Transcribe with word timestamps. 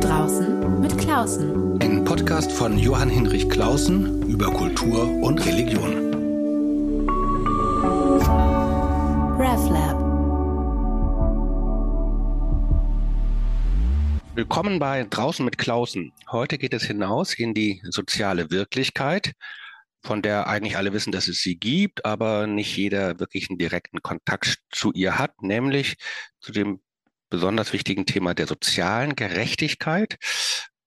Draußen 0.00 0.80
mit 0.80 0.96
Klausen. 0.96 1.78
Ein 1.82 2.04
Podcast 2.04 2.50
von 2.50 2.78
Johann 2.78 3.10
Hinrich 3.10 3.50
Klausen 3.50 4.22
über 4.28 4.46
Kultur 4.46 5.04
und 5.22 5.44
Religion. 5.44 5.92
RevLab. 9.38 10.00
Willkommen 14.34 14.78
bei 14.78 15.04
Draußen 15.04 15.44
mit 15.44 15.58
Klausen. 15.58 16.12
Heute 16.30 16.56
geht 16.56 16.72
es 16.72 16.84
hinaus 16.84 17.34
in 17.34 17.52
die 17.52 17.82
soziale 17.84 18.50
Wirklichkeit, 18.50 19.32
von 20.02 20.22
der 20.22 20.46
eigentlich 20.46 20.78
alle 20.78 20.94
wissen, 20.94 21.12
dass 21.12 21.28
es 21.28 21.42
sie 21.42 21.56
gibt, 21.56 22.06
aber 22.06 22.46
nicht 22.46 22.74
jeder 22.74 23.20
wirklich 23.20 23.50
einen 23.50 23.58
direkten 23.58 24.00
Kontakt 24.00 24.60
zu 24.70 24.92
ihr 24.92 25.18
hat, 25.18 25.42
nämlich 25.42 25.96
zu 26.40 26.52
dem 26.52 26.80
besonders 27.30 27.72
wichtigen 27.72 28.06
Thema 28.06 28.34
der 28.34 28.46
sozialen 28.46 29.16
Gerechtigkeit 29.16 30.16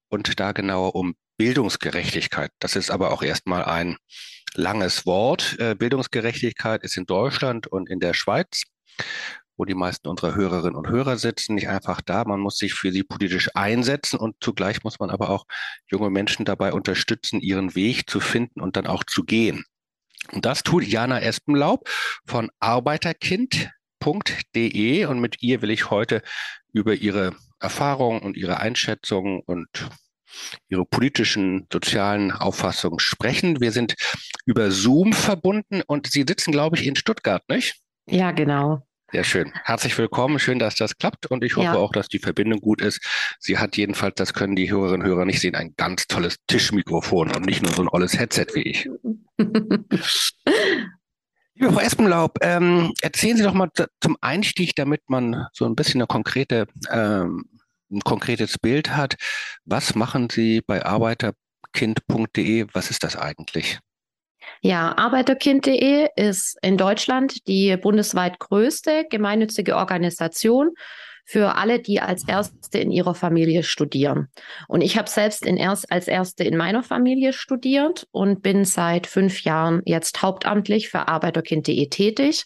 und 0.09 0.39
da 0.39 0.51
genauer 0.51 0.95
um 0.95 1.15
Bildungsgerechtigkeit. 1.37 2.51
Das 2.59 2.75
ist 2.75 2.91
aber 2.91 3.11
auch 3.11 3.23
erstmal 3.23 3.63
ein 3.65 3.97
langes 4.53 5.05
Wort. 5.05 5.57
Äh, 5.59 5.75
Bildungsgerechtigkeit 5.75 6.83
ist 6.83 6.97
in 6.97 7.05
Deutschland 7.05 7.67
und 7.67 7.89
in 7.89 7.99
der 7.99 8.13
Schweiz, 8.13 8.63
wo 9.57 9.65
die 9.65 9.73
meisten 9.73 10.07
unserer 10.07 10.35
Hörerinnen 10.35 10.75
und 10.75 10.89
Hörer 10.89 11.17
sitzen, 11.17 11.55
nicht 11.55 11.69
einfach 11.69 12.01
da. 12.01 12.23
Man 12.25 12.39
muss 12.39 12.57
sich 12.57 12.73
für 12.73 12.91
sie 12.91 13.03
politisch 13.03 13.49
einsetzen 13.55 14.19
und 14.19 14.35
zugleich 14.39 14.83
muss 14.83 14.99
man 14.99 15.09
aber 15.09 15.29
auch 15.29 15.45
junge 15.87 16.09
Menschen 16.09 16.45
dabei 16.45 16.73
unterstützen, 16.73 17.41
ihren 17.41 17.75
Weg 17.75 18.09
zu 18.09 18.19
finden 18.19 18.61
und 18.61 18.75
dann 18.75 18.87
auch 18.87 19.03
zu 19.03 19.23
gehen. 19.23 19.65
Und 20.31 20.45
das 20.45 20.63
tut 20.63 20.83
Jana 20.85 21.21
Espenlaub 21.21 21.89
von 22.25 22.49
Arbeiterkind 22.59 23.71
www.ftf.de 24.05 25.05
und 25.05 25.19
mit 25.19 25.41
ihr 25.41 25.61
will 25.61 25.71
ich 25.71 25.89
heute 25.89 26.21
über 26.71 26.93
ihre 26.93 27.35
Erfahrungen 27.59 28.21
und 28.21 28.37
ihre 28.37 28.59
Einschätzungen 28.59 29.41
und 29.45 29.67
ihre 30.67 30.85
politischen, 30.85 31.67
sozialen 31.71 32.31
Auffassungen 32.31 32.99
sprechen. 32.99 33.61
Wir 33.61 33.71
sind 33.71 33.95
über 34.45 34.71
Zoom 34.71 35.13
verbunden 35.13 35.81
und 35.85 36.07
Sie 36.07 36.25
sitzen, 36.27 36.51
glaube 36.51 36.77
ich, 36.77 36.87
in 36.87 36.95
Stuttgart, 36.95 37.43
nicht? 37.47 37.75
Ja, 38.07 38.31
genau. 38.31 38.85
Sehr 39.11 39.23
schön. 39.23 39.53
Herzlich 39.63 39.95
willkommen. 39.95 40.39
Schön, 40.39 40.57
dass 40.57 40.73
das 40.73 40.97
klappt 40.97 41.27
und 41.27 41.43
ich 41.43 41.55
hoffe 41.55 41.65
ja. 41.65 41.75
auch, 41.75 41.91
dass 41.91 42.07
die 42.07 42.17
Verbindung 42.17 42.61
gut 42.61 42.81
ist. 42.81 42.99
Sie 43.39 43.59
hat 43.59 43.77
jedenfalls, 43.77 44.15
das 44.15 44.33
können 44.33 44.55
die 44.55 44.71
Hörerinnen 44.71 45.01
und 45.01 45.07
Hörer 45.07 45.25
nicht 45.25 45.39
sehen, 45.39 45.53
ein 45.53 45.75
ganz 45.77 46.07
tolles 46.07 46.37
Tischmikrofon 46.47 47.31
und 47.31 47.45
nicht 47.45 47.61
nur 47.61 47.71
so 47.71 47.83
ein 47.83 47.89
olles 47.89 48.17
Headset 48.17 48.47
wie 48.55 48.63
ich. 48.63 48.89
Liebe 51.55 51.71
Frau 51.71 51.81
Espenlaub, 51.81 52.39
ähm, 52.41 52.93
erzählen 53.01 53.37
Sie 53.37 53.43
doch 53.43 53.53
mal 53.53 53.69
zum 54.01 54.17
Einstieg, 54.21 54.75
damit 54.75 55.01
man 55.07 55.45
so 55.53 55.65
ein 55.65 55.75
bisschen 55.75 56.01
eine 56.01 56.07
konkrete, 56.07 56.65
ähm, 56.89 57.45
ein 57.91 58.01
konkretes 58.01 58.57
Bild 58.57 58.95
hat. 58.95 59.15
Was 59.63 59.93
machen 59.93 60.29
Sie 60.31 60.61
bei 60.61 60.83
arbeiterkind.de? 60.83 62.65
Was 62.73 62.89
ist 62.89 63.03
das 63.03 63.15
eigentlich? 63.15 63.79
Ja, 64.61 64.97
arbeiterkind.de 64.97 66.09
ist 66.15 66.57
in 66.63 66.77
Deutschland 66.77 67.47
die 67.47 67.77
bundesweit 67.77 68.39
größte 68.39 69.05
gemeinnützige 69.09 69.75
Organisation 69.75 70.71
für 71.25 71.55
alle, 71.55 71.79
die 71.79 72.01
als 72.01 72.27
Erste 72.27 72.79
in 72.79 72.91
ihrer 72.91 73.15
Familie 73.15 73.63
studieren. 73.63 74.27
Und 74.67 74.81
ich 74.81 74.97
habe 74.97 75.09
selbst 75.09 75.45
in 75.45 75.57
erst, 75.57 75.91
als 75.91 76.07
Erste 76.07 76.43
in 76.43 76.57
meiner 76.57 76.83
Familie 76.83 77.33
studiert 77.33 78.07
und 78.11 78.41
bin 78.41 78.65
seit 78.65 79.07
fünf 79.07 79.43
Jahren 79.43 79.81
jetzt 79.85 80.21
hauptamtlich 80.21 80.89
für 80.89 81.07
Arbeiterkind.de 81.07 81.87
tätig. 81.89 82.45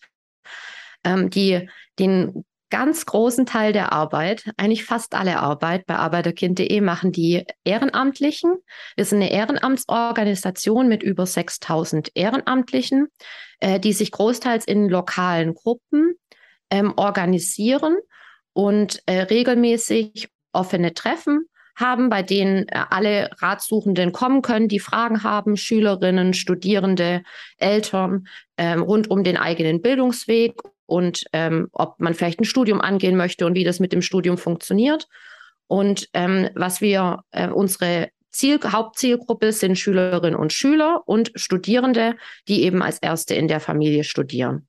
Ähm, 1.04 1.30
die 1.30 1.70
den 2.00 2.46
ganz 2.70 3.06
großen 3.06 3.46
Teil 3.46 3.72
der 3.72 3.94
Arbeit, 3.94 4.52
eigentlich 4.58 4.84
fast 4.84 5.16
alle 5.16 5.40
Arbeit 5.40 5.86
bei 5.86 5.96
Arbeiterkind.de 5.96 6.82
machen 6.82 7.12
die 7.12 7.46
Ehrenamtlichen. 7.64 8.56
Wir 8.96 9.06
sind 9.06 9.22
eine 9.22 9.32
Ehrenamtsorganisation 9.32 10.88
mit 10.88 11.02
über 11.02 11.26
6000 11.26 12.12
Ehrenamtlichen, 12.14 13.08
äh, 13.60 13.80
die 13.80 13.94
sich 13.94 14.12
großteils 14.12 14.66
in 14.66 14.90
lokalen 14.90 15.54
Gruppen 15.54 16.16
ähm, 16.70 16.94
organisieren 16.98 17.98
und 18.58 19.04
äh, 19.06 19.20
regelmäßig 19.22 20.30
offene 20.52 20.96
Treffen 20.96 21.46
haben, 21.76 22.10
bei 22.10 22.24
denen 22.24 22.68
äh, 22.70 22.86
alle 22.90 23.30
Ratsuchenden 23.38 24.12
kommen 24.14 24.42
können, 24.42 24.68
die 24.68 24.80
Fragen 24.80 25.22
haben, 25.22 25.58
Schülerinnen, 25.58 26.34
Studierende, 26.34 27.22
Eltern 27.60 28.28
ähm, 28.58 28.82
rund 28.82 29.12
um 29.12 29.24
den 29.24 29.38
eigenen 29.38 29.84
Bildungsweg 29.84 30.60
und 30.88 31.26
ähm, 31.34 31.68
ob 31.72 32.00
man 32.00 32.16
vielleicht 32.16 32.40
ein 32.40 32.46
Studium 32.46 32.82
angehen 32.82 33.16
möchte 33.16 33.46
und 33.46 33.54
wie 33.54 33.64
das 33.64 33.80
mit 33.80 33.94
dem 33.94 34.02
Studium 34.02 34.40
funktioniert. 34.40 35.08
Und 35.68 36.10
ähm, 36.14 36.50
was 36.56 36.82
wir, 36.82 37.22
äh, 37.30 37.50
unsere 37.50 38.10
Ziel, 38.32 38.60
Hauptzielgruppe 38.64 39.52
sind 39.52 39.78
Schülerinnen 39.78 40.36
und 40.36 40.52
Schüler 40.52 41.04
und 41.06 41.32
Studierende, 41.36 42.16
die 42.48 42.64
eben 42.64 42.82
als 42.82 42.98
Erste 42.98 43.36
in 43.36 43.48
der 43.48 43.60
Familie 43.60 44.04
studieren. 44.04 44.67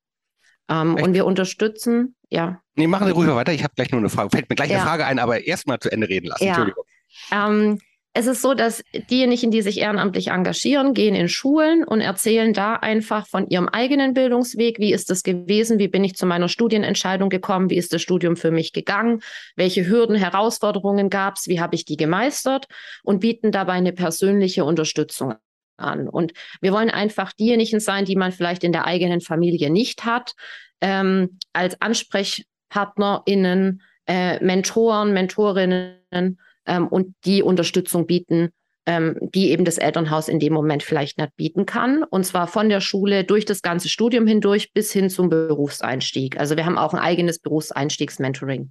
Ähm, 0.69 0.95
und 0.95 1.15
wir 1.15 1.25
unterstützen, 1.27 2.17
ja. 2.31 2.61
Nee, 2.77 2.87
machen 2.87 3.07
Sie 3.07 3.13
ruhig 3.13 3.29
weiter. 3.29 3.53
Ich 3.53 3.65
habe 3.65 3.75
gleich 3.75 3.91
nur 3.91 4.01
eine 4.01 4.11
Frage. 4.11 4.31
Fällt 4.31 4.49
mir 4.49 4.57
gleich 4.57 4.71
ja. 4.71 4.79
eine 4.79 4.87
Frage 4.87 5.07
ein, 5.07 5.19
aber 5.19 5.47
erst 5.47 5.67
mal 5.67 5.81
zu 5.81 5.91
Ende 5.91 6.09
reden 6.09 6.27
lassen. 6.27 6.45
Ja. 6.45 6.51
Entschuldigung. 6.51 6.85
Ähm, 7.33 7.79
es 8.15 8.27
ist 8.27 8.43
so, 8.43 8.55
dass 8.55 8.83
diejenigen, 9.11 9.51
die 9.51 9.63
sich 9.63 9.79
ehrenamtlich 9.79 10.29
engagieren, 10.29 10.93
gehen 10.93 11.15
in 11.15 11.29
Schulen 11.29 11.85
und 11.85 12.01
erzählen 12.01 12.53
da 12.53 12.75
einfach 12.75 13.29
von 13.29 13.49
ihrem 13.49 13.69
eigenen 13.69 14.13
Bildungsweg. 14.13 14.81
Wie 14.81 14.93
ist 14.93 15.11
das 15.11 15.23
gewesen? 15.23 15.79
Wie 15.79 15.89
bin 15.89 16.03
ich 16.03 16.17
zu 16.17 16.27
meiner 16.27 16.49
Studienentscheidung 16.49 17.29
gekommen? 17.29 17.71
Wie 17.71 17.77
ist 17.77 17.93
das 17.93 18.03
Studium 18.03 18.37
für 18.37 18.51
mich 18.51 18.73
gegangen? 18.73 19.21
Welche 19.57 19.87
Hürden, 19.87 20.17
Herausforderungen 20.17 21.11
gab 21.11 21.37
es? 21.37 21.47
Wie 21.47 21.61
habe 21.61 21.77
ich 21.77 21.85
die 21.85 21.97
gemeistert? 21.97 22.67
Und 23.05 23.21
bieten 23.21 23.53
dabei 23.53 23.75
eine 23.75 23.93
persönliche 23.93 24.65
Unterstützung 24.65 25.35
an. 25.79 26.09
Und 26.09 26.33
wir 26.61 26.73
wollen 26.73 26.91
einfach 26.91 27.33
diejenigen 27.33 27.81
sein, 27.81 28.05
die 28.05 28.17
man 28.17 28.33
vielleicht 28.33 28.65
in 28.65 28.73
der 28.73 28.87
eigenen 28.87 29.21
Familie 29.21 29.71
nicht 29.71 30.05
hat, 30.05 30.35
ähm, 30.81 31.39
als 31.53 31.81
AnsprechpartnerInnen, 31.81 33.83
äh, 34.07 34.45
Mentoren, 34.45 35.13
Mentorinnen 35.13 36.39
ähm, 36.67 36.89
und 36.89 37.15
die 37.25 37.43
Unterstützung 37.43 38.07
bieten, 38.07 38.51
ähm, 38.87 39.17
die 39.21 39.51
eben 39.51 39.65
das 39.65 39.79
Elternhaus 39.79 40.29
in 40.29 40.39
dem 40.39 40.55
Moment 40.55 40.83
vielleicht 40.83 41.19
nicht 41.19 41.37
bieten 41.37 41.67
kann. 41.67 42.05
Und 42.05 42.25
zwar 42.25 42.47
von 42.47 42.69
der 42.69 42.81
Schule 42.81 43.25
durch 43.25 43.45
das 43.45 43.61
ganze 43.61 43.89
Studium 43.89 44.27
hindurch 44.27 44.73
bis 44.73 44.93
hin 44.93 45.11
zum 45.11 45.29
Berufseinstieg. 45.29 46.39
Also 46.39 46.57
wir 46.57 46.65
haben 46.65 46.79
auch 46.79 46.95
ein 46.95 47.01
eigenes 47.01 47.39
Berufseinstiegsmentoring. 47.39 48.71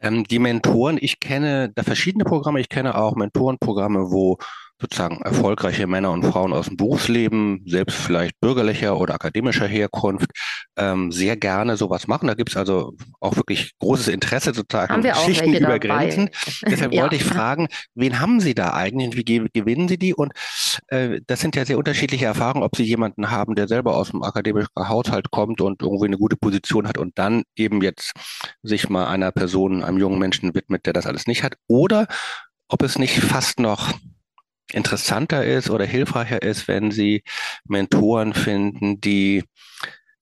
Ähm, 0.00 0.24
die 0.24 0.38
Mentoren, 0.38 0.98
ich 1.00 1.20
kenne 1.20 1.72
da 1.74 1.82
verschiedene 1.82 2.24
Programme, 2.24 2.60
ich 2.60 2.68
kenne 2.68 2.96
auch 2.96 3.16
Mentorenprogramme, 3.16 4.10
wo 4.10 4.38
sozusagen 4.80 5.20
erfolgreiche 5.22 5.86
Männer 5.86 6.10
und 6.12 6.24
Frauen 6.24 6.52
aus 6.52 6.66
dem 6.66 6.76
Berufsleben, 6.76 7.62
selbst 7.66 7.96
vielleicht 7.96 8.38
bürgerlicher 8.40 8.98
oder 8.98 9.14
akademischer 9.14 9.66
Herkunft, 9.66 10.30
ähm, 10.76 11.10
sehr 11.10 11.36
gerne 11.36 11.76
sowas 11.76 12.06
machen. 12.06 12.26
Da 12.26 12.34
gibt 12.34 12.50
es 12.50 12.56
also 12.56 12.94
auch 13.20 13.36
wirklich 13.36 13.72
großes 13.78 14.08
Interesse 14.08 14.52
sozusagen 14.52 14.92
haben 14.92 15.02
wir 15.02 15.16
auch 15.16 15.24
Schichten 15.24 15.54
über. 15.54 15.78
Grenzen. 15.78 16.30
Deshalb 16.66 16.92
ja. 16.92 17.02
wollte 17.02 17.16
ich 17.16 17.24
fragen, 17.24 17.68
wen 17.94 18.20
haben 18.20 18.40
Sie 18.40 18.54
da 18.54 18.72
eigentlich? 18.72 19.16
Wie 19.16 19.48
gewinnen 19.52 19.88
Sie 19.88 19.98
die? 19.98 20.14
Und 20.14 20.32
äh, 20.88 21.20
das 21.26 21.40
sind 21.40 21.56
ja 21.56 21.64
sehr 21.64 21.78
unterschiedliche 21.78 22.24
Erfahrungen, 22.24 22.62
ob 22.62 22.76
Sie 22.76 22.84
jemanden 22.84 23.30
haben, 23.30 23.54
der 23.54 23.68
selber 23.68 23.96
aus 23.96 24.10
dem 24.10 24.22
akademischen 24.22 24.68
Haushalt 24.78 25.30
kommt 25.30 25.60
und 25.60 25.82
irgendwie 25.82 26.06
eine 26.06 26.18
gute 26.18 26.36
Position 26.36 26.88
hat 26.88 26.98
und 26.98 27.18
dann 27.18 27.42
eben 27.56 27.82
jetzt 27.82 28.12
sich 28.62 28.88
mal 28.88 29.06
einer 29.06 29.32
Person, 29.32 29.82
einem 29.82 29.98
jungen 29.98 30.18
Menschen 30.18 30.54
widmet, 30.54 30.86
der 30.86 30.92
das 30.92 31.06
alles 31.06 31.26
nicht 31.26 31.42
hat, 31.42 31.54
oder 31.66 32.06
ob 32.68 32.82
es 32.82 32.98
nicht 32.98 33.20
fast 33.20 33.60
noch 33.60 33.92
interessanter 34.72 35.44
ist 35.44 35.70
oder 35.70 35.84
hilfreicher 35.84 36.42
ist, 36.42 36.68
wenn 36.68 36.90
sie 36.90 37.22
Mentoren 37.64 38.34
finden, 38.34 39.00
die 39.00 39.44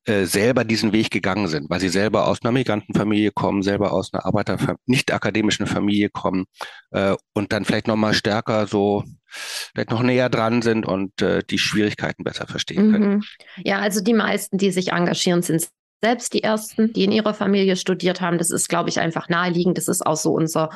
äh, 0.06 0.26
selber 0.26 0.64
diesen 0.64 0.92
Weg 0.92 1.10
gegangen 1.10 1.48
sind, 1.48 1.70
weil 1.70 1.80
sie 1.80 1.88
selber 1.88 2.28
aus 2.28 2.42
einer 2.42 2.52
Migrantenfamilie 2.52 3.30
kommen, 3.30 3.62
selber 3.62 3.92
aus 3.92 4.12
einer 4.12 4.26
Arbeiter 4.26 4.58
nicht 4.84 5.12
akademischen 5.12 5.66
Familie 5.66 6.10
kommen 6.10 6.44
äh, 6.90 7.16
und 7.32 7.52
dann 7.52 7.64
vielleicht 7.64 7.88
noch 7.88 7.96
mal 7.96 8.12
stärker 8.12 8.66
so 8.66 9.04
vielleicht 9.26 9.90
noch 9.90 10.02
näher 10.02 10.28
dran 10.28 10.60
sind 10.60 10.84
und 10.84 11.22
äh, 11.22 11.42
die 11.48 11.58
Schwierigkeiten 11.58 12.22
besser 12.22 12.46
verstehen 12.46 12.92
können. 12.92 13.10
Mhm. 13.14 13.24
Ja, 13.64 13.78
also 13.78 14.02
die 14.02 14.12
meisten, 14.12 14.58
die 14.58 14.70
sich 14.70 14.92
engagieren, 14.92 15.40
sind 15.40 15.68
selbst 16.02 16.34
die 16.34 16.42
ersten, 16.42 16.92
die 16.92 17.04
in 17.04 17.12
ihrer 17.12 17.32
Familie 17.32 17.76
studiert 17.76 18.20
haben. 18.20 18.36
Das 18.36 18.50
ist, 18.50 18.68
glaube 18.68 18.90
ich, 18.90 19.00
einfach 19.00 19.30
naheliegend. 19.30 19.78
Das 19.78 19.88
ist 19.88 20.04
auch 20.04 20.16
so 20.16 20.34
unser, 20.34 20.68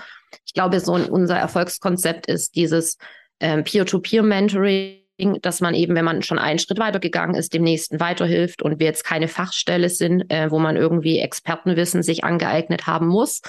ich 0.47 0.55
glaube, 0.55 0.81
so 0.81 0.95
unser 0.95 1.37
Erfolgskonzept 1.37 2.27
ist 2.27 2.57
dieses 2.57 2.97
ähm, 3.41 3.65
Peer-to-Peer-Mentoring 3.65 4.99
dass 5.41 5.61
man 5.61 5.75
eben, 5.75 5.95
wenn 5.97 6.05
man 6.05 6.23
schon 6.23 6.39
einen 6.39 6.59
Schritt 6.59 6.79
weitergegangen 6.79 7.35
ist, 7.35 7.53
dem 7.53 7.63
nächsten 7.63 7.99
weiterhilft 7.99 8.63
und 8.63 8.79
wir 8.79 8.87
jetzt 8.87 9.05
keine 9.05 9.27
Fachstelle 9.27 9.91
sind, 9.91 10.31
äh, 10.31 10.51
wo 10.51 10.59
man 10.61 10.77
irgendwie 10.77 11.19
Expertenwissen 11.19 12.03
sich 12.03 12.23
angeeignet 12.23 12.87
haben 12.87 13.09
muss. 13.09 13.43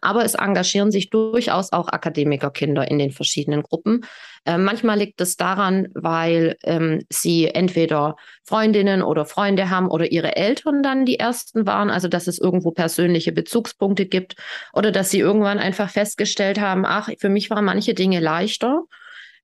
Aber 0.00 0.24
es 0.24 0.34
engagieren 0.34 0.90
sich 0.90 1.10
durchaus 1.10 1.72
auch 1.72 1.88
Akademikerkinder 1.88 2.90
in 2.90 2.98
den 2.98 3.12
verschiedenen 3.12 3.62
Gruppen. 3.62 4.04
Äh, 4.44 4.58
manchmal 4.58 4.98
liegt 4.98 5.20
es 5.20 5.36
daran, 5.36 5.86
weil 5.94 6.56
ähm, 6.64 7.04
sie 7.08 7.46
entweder 7.46 8.16
Freundinnen 8.42 9.02
oder 9.02 9.24
Freunde 9.24 9.70
haben 9.70 9.88
oder 9.88 10.10
ihre 10.10 10.34
Eltern 10.34 10.82
dann 10.82 11.04
die 11.04 11.20
ersten 11.20 11.68
waren, 11.68 11.90
also 11.90 12.08
dass 12.08 12.26
es 12.26 12.40
irgendwo 12.40 12.72
persönliche 12.72 13.30
Bezugspunkte 13.30 14.06
gibt 14.06 14.34
oder 14.72 14.90
dass 14.90 15.10
sie 15.10 15.20
irgendwann 15.20 15.60
einfach 15.60 15.88
festgestellt 15.88 16.60
haben, 16.60 16.84
ach, 16.84 17.10
für 17.20 17.28
mich 17.28 17.48
waren 17.50 17.64
manche 17.64 17.94
Dinge 17.94 18.18
leichter. 18.18 18.82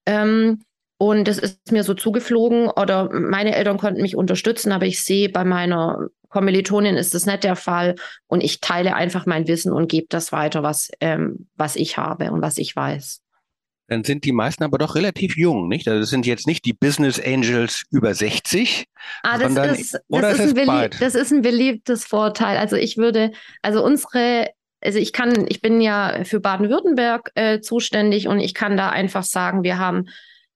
Ähm, 0.09 0.63
und 0.97 1.29
es 1.29 1.39
ist 1.39 1.71
mir 1.71 1.85
so 1.85 1.95
zugeflogen 1.95 2.69
oder 2.69 3.09
meine 3.13 3.55
Eltern 3.55 3.79
konnten 3.79 4.03
mich 4.03 4.17
unterstützen, 4.17 4.73
aber 4.73 4.87
ich 4.87 5.05
sehe 5.05 5.29
bei 5.29 5.45
meiner 5.45 6.09
Kommilitonin 6.29 6.97
ist 6.97 7.15
das 7.15 7.27
nicht 7.27 7.45
der 7.45 7.57
Fall 7.57 7.95
und 8.27 8.43
ich 8.43 8.61
teile 8.61 8.97
einfach 8.97 9.27
mein 9.27 9.47
Wissen 9.47 9.73
und 9.73 9.89
gebe 9.89 10.07
das 10.09 10.33
weiter, 10.33 10.63
was, 10.63 10.91
ähm, 11.01 11.47
was 11.55 11.77
ich 11.77 11.99
habe 11.99 12.33
und 12.33 12.43
was 12.43 12.59
ich 12.59 12.75
weiß. 12.75 13.21
Dann 13.87 14.05
sind 14.05 14.25
die 14.25 14.33
meisten 14.33 14.65
aber 14.65 14.77
doch 14.77 14.97
relativ 14.97 15.37
jung, 15.37 15.69
nicht? 15.69 15.89
Also 15.89 16.01
das 16.01 16.11
sind 16.11 16.27
jetzt 16.27 16.47
nicht 16.47 16.65
die 16.65 16.75
Business 16.75 17.21
Angels 17.21 17.85
über 17.91 18.13
60. 18.15 18.85
Ah, 19.23 19.39
das, 19.39 19.51
ist, 19.51 19.57
das, 19.57 20.39
ist, 20.39 20.57
ist 20.57 20.69
ein 20.69 20.91
das 21.01 21.15
ist 21.15 21.33
ein 21.33 21.43
beliebtes 21.43 22.05
Vorteil. 22.05 22.59
Also 22.59 22.77
ich 22.77 22.99
würde, 22.99 23.31
also 23.63 23.83
unsere 23.83 24.49
also 24.81 24.99
ich 24.99 25.13
kann, 25.13 25.47
ich 25.49 25.61
bin 25.61 25.81
ja 25.81 26.25
für 26.25 26.41
Baden-Württemberg 26.41 27.31
äh, 27.35 27.61
zuständig 27.61 28.29
und 28.29 28.41
ich 28.41 28.55
kann 28.55 28.77
da 28.77 28.91
einfach 28.91 29.25
sagen, 29.25 29.63
wir 29.63 29.79
haben 29.79 30.07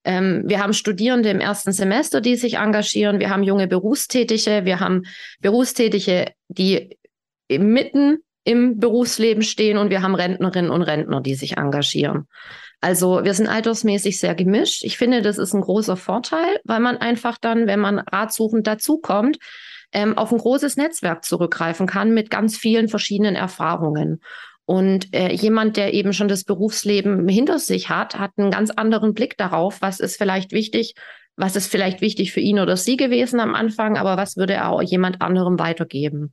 ähm, 0.04 0.42
wir 0.46 0.60
haben 0.60 0.72
Studierende 0.72 1.30
im 1.30 1.40
ersten 1.40 1.72
Semester, 1.72 2.20
die 2.20 2.36
sich 2.36 2.54
engagieren. 2.54 3.20
Wir 3.20 3.30
haben 3.30 3.42
junge 3.42 3.69
Berufstätige. 3.69 4.64
Wir 4.64 4.80
haben 4.80 5.02
Berufstätige, 5.40 6.32
die 6.48 6.98
mitten 7.48 8.19
im 8.44 8.78
Berufsleben 8.78 9.42
stehen 9.42 9.78
und 9.78 9.90
wir 9.90 10.02
haben 10.02 10.14
Rentnerinnen 10.14 10.70
und 10.70 10.82
Rentner, 10.82 11.20
die 11.20 11.34
sich 11.34 11.56
engagieren. 11.56 12.26
Also 12.80 13.22
wir 13.22 13.34
sind 13.34 13.46
altersmäßig 13.46 14.18
sehr 14.18 14.34
gemischt. 14.34 14.82
Ich 14.82 14.98
finde, 14.98 15.22
das 15.22 15.38
ist 15.38 15.54
ein 15.54 15.60
großer 15.60 15.96
Vorteil, 15.96 16.58
weil 16.64 16.80
man 16.80 16.96
einfach 16.96 17.38
dann, 17.40 17.68
wenn 17.68 17.78
man 17.78 18.00
ratsuchend 18.00 18.66
dazukommt, 18.66 19.38
ähm, 19.92 20.16
auf 20.16 20.32
ein 20.32 20.38
großes 20.38 20.76
Netzwerk 20.76 21.24
zurückgreifen 21.24 21.86
kann 21.86 22.12
mit 22.14 22.30
ganz 22.30 22.56
vielen 22.56 22.88
verschiedenen 22.88 23.36
Erfahrungen. 23.36 24.20
Und 24.64 25.14
äh, 25.14 25.32
jemand, 25.32 25.76
der 25.76 25.92
eben 25.92 26.12
schon 26.12 26.28
das 26.28 26.44
Berufsleben 26.44 27.28
hinter 27.28 27.58
sich 27.58 27.88
hat, 27.88 28.18
hat 28.18 28.32
einen 28.36 28.50
ganz 28.50 28.70
anderen 28.70 29.12
Blick 29.12 29.36
darauf, 29.36 29.82
was 29.82 30.00
ist 30.00 30.16
vielleicht 30.16 30.52
wichtig, 30.52 30.94
was 31.36 31.56
ist 31.56 31.66
vielleicht 31.66 32.00
wichtig 32.00 32.32
für 32.32 32.40
ihn 32.40 32.58
oder 32.58 32.76
sie 32.76 32.96
gewesen 32.96 33.40
am 33.40 33.54
Anfang, 33.54 33.96
aber 33.96 34.16
was 34.16 34.36
würde 34.36 34.54
er 34.54 34.70
auch 34.70 34.82
jemand 34.82 35.20
anderem 35.20 35.58
weitergeben. 35.58 36.32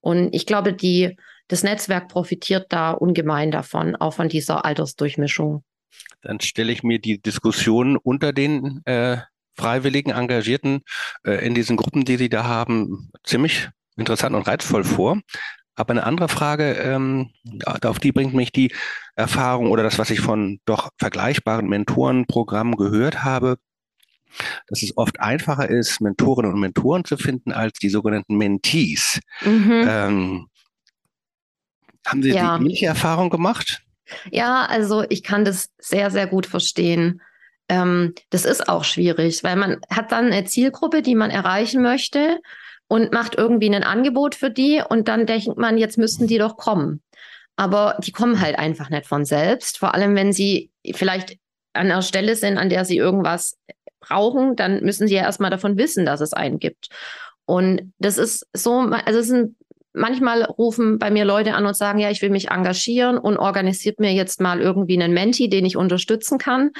Und 0.00 0.34
ich 0.34 0.46
glaube, 0.46 0.72
die, 0.72 1.16
das 1.48 1.62
Netzwerk 1.62 2.08
profitiert 2.08 2.66
da 2.70 2.90
ungemein 2.90 3.50
davon, 3.50 3.96
auch 3.96 4.14
von 4.14 4.28
dieser 4.28 4.64
Altersdurchmischung. 4.64 5.62
Dann 6.22 6.40
stelle 6.40 6.72
ich 6.72 6.82
mir 6.82 6.98
die 6.98 7.20
Diskussion 7.20 7.96
unter 7.96 8.32
den 8.32 8.80
äh, 8.84 9.18
freiwilligen 9.56 10.10
Engagierten 10.10 10.82
äh, 11.24 11.44
in 11.46 11.54
diesen 11.54 11.76
Gruppen, 11.76 12.04
die 12.04 12.16
Sie 12.16 12.28
da 12.28 12.44
haben, 12.44 13.10
ziemlich 13.24 13.68
interessant 13.96 14.34
und 14.34 14.46
reizvoll 14.46 14.84
vor. 14.84 15.20
Aber 15.74 15.92
eine 15.92 16.04
andere 16.04 16.28
Frage, 16.28 16.72
ähm, 16.72 17.30
auf 17.64 17.98
die 17.98 18.12
bringt 18.12 18.34
mich 18.34 18.52
die 18.52 18.72
Erfahrung 19.14 19.70
oder 19.70 19.82
das, 19.82 19.98
was 19.98 20.10
ich 20.10 20.20
von 20.20 20.60
doch 20.66 20.90
vergleichbaren 20.98 21.68
Mentorenprogrammen 21.68 22.76
gehört 22.76 23.22
habe, 23.24 23.56
dass 24.68 24.82
es 24.82 24.96
oft 24.96 25.20
einfacher 25.20 25.68
ist, 25.68 26.00
Mentorinnen 26.00 26.52
und 26.52 26.60
Mentoren 26.60 27.04
zu 27.04 27.16
finden 27.16 27.52
als 27.52 27.78
die 27.78 27.88
sogenannten 27.88 28.36
Mentees. 28.36 29.20
Mhm. 29.42 29.86
Ähm, 29.88 30.46
haben 32.06 32.22
Sie 32.22 32.30
ja. 32.30 32.58
die 32.58 32.64
ähnliche 32.64 32.86
Erfahrung 32.86 33.30
gemacht? 33.30 33.82
Ja, 34.30 34.66
also 34.66 35.04
ich 35.08 35.22
kann 35.22 35.44
das 35.44 35.70
sehr, 35.78 36.10
sehr 36.10 36.26
gut 36.26 36.46
verstehen. 36.46 37.22
Ähm, 37.70 38.14
das 38.30 38.44
ist 38.44 38.68
auch 38.68 38.82
schwierig, 38.82 39.44
weil 39.44 39.54
man 39.54 39.80
hat 39.88 40.10
dann 40.10 40.26
eine 40.26 40.44
Zielgruppe, 40.44 41.02
die 41.02 41.14
man 41.14 41.30
erreichen 41.30 41.82
möchte 41.82 42.40
und 42.88 43.12
macht 43.12 43.36
irgendwie 43.36 43.72
ein 43.72 43.84
Angebot 43.84 44.34
für 44.34 44.50
die 44.50 44.82
und 44.86 45.06
dann 45.06 45.24
denkt 45.24 45.56
man, 45.56 45.78
jetzt 45.78 45.96
müssten 45.96 46.26
die 46.26 46.38
doch 46.38 46.56
kommen. 46.56 47.00
Aber 47.54 47.96
die 48.04 48.10
kommen 48.10 48.40
halt 48.40 48.58
einfach 48.58 48.90
nicht 48.90 49.06
von 49.06 49.24
selbst. 49.24 49.78
Vor 49.78 49.94
allem, 49.94 50.16
wenn 50.16 50.32
sie 50.32 50.72
vielleicht 50.92 51.38
an 51.72 51.86
einer 51.86 52.02
Stelle 52.02 52.34
sind, 52.34 52.58
an 52.58 52.70
der 52.70 52.84
sie 52.84 52.96
irgendwas 52.96 53.56
brauchen, 54.00 54.56
dann 54.56 54.82
müssen 54.82 55.06
sie 55.06 55.14
ja 55.14 55.22
erstmal 55.22 55.50
davon 55.50 55.78
wissen, 55.78 56.04
dass 56.04 56.20
es 56.20 56.32
einen 56.32 56.58
gibt. 56.58 56.88
Und 57.44 57.92
das 57.98 58.18
ist 58.18 58.48
so, 58.52 58.80
also 58.80 59.20
es 59.20 59.28
sind 59.28 59.54
manchmal 59.92 60.42
rufen 60.42 60.98
bei 60.98 61.12
mir 61.12 61.24
Leute 61.24 61.54
an 61.54 61.66
und 61.66 61.76
sagen, 61.76 62.00
ja, 62.00 62.10
ich 62.10 62.20
will 62.20 62.30
mich 62.30 62.50
engagieren 62.50 63.16
und 63.16 63.36
organisiert 63.36 64.00
mir 64.00 64.12
jetzt 64.12 64.40
mal 64.40 64.60
irgendwie 64.60 65.00
einen 65.00 65.12
Menti, 65.12 65.48
den 65.48 65.64
ich 65.64 65.76
unterstützen 65.76 66.38
kann. 66.38 66.70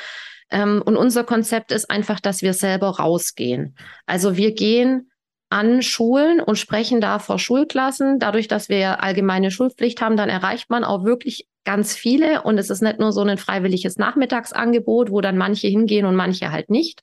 Ähm, 0.51 0.83
und 0.85 0.97
unser 0.97 1.25
Konzept 1.25 1.73
ist 1.73 1.91
einfach, 1.91 2.21
dass 2.21 2.43
wir 2.43 2.53
selber 2.53 2.91
rausgehen. 2.91 3.77
Also 4.07 4.37
wir 4.37 4.53
gehen 4.53 5.11
an 5.49 5.83
Schulen 5.83 6.41
und 6.41 6.57
sprechen 6.57 7.01
da 7.01 7.19
vor 7.19 7.39
Schulklassen. 7.39 8.19
Dadurch, 8.19 8.49
dass 8.49 8.69
wir 8.69 9.03
allgemeine 9.03 9.51
Schulpflicht 9.51 10.01
haben, 10.01 10.17
dann 10.17 10.29
erreicht 10.29 10.71
man 10.71 10.85
auch 10.85 11.05
wirklich 11.05 11.49
ganz 11.65 11.95
viele. 11.95 12.43
Und 12.43 12.59
es 12.59 12.71
ist 12.71 12.83
nicht 12.83 13.01
nur 13.01 13.13
so 13.13 13.23
ein 13.23 13.39
freiwilliges 13.39 13.97
Nachmittagsangebot, 13.97 15.11
wo 15.11 15.21
dann 15.21 15.37
manche 15.37 15.67
hingehen 15.67 16.07
und 16.07 16.15
manche 16.15 16.53
halt 16.53 16.71
nicht. 16.71 17.03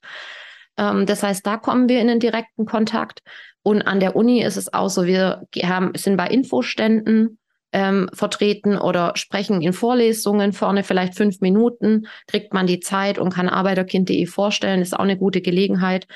Ähm, 0.78 1.04
das 1.04 1.22
heißt, 1.22 1.46
da 1.46 1.58
kommen 1.58 1.88
wir 1.88 2.00
in 2.00 2.08
den 2.08 2.20
direkten 2.20 2.64
Kontakt. 2.64 3.20
Und 3.62 3.82
an 3.82 4.00
der 4.00 4.16
Uni 4.16 4.42
ist 4.42 4.56
es 4.56 4.72
auch 4.72 4.88
so, 4.88 5.04
wir 5.04 5.46
haben, 5.62 5.92
sind 5.94 6.16
bei 6.16 6.28
Infoständen 6.28 7.38
ähm, 7.72 8.08
vertreten 8.12 8.78
oder 8.78 9.12
sprechen 9.16 9.60
in 9.60 9.72
Vorlesungen 9.72 10.52
vorne 10.52 10.84
vielleicht 10.84 11.16
fünf 11.16 11.40
Minuten, 11.40 12.06
kriegt 12.26 12.54
man 12.54 12.66
die 12.66 12.80
Zeit 12.80 13.18
und 13.18 13.34
kann 13.34 13.48
arbeiterkind.de 13.48 14.26
vorstellen, 14.26 14.80
ist 14.80 14.94
auch 14.94 15.04
eine 15.04 15.18
gute 15.18 15.40
Gelegenheit. 15.40 16.06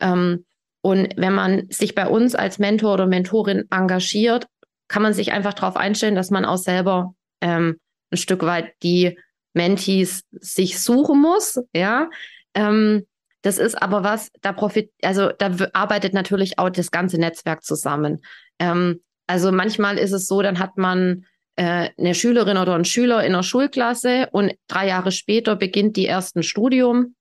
Ähm, 0.00 0.44
und 0.82 1.14
wenn 1.16 1.34
man 1.34 1.68
sich 1.70 1.94
bei 1.94 2.06
uns 2.06 2.34
als 2.34 2.58
Mentor 2.58 2.94
oder 2.94 3.06
Mentorin 3.06 3.64
engagiert, 3.70 4.46
kann 4.88 5.02
man 5.02 5.12
sich 5.12 5.32
einfach 5.32 5.54
darauf 5.54 5.76
einstellen, 5.76 6.14
dass 6.14 6.30
man 6.30 6.44
auch 6.44 6.56
selber 6.56 7.14
ähm, 7.40 7.78
ein 8.10 8.16
Stück 8.16 8.42
weit 8.42 8.72
die 8.82 9.18
Mentees 9.52 10.22
sich 10.32 10.80
suchen 10.80 11.20
muss. 11.20 11.60
Ja, 11.74 12.08
ähm, 12.54 13.06
das 13.42 13.58
ist 13.58 13.80
aber 13.80 14.04
was, 14.04 14.30
da 14.42 14.52
profit, 14.52 14.90
also 15.02 15.30
da 15.38 15.50
arbeitet 15.72 16.12
natürlich 16.12 16.58
auch 16.58 16.70
das 16.70 16.90
ganze 16.90 17.18
Netzwerk 17.18 17.62
zusammen. 17.62 18.20
Ähm, 18.58 19.00
also 19.30 19.52
manchmal 19.52 19.96
ist 19.96 20.10
es 20.10 20.26
so, 20.26 20.42
dann 20.42 20.58
hat 20.58 20.76
man 20.76 21.24
äh, 21.54 21.90
eine 21.96 22.16
Schülerin 22.16 22.56
oder 22.56 22.74
einen 22.74 22.84
Schüler 22.84 23.24
in 23.24 23.32
der 23.32 23.44
Schulklasse 23.44 24.28
und 24.32 24.54
drei 24.66 24.88
Jahre 24.88 25.12
später 25.12 25.54
beginnt 25.54 25.96
die 25.96 26.06
ersten 26.06 26.42
Studium 26.42 27.14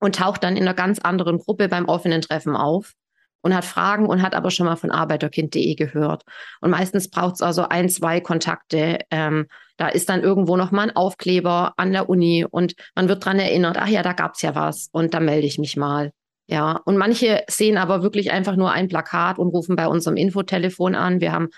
und 0.00 0.16
taucht 0.16 0.42
dann 0.42 0.56
in 0.56 0.64
einer 0.64 0.74
ganz 0.74 0.98
anderen 0.98 1.38
Gruppe 1.38 1.68
beim 1.68 1.84
offenen 1.84 2.22
Treffen 2.22 2.56
auf 2.56 2.94
und 3.42 3.54
hat 3.54 3.64
Fragen 3.64 4.06
und 4.06 4.20
hat 4.20 4.34
aber 4.34 4.50
schon 4.50 4.66
mal 4.66 4.74
von 4.74 4.90
arbeiterkind.de 4.90 5.76
gehört. 5.76 6.24
Und 6.60 6.70
meistens 6.70 7.08
braucht 7.08 7.36
es 7.36 7.42
also 7.42 7.68
ein, 7.68 7.88
zwei 7.88 8.20
Kontakte. 8.20 8.98
Ähm, 9.12 9.46
da 9.76 9.86
ist 9.86 10.08
dann 10.08 10.24
irgendwo 10.24 10.56
noch 10.56 10.72
mal 10.72 10.88
ein 10.88 10.96
Aufkleber 10.96 11.74
an 11.76 11.92
der 11.92 12.08
Uni 12.08 12.44
und 12.50 12.74
man 12.96 13.06
wird 13.06 13.24
daran 13.24 13.38
erinnert, 13.38 13.76
ach 13.78 13.86
ja, 13.86 14.02
da 14.02 14.12
gab 14.12 14.34
es 14.34 14.42
ja 14.42 14.56
was 14.56 14.88
und 14.90 15.14
da 15.14 15.20
melde 15.20 15.46
ich 15.46 15.58
mich 15.58 15.76
mal. 15.76 16.10
Ja, 16.46 16.80
und 16.84 16.96
manche 16.96 17.42
sehen 17.48 17.78
aber 17.78 18.02
wirklich 18.02 18.30
einfach 18.30 18.56
nur 18.56 18.70
ein 18.72 18.88
Plakat 18.88 19.38
und 19.38 19.48
rufen 19.48 19.76
bei 19.76 19.88
unserem 19.88 20.16
Infotelefon 20.16 20.94
an. 20.94 21.20
Wir 21.20 21.32
haben 21.32 21.48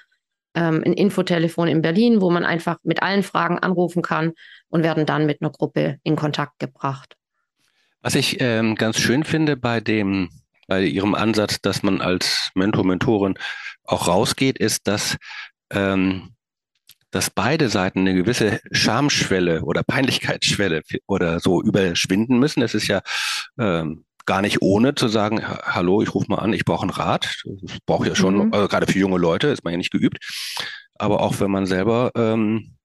ähm, 0.54 0.82
ein 0.84 0.92
Infotelefon 0.92 1.68
in 1.68 1.82
Berlin, 1.82 2.20
wo 2.20 2.30
man 2.30 2.44
einfach 2.44 2.78
mit 2.84 3.02
allen 3.02 3.22
Fragen 3.22 3.58
anrufen 3.58 4.02
kann 4.02 4.32
und 4.68 4.84
werden 4.84 5.04
dann 5.04 5.26
mit 5.26 5.42
einer 5.42 5.50
Gruppe 5.50 5.98
in 6.04 6.16
Kontakt 6.16 6.58
gebracht. 6.58 7.14
Was 8.00 8.14
ich 8.14 8.40
ähm, 8.40 8.76
ganz 8.76 8.98
schön 8.98 9.24
finde 9.24 9.56
bei 9.56 9.80
dem, 9.80 10.30
bei 10.68 10.82
Ihrem 10.82 11.14
Ansatz, 11.14 11.60
dass 11.60 11.82
man 11.82 12.00
als 12.00 12.50
Mentor, 12.54 12.86
Mentorin 12.86 13.34
auch 13.84 14.06
rausgeht, 14.06 14.58
ist, 14.58 14.86
dass, 14.86 15.16
ähm, 15.70 16.30
dass 17.10 17.30
beide 17.30 17.68
Seiten 17.68 18.00
eine 18.00 18.14
gewisse 18.14 18.60
Schamschwelle 18.70 19.62
oder 19.62 19.82
Peinlichkeitsschwelle 19.82 20.82
oder 21.06 21.40
so 21.40 21.60
überschwinden 21.60 22.38
müssen. 22.38 22.62
Es 22.62 22.74
ist 22.74 22.86
ja 22.86 23.02
ähm, 23.58 24.04
gar 24.26 24.42
nicht 24.42 24.60
ohne 24.60 24.94
zu 24.94 25.08
sagen, 25.08 25.40
hallo, 25.46 26.02
ich 26.02 26.14
rufe 26.14 26.26
mal 26.28 26.38
an, 26.38 26.52
ich 26.52 26.64
brauche 26.64 26.82
einen 26.82 26.90
Rat. 26.90 27.42
Das 27.62 27.78
brauche 27.86 28.04
ich 28.04 28.10
ja 28.10 28.16
schon, 28.16 28.46
mhm. 28.46 28.52
also 28.52 28.68
gerade 28.68 28.90
für 28.90 28.98
junge 28.98 29.18
Leute 29.18 29.48
ist 29.48 29.64
man 29.64 29.72
ja 29.72 29.78
nicht 29.78 29.92
geübt. 29.92 30.18
Aber 30.98 31.20
auch 31.20 31.40
wenn 31.40 31.50
man 31.50 31.66
selber 31.66 32.10
ähm, 32.14 32.75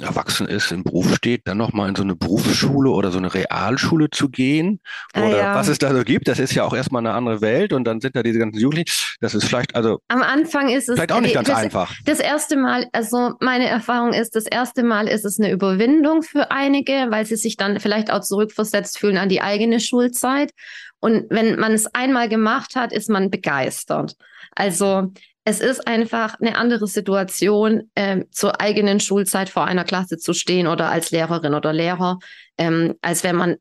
erwachsen 0.00 0.46
ist, 0.46 0.70
im 0.72 0.84
Beruf 0.84 1.14
steht, 1.14 1.46
dann 1.46 1.58
nochmal 1.58 1.88
in 1.88 1.96
so 1.96 2.02
eine 2.02 2.14
Berufsschule 2.14 2.90
oder 2.90 3.10
so 3.10 3.18
eine 3.18 3.32
Realschule 3.32 4.10
zu 4.10 4.28
gehen 4.28 4.80
Ah, 5.12 5.20
oder 5.22 5.38
ja. 5.38 5.54
was 5.54 5.68
es 5.68 5.78
da 5.78 5.94
so 5.94 6.04
gibt. 6.04 6.28
Das 6.28 6.38
ist 6.38 6.54
ja 6.54 6.64
auch 6.64 6.74
erstmal 6.74 7.00
eine 7.04 7.14
andere 7.14 7.40
Welt 7.40 7.72
und 7.72 7.84
dann 7.84 8.00
sind 8.00 8.14
da 8.16 8.22
diese 8.22 8.38
ganzen 8.38 8.58
Jugendlichen. 8.60 8.90
Das 9.20 9.34
ist 9.34 9.44
vielleicht, 9.44 9.74
also 9.74 10.00
Am 10.08 10.22
Anfang 10.22 10.68
ist 10.68 10.88
es 10.88 10.94
vielleicht 10.94 11.12
auch 11.12 11.20
nicht 11.20 11.34
ganz 11.34 11.48
das, 11.48 11.58
einfach. 11.58 11.92
Das 12.04 12.20
erste 12.20 12.56
Mal, 12.56 12.86
also 12.92 13.32
meine 13.40 13.66
Erfahrung 13.66 14.12
ist, 14.12 14.36
das 14.36 14.44
erste 14.46 14.82
Mal 14.82 15.08
ist 15.08 15.24
es 15.24 15.38
eine 15.38 15.50
Überwindung 15.50 16.22
für 16.22 16.50
einige, 16.50 17.06
weil 17.10 17.26
sie 17.26 17.36
sich 17.36 17.56
dann 17.56 17.80
vielleicht 17.80 18.12
auch 18.12 18.20
zurückversetzt 18.20 18.98
fühlen 18.98 19.18
an 19.18 19.28
die 19.28 19.40
eigene 19.42 19.80
Schulzeit. 19.80 20.52
Und 21.00 21.26
wenn 21.30 21.58
man 21.58 21.72
es 21.72 21.86
einmal 21.94 22.28
gemacht 22.28 22.74
hat, 22.76 22.92
ist 22.92 23.08
man 23.08 23.30
begeistert. 23.30 24.16
Also 24.54 25.12
es 25.48 25.60
ist 25.60 25.86
einfach 25.88 26.38
eine 26.40 26.58
andere 26.58 26.86
Situation, 26.86 27.90
ähm, 27.96 28.26
zur 28.30 28.60
eigenen 28.60 29.00
Schulzeit 29.00 29.48
vor 29.48 29.64
einer 29.64 29.84
Klasse 29.84 30.18
zu 30.18 30.34
stehen 30.34 30.66
oder 30.66 30.90
als 30.90 31.10
Lehrerin 31.10 31.54
oder 31.54 31.72
Lehrer, 31.72 32.18
ähm, 32.58 32.96
als 33.00 33.24
wenn 33.24 33.34
man 33.34 33.56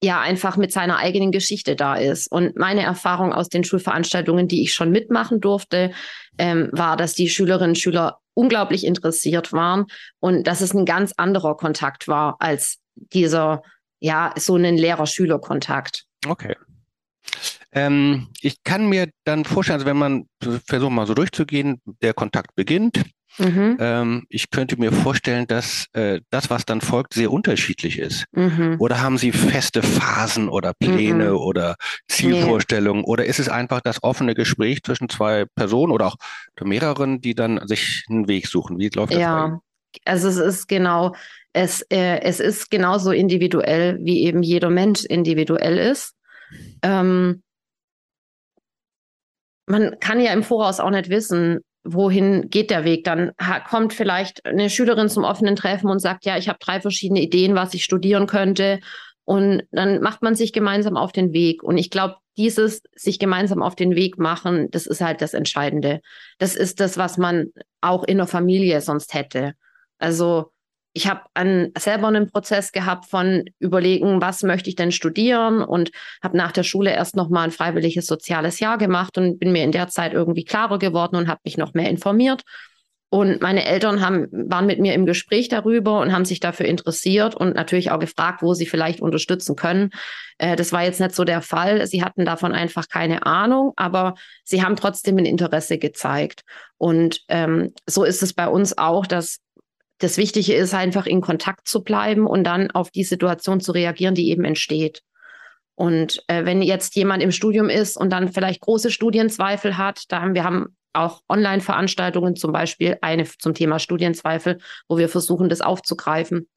ja 0.00 0.20
einfach 0.20 0.56
mit 0.56 0.70
seiner 0.70 0.98
eigenen 0.98 1.32
Geschichte 1.32 1.74
da 1.74 1.96
ist. 1.96 2.30
Und 2.30 2.56
meine 2.56 2.82
Erfahrung 2.84 3.32
aus 3.32 3.48
den 3.48 3.64
Schulveranstaltungen, 3.64 4.46
die 4.46 4.62
ich 4.62 4.72
schon 4.72 4.92
mitmachen 4.92 5.40
durfte, 5.40 5.90
ähm, 6.38 6.68
war, 6.70 6.96
dass 6.96 7.14
die 7.14 7.28
Schülerinnen 7.28 7.70
und 7.70 7.78
Schüler 7.78 8.20
unglaublich 8.34 8.86
interessiert 8.86 9.52
waren 9.52 9.86
und 10.20 10.46
dass 10.46 10.60
es 10.60 10.72
ein 10.72 10.84
ganz 10.84 11.14
anderer 11.16 11.56
Kontakt 11.56 12.06
war 12.06 12.36
als 12.38 12.78
dieser, 12.94 13.62
ja, 13.98 14.32
so 14.36 14.54
einen 14.54 14.78
Lehrer-Schüler-Kontakt. 14.78 16.04
Okay. 16.28 16.54
Ähm, 17.72 18.28
ich 18.40 18.62
kann 18.64 18.88
mir 18.88 19.08
dann 19.24 19.44
vorstellen, 19.44 19.80
also 19.80 19.86
wenn 19.86 19.98
man 19.98 20.26
versucht 20.66 20.92
mal 20.92 21.06
so 21.06 21.14
durchzugehen, 21.14 21.80
der 22.02 22.14
Kontakt 22.14 22.54
beginnt. 22.54 23.04
Mhm. 23.36 23.76
Ähm, 23.78 24.26
ich 24.30 24.50
könnte 24.50 24.78
mir 24.78 24.90
vorstellen, 24.90 25.46
dass 25.46 25.86
äh, 25.92 26.20
das, 26.30 26.50
was 26.50 26.64
dann 26.64 26.80
folgt, 26.80 27.14
sehr 27.14 27.30
unterschiedlich 27.30 27.98
ist. 27.98 28.24
Mhm. 28.32 28.76
Oder 28.78 29.00
haben 29.00 29.18
Sie 29.18 29.32
feste 29.32 29.82
Phasen 29.82 30.48
oder 30.48 30.72
Pläne 30.74 31.30
Mhm. 31.30 31.36
oder 31.36 31.76
Zielvorstellungen? 32.08 33.04
Oder 33.04 33.26
ist 33.26 33.38
es 33.38 33.48
einfach 33.48 33.80
das 33.80 34.02
offene 34.02 34.34
Gespräch 34.34 34.82
zwischen 34.82 35.08
zwei 35.08 35.44
Personen 35.54 35.92
oder 35.92 36.06
auch 36.06 36.16
mehreren, 36.60 37.20
die 37.20 37.34
dann 37.34 37.60
sich 37.68 38.04
einen 38.08 38.28
Weg 38.28 38.48
suchen? 38.48 38.78
Wie 38.78 38.88
läuft 38.88 39.12
das? 39.12 39.20
Ja, 39.20 39.60
also 40.04 40.28
es 40.28 40.36
ist 40.38 40.66
genau, 40.66 41.14
es, 41.52 41.82
äh, 41.90 42.20
es 42.22 42.40
ist 42.40 42.70
genauso 42.70 43.12
individuell, 43.12 43.98
wie 44.02 44.22
eben 44.24 44.42
jeder 44.42 44.70
Mensch 44.70 45.04
individuell 45.04 45.78
ist. 45.78 46.14
Ähm, 46.82 47.42
man 49.68 49.98
kann 50.00 50.20
ja 50.20 50.32
im 50.32 50.42
Voraus 50.42 50.80
auch 50.80 50.90
nicht 50.90 51.10
wissen, 51.10 51.60
wohin 51.84 52.50
geht 52.50 52.70
der 52.70 52.84
Weg. 52.84 53.04
Dann 53.04 53.32
kommt 53.68 53.92
vielleicht 53.92 54.44
eine 54.44 54.70
Schülerin 54.70 55.08
zum 55.08 55.24
offenen 55.24 55.56
Treffen 55.56 55.90
und 55.90 56.00
sagt, 56.00 56.24
ja, 56.24 56.36
ich 56.36 56.48
habe 56.48 56.58
drei 56.60 56.80
verschiedene 56.80 57.20
Ideen, 57.22 57.54
was 57.54 57.74
ich 57.74 57.84
studieren 57.84 58.26
könnte. 58.26 58.80
Und 59.24 59.62
dann 59.72 60.00
macht 60.00 60.22
man 60.22 60.34
sich 60.34 60.52
gemeinsam 60.52 60.96
auf 60.96 61.12
den 61.12 61.32
Weg. 61.32 61.62
Und 61.62 61.76
ich 61.76 61.90
glaube, 61.90 62.16
dieses 62.36 62.82
sich 62.94 63.18
gemeinsam 63.18 63.62
auf 63.62 63.74
den 63.74 63.94
Weg 63.94 64.18
machen, 64.18 64.70
das 64.70 64.86
ist 64.86 65.00
halt 65.00 65.20
das 65.20 65.34
Entscheidende. 65.34 66.00
Das 66.38 66.56
ist 66.56 66.80
das, 66.80 66.96
was 66.96 67.18
man 67.18 67.48
auch 67.80 68.04
in 68.04 68.18
der 68.18 68.26
Familie 68.26 68.80
sonst 68.80 69.12
hätte. 69.12 69.52
Also 69.98 70.50
ich 70.92 71.06
habe 71.06 71.22
an, 71.34 71.70
selber 71.78 72.08
einen 72.08 72.30
Prozess 72.30 72.72
gehabt 72.72 73.06
von 73.06 73.44
überlegen, 73.58 74.20
was 74.20 74.42
möchte 74.42 74.68
ich 74.68 74.76
denn 74.76 74.92
studieren 74.92 75.62
und 75.62 75.90
habe 76.22 76.36
nach 76.36 76.52
der 76.52 76.62
Schule 76.62 76.92
erst 76.92 77.14
noch 77.14 77.28
mal 77.28 77.44
ein 77.44 77.50
freiwilliges 77.50 78.06
soziales 78.06 78.58
Jahr 78.60 78.78
gemacht 78.78 79.16
und 79.18 79.38
bin 79.38 79.52
mir 79.52 79.64
in 79.64 79.72
der 79.72 79.88
Zeit 79.88 80.12
irgendwie 80.12 80.44
klarer 80.44 80.78
geworden 80.78 81.16
und 81.16 81.28
habe 81.28 81.40
mich 81.44 81.56
noch 81.56 81.74
mehr 81.74 81.90
informiert. 81.90 82.42
Und 83.10 83.40
meine 83.40 83.64
Eltern 83.64 84.02
haben, 84.02 84.28
waren 84.30 84.66
mit 84.66 84.80
mir 84.80 84.92
im 84.92 85.06
Gespräch 85.06 85.48
darüber 85.48 86.00
und 86.00 86.12
haben 86.12 86.26
sich 86.26 86.40
dafür 86.40 86.66
interessiert 86.66 87.34
und 87.34 87.54
natürlich 87.54 87.90
auch 87.90 87.98
gefragt, 87.98 88.42
wo 88.42 88.52
sie 88.52 88.66
vielleicht 88.66 89.00
unterstützen 89.00 89.56
können. 89.56 89.90
Äh, 90.36 90.56
das 90.56 90.72
war 90.72 90.84
jetzt 90.84 91.00
nicht 91.00 91.14
so 91.14 91.24
der 91.24 91.40
Fall. 91.40 91.86
Sie 91.86 92.04
hatten 92.04 92.26
davon 92.26 92.52
einfach 92.52 92.86
keine 92.86 93.24
Ahnung, 93.24 93.72
aber 93.76 94.14
sie 94.44 94.62
haben 94.62 94.76
trotzdem 94.76 95.16
ein 95.16 95.24
Interesse 95.24 95.78
gezeigt. 95.78 96.42
Und 96.76 97.22
ähm, 97.28 97.72
so 97.86 98.04
ist 98.04 98.22
es 98.22 98.34
bei 98.34 98.46
uns 98.46 98.76
auch, 98.76 99.06
dass 99.06 99.38
das 99.98 100.16
Wichtige 100.16 100.54
ist, 100.54 100.74
einfach 100.74 101.06
in 101.06 101.20
Kontakt 101.20 101.68
zu 101.68 101.82
bleiben 101.82 102.26
und 102.26 102.44
dann 102.44 102.70
auf 102.70 102.90
die 102.90 103.04
Situation 103.04 103.60
zu 103.60 103.72
reagieren, 103.72 104.14
die 104.14 104.30
eben 104.30 104.44
entsteht. 104.44 105.02
Und 105.74 106.22
äh, 106.26 106.44
wenn 106.44 106.62
jetzt 106.62 106.96
jemand 106.96 107.22
im 107.22 107.30
Studium 107.30 107.68
ist 107.68 107.96
und 107.96 108.10
dann 108.10 108.32
vielleicht 108.32 108.60
große 108.60 108.90
Studienzweifel 108.90 109.76
hat, 109.76 110.04
da 110.08 110.20
haben 110.20 110.34
wir 110.34 110.44
haben 110.44 110.76
auch 110.92 111.22
Online-Veranstaltungen, 111.28 112.34
zum 112.34 112.52
Beispiel 112.52 112.98
eine 113.00 113.24
zum 113.24 113.54
Thema 113.54 113.78
Studienzweifel, 113.78 114.58
wo 114.88 114.98
wir 114.98 115.08
versuchen, 115.08 115.48
das 115.48 115.60
aufzugreifen. 115.60 116.48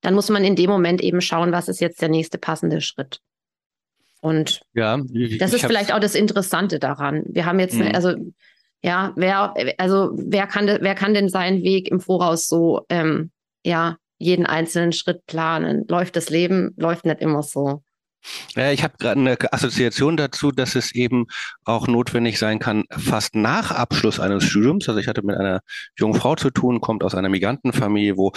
Dann 0.00 0.14
muss 0.14 0.28
man 0.28 0.44
in 0.44 0.56
dem 0.56 0.68
Moment 0.68 1.00
eben 1.00 1.20
schauen, 1.20 1.52
was 1.52 1.68
ist 1.68 1.80
jetzt 1.80 2.02
der 2.02 2.08
nächste 2.08 2.36
passende 2.36 2.80
Schritt. 2.80 3.20
Und 4.20 4.62
Ja, 4.74 4.98
das 5.38 5.54
ist 5.54 5.64
vielleicht 5.64 5.94
auch 5.94 6.00
das 6.00 6.14
Interessante 6.14 6.78
daran. 6.78 7.22
Wir 7.28 7.46
haben 7.46 7.60
jetzt, 7.60 7.76
eine, 7.76 7.90
Mhm. 7.90 7.94
also 7.94 8.14
ja, 8.82 9.12
wer, 9.16 9.54
also 9.78 10.10
wer 10.14 10.46
kann, 10.46 10.66
wer 10.66 10.94
kann 10.94 11.14
denn 11.14 11.28
seinen 11.28 11.62
Weg 11.62 11.90
im 11.90 12.00
Voraus 12.00 12.46
so, 12.46 12.84
ähm, 12.88 13.30
ja, 13.64 13.96
jeden 14.18 14.46
einzelnen 14.46 14.92
Schritt 14.92 15.26
planen? 15.26 15.84
Läuft 15.88 16.16
das 16.16 16.30
Leben, 16.30 16.74
läuft 16.76 17.04
nicht 17.04 17.20
immer 17.20 17.42
so. 17.42 17.82
Ich 18.56 18.82
habe 18.82 18.94
gerade 18.98 19.20
eine 19.20 19.36
Assoziation 19.52 20.16
dazu, 20.16 20.50
dass 20.50 20.74
es 20.74 20.94
eben 20.94 21.26
auch 21.64 21.86
notwendig 21.86 22.38
sein 22.38 22.58
kann, 22.58 22.84
fast 22.90 23.34
nach 23.34 23.70
Abschluss 23.70 24.20
eines 24.20 24.44
Studiums. 24.44 24.88
Also 24.88 25.00
ich 25.00 25.08
hatte 25.08 25.22
mit 25.22 25.36
einer 25.36 25.60
jungen 25.98 26.14
Frau 26.14 26.34
zu 26.34 26.50
tun, 26.50 26.80
kommt 26.80 27.04
aus 27.04 27.14
einer 27.14 27.28
Migrantenfamilie, 27.28 28.16
wo 28.16 28.32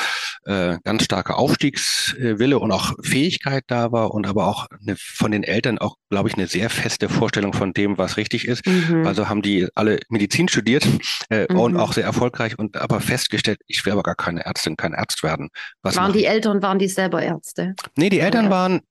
äh, 0.45 0.77
ganz 0.83 1.03
starker 1.03 1.37
Aufstiegswille 1.37 2.59
und 2.59 2.71
auch 2.71 2.93
Fähigkeit 3.01 3.63
da 3.67 3.91
war 3.91 4.11
und 4.11 4.27
aber 4.27 4.47
auch 4.47 4.67
eine, 4.85 4.95
von 4.97 5.31
den 5.31 5.43
Eltern 5.43 5.77
auch, 5.77 5.95
glaube 6.09 6.29
ich, 6.29 6.35
eine 6.35 6.47
sehr 6.47 6.69
feste 6.69 7.09
Vorstellung 7.09 7.53
von 7.53 7.73
dem, 7.73 7.97
was 7.97 8.17
richtig 8.17 8.47
ist. 8.47 8.65
Mhm. 8.67 9.05
Also 9.07 9.29
haben 9.29 9.41
die 9.41 9.67
alle 9.75 9.99
Medizin 10.09 10.47
studiert 10.47 10.87
äh, 11.29 11.47
und 11.53 11.73
Mhm. 11.73 11.79
auch 11.79 11.93
sehr 11.93 12.03
erfolgreich 12.03 12.57
und 12.59 12.77
aber 12.77 12.99
festgestellt, 12.99 13.59
ich 13.67 13.85
will 13.85 13.93
aber 13.93 14.03
gar 14.03 14.15
keine 14.15 14.45
Ärztin, 14.45 14.75
kein 14.77 14.93
Arzt 14.93 15.23
werden. 15.23 15.49
Was 15.81 15.95
waren 15.95 16.13
die 16.13 16.25
Eltern, 16.25 16.61
waren 16.61 16.79
die 16.79 16.87
selber 16.87 17.21
Ärzte? 17.21 17.75
Nee, 17.95 18.09
die 18.09 18.19
Eltern 18.19 18.49
waren 18.49 18.81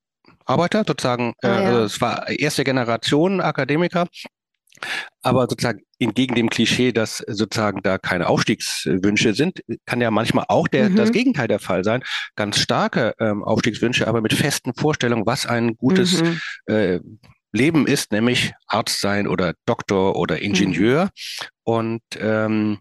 Arbeiter, 0.50 0.84
sozusagen, 0.86 1.32
äh, 1.42 1.48
Ah, 1.48 1.60
ja. 1.62 1.68
also 1.68 1.82
es 1.84 2.00
war 2.00 2.28
erste 2.28 2.64
Generation 2.64 3.40
Akademiker, 3.40 4.06
aber 5.22 5.46
sozusagen 5.48 5.80
entgegen 5.98 6.34
dem 6.34 6.48
Klischee, 6.48 6.92
dass 6.92 7.18
sozusagen 7.26 7.82
da 7.82 7.98
keine 7.98 8.28
Aufstiegswünsche 8.28 9.34
sind, 9.34 9.60
kann 9.86 10.00
ja 10.00 10.10
manchmal 10.10 10.46
auch 10.48 10.68
der, 10.68 10.90
Mhm. 10.90 10.96
das 10.96 11.12
Gegenteil 11.12 11.48
der 11.48 11.58
Fall 11.58 11.84
sein. 11.84 12.02
Ganz 12.36 12.58
starke 12.58 13.12
ähm, 13.20 13.44
Aufstiegswünsche, 13.44 14.08
aber 14.08 14.20
mit 14.22 14.32
festen 14.32 14.72
Vorstellungen, 14.74 15.26
was 15.26 15.46
ein 15.46 15.76
gutes 15.76 16.22
Mhm. 16.22 16.40
äh, 16.66 17.00
Leben 17.52 17.86
ist, 17.86 18.12
nämlich 18.12 18.52
Arzt 18.66 19.00
sein 19.00 19.26
oder 19.26 19.54
Doktor 19.66 20.16
oder 20.16 20.40
Ingenieur. 20.40 21.10
Und 21.64 22.00
ähm, 22.18 22.22
ähm, 22.22 22.78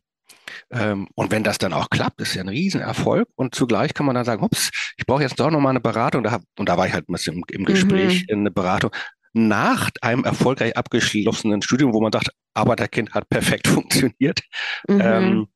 und 0.71 1.31
wenn 1.31 1.43
das 1.43 1.57
dann 1.57 1.73
auch 1.73 1.89
klappt, 1.89 2.21
ist 2.21 2.35
ja 2.35 2.41
ein 2.41 2.49
Riesenerfolg. 2.49 3.27
Und 3.35 3.55
zugleich 3.55 3.93
kann 3.93 4.05
man 4.05 4.15
dann 4.15 4.25
sagen, 4.25 4.43
ups, 4.43 4.69
ich 4.97 5.05
brauche 5.05 5.23
jetzt 5.23 5.39
doch 5.39 5.49
nochmal 5.51 5.71
eine 5.71 5.79
Beratung. 5.81 6.23
Da 6.23 6.31
hab, 6.31 6.41
und 6.57 6.69
da 6.69 6.77
war 6.77 6.87
ich 6.87 6.93
halt 6.93 7.09
ein 7.09 7.13
bisschen 7.13 7.35
im, 7.37 7.43
im 7.49 7.65
Gespräch, 7.65 8.25
in 8.27 8.39
eine 8.39 8.51
Beratung 8.51 8.91
nach 9.33 9.89
einem 10.01 10.23
erfolgreich 10.23 10.75
abgeschlossenen 10.75 11.61
Studium, 11.61 11.93
wo 11.93 12.01
man 12.01 12.11
sagt, 12.11 12.31
Arbeiterkind 12.55 13.13
hat 13.13 13.29
perfekt 13.29 13.67
funktioniert, 13.67 14.41
Mhm. 14.87 15.01
ähm, 15.01 15.47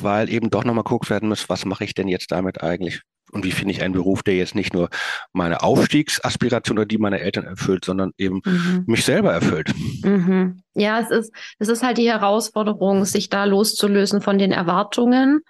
weil 0.00 0.28
eben 0.30 0.50
doch 0.50 0.64
nochmal 0.64 0.84
geguckt 0.84 1.10
werden 1.10 1.28
muss, 1.28 1.48
was 1.48 1.64
mache 1.64 1.84
ich 1.84 1.94
denn 1.94 2.08
jetzt 2.08 2.30
damit 2.30 2.62
eigentlich? 2.62 3.02
Und 3.32 3.44
wie 3.44 3.52
finde 3.52 3.72
ich 3.74 3.82
einen 3.82 3.94
Beruf, 3.94 4.22
der 4.22 4.36
jetzt 4.36 4.54
nicht 4.54 4.72
nur 4.72 4.88
meine 5.32 5.62
Aufstiegsaspiration 5.62 6.78
oder 6.78 6.86
die 6.86 6.98
meiner 6.98 7.20
Eltern 7.20 7.44
erfüllt, 7.44 7.84
sondern 7.84 8.12
eben 8.18 8.40
Mhm. 8.44 8.84
mich 8.86 9.04
selber 9.04 9.32
erfüllt. 9.32 9.72
Mhm. 10.02 10.62
Ja, 10.74 11.00
es 11.00 11.10
ist, 11.10 11.32
es 11.58 11.68
ist 11.68 11.82
halt 11.82 11.98
die 11.98 12.10
Herausforderung, 12.10 13.04
sich 13.04 13.28
da 13.28 13.44
loszulösen 13.44 14.20
von 14.20 14.38
den 14.38 14.52
Erwartungen, 14.52 15.40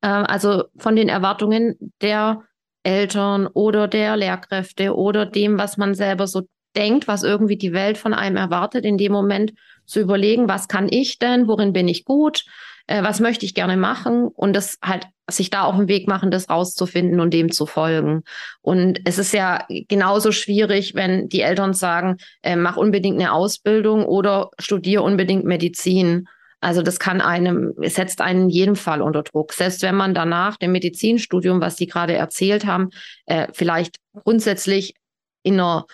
äh, 0.00 0.06
also 0.06 0.64
von 0.76 0.96
den 0.96 1.08
Erwartungen 1.08 1.76
der 2.02 2.42
Eltern 2.82 3.46
oder 3.46 3.88
der 3.88 4.16
Lehrkräfte 4.16 4.94
oder 4.94 5.26
dem, 5.26 5.58
was 5.58 5.76
man 5.76 5.94
selber 5.94 6.26
so 6.26 6.42
denkt, 6.76 7.08
was 7.08 7.22
irgendwie 7.22 7.56
die 7.56 7.72
Welt 7.72 7.98
von 7.98 8.12
einem 8.12 8.36
erwartet, 8.36 8.84
in 8.84 8.98
dem 8.98 9.12
Moment 9.12 9.52
zu 9.86 10.00
überlegen, 10.00 10.48
was 10.48 10.68
kann 10.68 10.88
ich 10.90 11.18
denn, 11.18 11.46
worin 11.48 11.72
bin 11.72 11.88
ich 11.88 12.04
gut, 12.04 12.44
äh, 12.86 13.02
was 13.02 13.20
möchte 13.20 13.46
ich 13.46 13.54
gerne 13.54 13.76
machen 13.76 14.26
und 14.26 14.54
das 14.54 14.78
halt 14.82 15.06
sich 15.30 15.48
da 15.48 15.64
auf 15.64 15.76
den 15.76 15.88
Weg 15.88 16.06
machen, 16.06 16.30
das 16.30 16.50
rauszufinden 16.50 17.18
und 17.20 17.32
dem 17.32 17.50
zu 17.50 17.64
folgen. 17.66 18.24
Und 18.60 19.00
es 19.04 19.18
ist 19.18 19.32
ja 19.32 19.64
genauso 19.68 20.32
schwierig, 20.32 20.94
wenn 20.94 21.28
die 21.28 21.40
Eltern 21.40 21.72
sagen, 21.72 22.18
äh, 22.42 22.56
mach 22.56 22.76
unbedingt 22.76 23.18
eine 23.18 23.32
Ausbildung 23.32 24.04
oder 24.04 24.50
studiere 24.58 25.02
unbedingt 25.02 25.44
Medizin. 25.44 26.28
Also 26.60 26.82
das 26.82 26.98
kann 26.98 27.20
einem, 27.20 27.74
setzt 27.78 28.20
einen 28.20 28.44
in 28.44 28.50
jedem 28.50 28.76
Fall 28.76 29.00
unter 29.02 29.22
Druck. 29.22 29.52
Selbst 29.52 29.82
wenn 29.82 29.94
man 29.94 30.14
danach 30.14 30.56
dem 30.56 30.72
Medizinstudium, 30.72 31.60
was 31.60 31.76
Sie 31.76 31.86
gerade 31.86 32.14
erzählt 32.14 32.66
haben, 32.66 32.90
äh, 33.26 33.48
vielleicht 33.52 33.96
grundsätzlich 34.24 34.94
in 35.42 35.54
einer, 35.54 35.86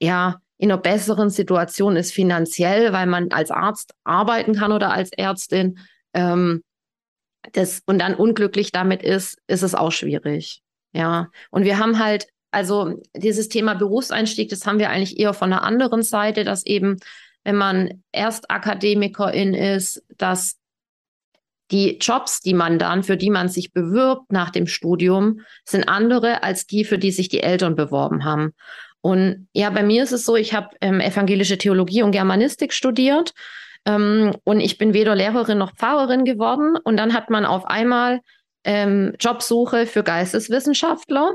ja, 0.00 0.40
in 0.56 0.70
einer 0.70 0.80
besseren 0.80 1.30
Situation 1.30 1.96
ist 1.96 2.12
finanziell, 2.12 2.92
weil 2.92 3.06
man 3.06 3.30
als 3.32 3.50
Arzt 3.50 3.94
arbeiten 4.04 4.54
kann 4.54 4.72
oder 4.72 4.92
als 4.92 5.10
Ärztin. 5.12 5.78
Ähm, 6.14 6.62
das, 7.52 7.82
und 7.86 7.98
dann 7.98 8.14
unglücklich 8.14 8.72
damit 8.72 9.02
ist, 9.02 9.38
ist 9.46 9.62
es 9.62 9.74
auch 9.74 9.92
schwierig. 9.92 10.62
Ja. 10.92 11.28
Und 11.50 11.64
wir 11.64 11.78
haben 11.78 11.98
halt, 11.98 12.26
also 12.50 13.02
dieses 13.14 13.48
Thema 13.48 13.74
Berufseinstieg, 13.74 14.48
das 14.48 14.66
haben 14.66 14.78
wir 14.78 14.90
eigentlich 14.90 15.18
eher 15.18 15.34
von 15.34 15.50
der 15.50 15.62
anderen 15.62 16.02
Seite, 16.02 16.44
dass 16.44 16.64
eben, 16.64 16.98
wenn 17.42 17.56
man 17.56 18.02
erst 18.12 18.50
Akademikerin 18.50 19.54
ist, 19.54 20.02
dass 20.16 20.56
die 21.70 21.98
Jobs, 21.98 22.40
die 22.40 22.54
man 22.54 22.78
dann, 22.78 23.02
für 23.02 23.16
die 23.16 23.30
man 23.30 23.48
sich 23.48 23.72
bewirbt 23.72 24.30
nach 24.30 24.50
dem 24.50 24.66
Studium, 24.66 25.40
sind 25.64 25.88
andere 25.88 26.42
als 26.42 26.66
die, 26.66 26.84
für 26.84 26.98
die 26.98 27.10
sich 27.10 27.28
die 27.28 27.40
Eltern 27.40 27.74
beworben 27.74 28.24
haben. 28.24 28.52
Und 29.00 29.48
ja, 29.52 29.70
bei 29.70 29.82
mir 29.82 30.02
ist 30.02 30.12
es 30.12 30.24
so, 30.24 30.36
ich 30.36 30.54
habe 30.54 30.68
ähm, 30.80 31.00
evangelische 31.00 31.58
Theologie 31.58 32.02
und 32.02 32.12
Germanistik 32.12 32.72
studiert 32.72 33.34
und 33.86 34.60
ich 34.60 34.78
bin 34.78 34.94
weder 34.94 35.14
Lehrerin 35.14 35.58
noch 35.58 35.74
Pfarrerin 35.74 36.24
geworden. 36.24 36.76
Und 36.82 36.96
dann 36.96 37.12
hat 37.12 37.30
man 37.30 37.44
auf 37.44 37.66
einmal 37.66 38.20
ähm, 38.64 39.14
Jobsuche 39.20 39.86
für 39.86 40.02
Geisteswissenschaftler. 40.02 41.34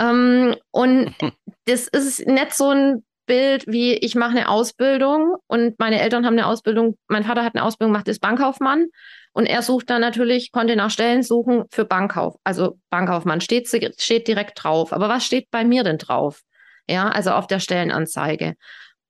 Ähm, 0.00 0.56
und 0.70 1.14
das 1.66 1.88
ist 1.88 2.26
nicht 2.26 2.54
so 2.54 2.70
ein 2.70 3.04
Bild 3.26 3.66
wie 3.66 3.94
ich 3.94 4.14
mache 4.14 4.32
eine 4.32 4.48
Ausbildung 4.48 5.36
und 5.46 5.78
meine 5.78 5.98
Eltern 5.98 6.26
haben 6.26 6.34
eine 6.34 6.46
Ausbildung, 6.46 6.98
mein 7.08 7.24
Vater 7.24 7.42
hat 7.42 7.54
eine 7.54 7.64
Ausbildung 7.64 7.90
macht 7.90 8.06
ist 8.06 8.20
Bankkaufmann 8.20 8.88
und 9.32 9.46
er 9.46 9.62
sucht 9.62 9.90
dann 9.90 10.00
natürlich, 10.00 10.52
konnte 10.52 10.76
nach 10.76 10.90
Stellen 10.90 11.22
suchen 11.22 11.64
für 11.72 11.84
Bankkauf. 11.84 12.36
Also 12.44 12.78
Bankkaufmann 12.90 13.40
steht, 13.40 13.68
steht 13.98 14.28
direkt 14.28 14.62
drauf. 14.62 14.92
Aber 14.92 15.08
was 15.08 15.24
steht 15.24 15.50
bei 15.50 15.64
mir 15.64 15.82
denn 15.82 15.98
drauf? 15.98 16.42
Ja, 16.88 17.08
also 17.08 17.30
auf 17.30 17.48
der 17.48 17.58
Stellenanzeige. 17.58 18.54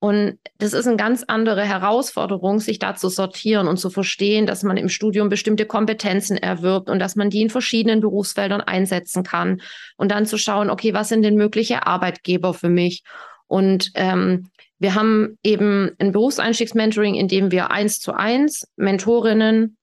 Und 0.05 0.39
das 0.59 0.75
ist 0.75 0.87
eine 0.87 0.99
ganz 0.99 1.25
andere 1.29 1.63
Herausforderung, 1.63 2.61
sich 2.61 2.79
da 2.79 2.95
zu 2.95 3.09
sortieren 3.09 3.67
und 3.67 3.79
zu 3.79 3.89
verstehen, 3.89 4.45
dass 4.45 4.63
man 4.63 4.77
im 4.77 4.91
Studium 4.91 5.31
bestimmte 5.31 5.65
Kompetenzen 5.65 6.37
erwirbt 6.37 6.91
und 6.91 6.99
dass 6.99 7.17
man 7.17 7.31
die 7.31 7.41
in 7.41 7.49
verschiedenen 7.49 8.01
Berufsfeldern 8.01 8.61
einsetzen 8.61 9.23
kann. 9.23 9.63
Und 9.97 10.11
dann 10.11 10.27
zu 10.27 10.37
schauen, 10.37 10.69
okay, 10.69 10.93
was 10.93 11.09
sind 11.09 11.23
denn 11.23 11.37
mögliche 11.37 11.87
Arbeitgeber 11.87 12.53
für 12.53 12.69
mich? 12.69 13.03
Und 13.47 13.93
ähm, 13.95 14.51
wir 14.79 14.95
haben 14.95 15.39
eben 15.43 15.93
ein 15.99 16.13
Berufseinstiegsmentoring, 16.13 17.15
in 17.15 17.29
dem 17.29 17.51
wir 17.51 17.71
eins 17.71 17.99
zu 17.99 18.13
eins 18.13 18.69
Mentorinnen 18.77 19.79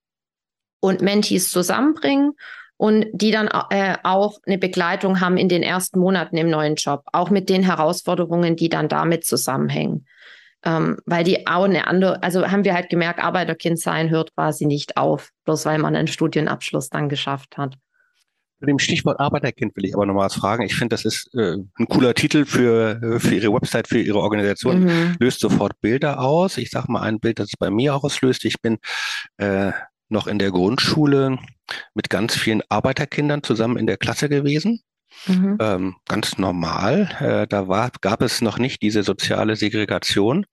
und 0.81 1.01
Mentees 1.01 1.49
zusammenbringen 1.49 2.33
und 2.81 3.05
die 3.13 3.29
dann 3.29 3.47
äh, 3.69 3.97
auch 4.01 4.39
eine 4.47 4.57
Begleitung 4.57 5.21
haben 5.21 5.37
in 5.37 5.49
den 5.49 5.61
ersten 5.61 5.99
Monaten 5.99 6.35
im 6.35 6.49
neuen 6.49 6.73
Job, 6.73 7.03
auch 7.13 7.29
mit 7.29 7.47
den 7.47 7.61
Herausforderungen, 7.61 8.55
die 8.55 8.69
dann 8.69 8.89
damit 8.89 9.23
zusammenhängen. 9.23 10.07
Ähm, 10.65 10.97
weil 11.05 11.23
die 11.23 11.45
auch 11.45 11.65
eine 11.65 11.85
andere, 11.85 12.23
also 12.23 12.49
haben 12.49 12.63
wir 12.63 12.73
halt 12.73 12.89
gemerkt, 12.89 13.23
Arbeiterkind 13.23 13.79
sein 13.79 14.09
hört 14.09 14.33
quasi 14.33 14.65
nicht 14.65 14.97
auf, 14.97 15.29
bloß 15.45 15.63
weil 15.67 15.77
man 15.77 15.95
einen 15.95 16.07
Studienabschluss 16.07 16.89
dann 16.89 17.07
geschafft 17.07 17.55
hat. 17.55 17.75
Zu 18.59 18.65
dem 18.65 18.79
Stichwort 18.79 19.19
Arbeiterkind 19.19 19.75
will 19.75 19.85
ich 19.85 19.93
aber 19.93 20.07
nochmal 20.07 20.25
was 20.25 20.35
fragen. 20.35 20.63
Ich 20.63 20.73
finde, 20.73 20.95
das 20.95 21.05
ist 21.05 21.31
äh, 21.35 21.57
ein 21.77 21.85
cooler 21.87 22.15
Titel 22.15 22.45
für, 22.45 22.99
äh, 23.03 23.19
für 23.19 23.35
Ihre 23.35 23.53
Website, 23.53 23.89
für 23.89 23.99
Ihre 23.99 24.17
Organisation. 24.17 24.85
Mhm. 24.85 25.17
Löst 25.19 25.39
sofort 25.39 25.79
Bilder 25.81 26.19
aus. 26.19 26.57
Ich 26.57 26.71
sage 26.71 26.91
mal 26.91 27.01
ein 27.01 27.19
Bild, 27.19 27.37
das 27.37 27.49
es 27.49 27.57
bei 27.59 27.69
mir 27.69 27.93
auch 27.93 28.03
auslöst. 28.03 28.43
Ich 28.45 28.59
bin 28.59 28.79
äh, 29.37 29.71
noch 30.11 30.27
in 30.27 30.39
der 30.39 30.51
Grundschule 30.51 31.37
mit 31.93 32.09
ganz 32.09 32.35
vielen 32.35 32.61
Arbeiterkindern 32.69 33.43
zusammen 33.43 33.77
in 33.77 33.87
der 33.87 33.97
Klasse 33.97 34.29
gewesen. 34.29 34.81
Mhm. 35.27 35.57
Ähm, 35.59 35.95
ganz 36.07 36.37
normal. 36.37 37.09
Äh, 37.19 37.47
da 37.47 37.67
war, 37.67 37.91
gab 38.01 38.21
es 38.21 38.41
noch 38.41 38.57
nicht 38.57 38.81
diese 38.81 39.03
soziale 39.03 39.55
Segregation 39.55 40.45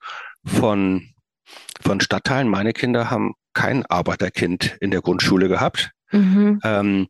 von, 0.44 1.10
von 1.80 2.00
Stadtteilen. 2.00 2.48
Meine 2.48 2.72
Kinder 2.72 3.10
haben 3.10 3.34
kein 3.52 3.86
Arbeiterkind 3.86 4.76
in 4.80 4.90
der 4.90 5.00
Grundschule 5.00 5.48
gehabt. 5.48 5.90
Mhm. 6.12 6.60
Ähm, 6.64 7.08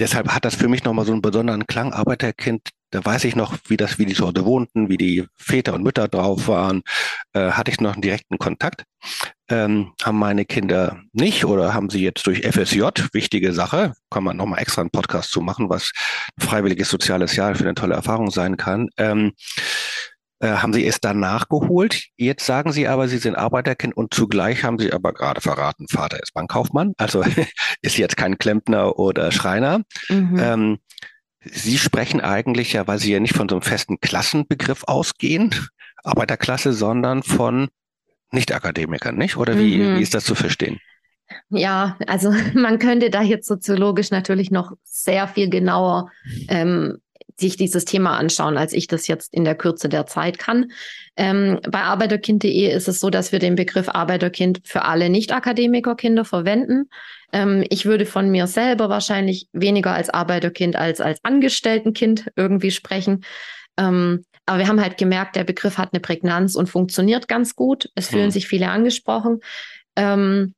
deshalb 0.00 0.28
hat 0.28 0.44
das 0.44 0.54
für 0.54 0.68
mich 0.68 0.84
nochmal 0.84 1.04
so 1.04 1.12
einen 1.12 1.22
besonderen 1.22 1.66
Klang. 1.66 1.92
Arbeiterkind 1.92 2.68
da 2.92 3.04
weiß 3.04 3.24
ich 3.24 3.34
noch, 3.34 3.56
wie 3.66 3.76
das, 3.76 3.98
wie 3.98 4.06
die 4.06 4.14
Sorte 4.14 4.44
wohnten, 4.44 4.88
wie 4.88 4.98
die 4.98 5.26
Väter 5.34 5.74
und 5.74 5.82
Mütter 5.82 6.08
drauf 6.08 6.46
waren. 6.46 6.82
Äh, 7.32 7.50
hatte 7.52 7.70
ich 7.70 7.80
noch 7.80 7.94
einen 7.94 8.02
direkten 8.02 8.38
Kontakt. 8.38 8.84
Ähm, 9.48 9.92
haben 10.02 10.18
meine 10.18 10.44
Kinder 10.44 11.00
nicht 11.12 11.44
oder 11.44 11.74
haben 11.74 11.90
sie 11.90 12.02
jetzt 12.02 12.26
durch 12.26 12.46
FSJ, 12.46 12.82
wichtige 13.12 13.52
Sache, 13.52 13.94
kann 14.10 14.24
man 14.24 14.36
nochmal 14.36 14.60
extra 14.60 14.82
einen 14.82 14.90
Podcast 14.90 15.30
zu 15.30 15.40
machen, 15.40 15.68
was 15.68 15.90
freiwilliges 16.38 16.88
soziales 16.88 17.34
Jahr 17.34 17.54
für 17.54 17.64
eine 17.64 17.74
tolle 17.74 17.94
Erfahrung 17.94 18.30
sein 18.30 18.56
kann. 18.56 18.88
Ähm, 18.98 19.32
äh, 20.40 20.48
haben 20.48 20.72
sie 20.72 20.84
es 20.86 21.00
dann 21.00 21.20
nachgeholt. 21.20 22.08
Jetzt 22.16 22.44
sagen 22.44 22.72
sie 22.72 22.88
aber, 22.88 23.08
sie 23.08 23.18
sind 23.18 23.36
Arbeiterkind 23.36 23.96
und 23.96 24.12
zugleich 24.12 24.64
haben 24.64 24.78
sie 24.78 24.92
aber 24.92 25.12
gerade 25.12 25.40
verraten, 25.40 25.86
Vater 25.88 26.22
ist 26.22 26.34
Bankkaufmann, 26.34 26.92
also 26.98 27.22
ist 27.82 27.96
jetzt 27.96 28.16
kein 28.16 28.38
Klempner 28.38 28.98
oder 28.98 29.32
Schreiner. 29.32 29.82
Mhm. 30.08 30.38
Ähm, 30.38 30.78
Sie 31.44 31.78
sprechen 31.78 32.20
eigentlich 32.20 32.72
ja, 32.72 32.86
weil 32.86 32.98
Sie 32.98 33.12
ja 33.12 33.20
nicht 33.20 33.34
von 33.34 33.48
so 33.48 33.56
einem 33.56 33.62
festen 33.62 34.00
Klassenbegriff 34.00 34.84
ausgehen, 34.84 35.54
Arbeiterklasse, 36.04 36.72
sondern 36.72 37.22
von 37.22 37.68
Nicht-Akademikern, 38.30 39.16
nicht? 39.16 39.36
Oder 39.36 39.58
wie, 39.58 39.78
mhm. 39.78 39.98
wie 39.98 40.02
ist 40.02 40.14
das 40.14 40.24
zu 40.24 40.34
verstehen? 40.34 40.78
Ja, 41.50 41.96
also 42.06 42.32
man 42.54 42.78
könnte 42.78 43.10
da 43.10 43.22
jetzt 43.22 43.46
soziologisch 43.46 44.10
natürlich 44.10 44.50
noch 44.50 44.72
sehr 44.84 45.28
viel 45.28 45.50
genauer 45.50 46.10
ähm, 46.48 46.98
sich 47.42 47.58
dieses 47.58 47.84
Thema 47.84 48.16
anschauen, 48.16 48.56
als 48.56 48.72
ich 48.72 48.86
das 48.86 49.06
jetzt 49.06 49.34
in 49.34 49.44
der 49.44 49.54
Kürze 49.54 49.90
der 49.90 50.06
Zeit 50.06 50.38
kann. 50.38 50.72
Ähm, 51.16 51.60
bei 51.70 51.82
arbeiterkind.de 51.82 52.74
ist 52.74 52.88
es 52.88 53.00
so, 53.00 53.10
dass 53.10 53.32
wir 53.32 53.38
den 53.38 53.54
Begriff 53.54 53.90
Arbeiterkind 53.90 54.62
für 54.64 54.84
alle 54.84 55.10
Nicht-Akademikerkinder 55.10 56.24
verwenden. 56.24 56.88
Ähm, 57.32 57.64
ich 57.68 57.84
würde 57.84 58.06
von 58.06 58.30
mir 58.30 58.46
selber 58.46 58.88
wahrscheinlich 58.88 59.48
weniger 59.52 59.92
als 59.92 60.08
Arbeiterkind 60.08 60.76
als 60.76 61.02
als 61.02 61.22
Angestelltenkind 61.22 62.30
irgendwie 62.36 62.70
sprechen. 62.70 63.24
Ähm, 63.76 64.24
aber 64.46 64.58
wir 64.58 64.68
haben 64.68 64.80
halt 64.80 64.96
gemerkt, 64.96 65.36
der 65.36 65.44
Begriff 65.44 65.78
hat 65.78 65.90
eine 65.92 66.00
Prägnanz 66.00 66.56
und 66.56 66.68
funktioniert 66.68 67.28
ganz 67.28 67.54
gut. 67.54 67.90
Es 67.94 68.08
fühlen 68.08 68.26
mhm. 68.26 68.30
sich 68.32 68.48
viele 68.48 68.70
angesprochen. 68.70 69.40
Ähm, 69.96 70.54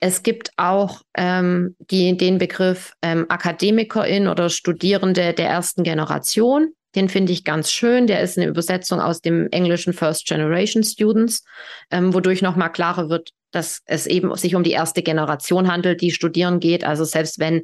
es 0.00 0.22
gibt 0.22 0.50
auch 0.56 1.02
ähm, 1.16 1.76
die, 1.78 2.16
den 2.16 2.38
Begriff 2.38 2.92
ähm, 3.02 3.26
Akademikerin 3.28 4.28
oder 4.28 4.50
Studierende 4.50 5.32
der 5.32 5.48
ersten 5.48 5.84
Generation. 5.84 6.72
Den 6.94 7.08
finde 7.08 7.32
ich 7.32 7.44
ganz 7.44 7.70
schön. 7.70 8.06
Der 8.06 8.20
ist 8.20 8.38
eine 8.38 8.46
Übersetzung 8.46 9.00
aus 9.00 9.20
dem 9.20 9.48
englischen 9.50 9.92
First 9.92 10.26
Generation 10.26 10.82
Students, 10.82 11.44
ähm, 11.90 12.12
wodurch 12.14 12.42
nochmal 12.42 12.72
klarer 12.72 13.08
wird, 13.08 13.30
dass 13.52 13.80
es 13.86 14.06
eben 14.06 14.34
sich 14.36 14.54
um 14.54 14.62
die 14.62 14.72
erste 14.72 15.02
Generation 15.02 15.70
handelt, 15.70 16.00
die 16.00 16.10
studieren 16.10 16.60
geht. 16.60 16.84
Also 16.84 17.04
selbst 17.04 17.38
wenn 17.38 17.62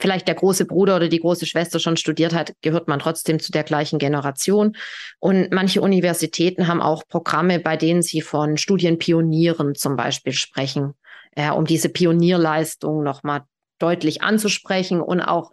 vielleicht 0.00 0.26
der 0.26 0.34
große 0.34 0.64
Bruder 0.64 0.96
oder 0.96 1.08
die 1.08 1.20
große 1.20 1.46
Schwester 1.46 1.78
schon 1.78 1.96
studiert 1.96 2.34
hat, 2.34 2.52
gehört 2.62 2.88
man 2.88 2.98
trotzdem 2.98 3.38
zu 3.38 3.52
der 3.52 3.62
gleichen 3.62 3.98
Generation. 3.98 4.76
Und 5.20 5.52
manche 5.52 5.80
Universitäten 5.80 6.66
haben 6.66 6.82
auch 6.82 7.06
Programme, 7.06 7.60
bei 7.60 7.76
denen 7.76 8.02
sie 8.02 8.20
von 8.20 8.56
Studienpionieren 8.56 9.74
zum 9.74 9.96
Beispiel 9.96 10.32
sprechen, 10.32 10.94
äh, 11.32 11.50
um 11.50 11.64
diese 11.64 11.88
Pionierleistung 11.88 13.02
nochmal 13.02 13.42
deutlich 13.78 14.22
anzusprechen 14.22 15.00
und 15.00 15.20
auch 15.20 15.52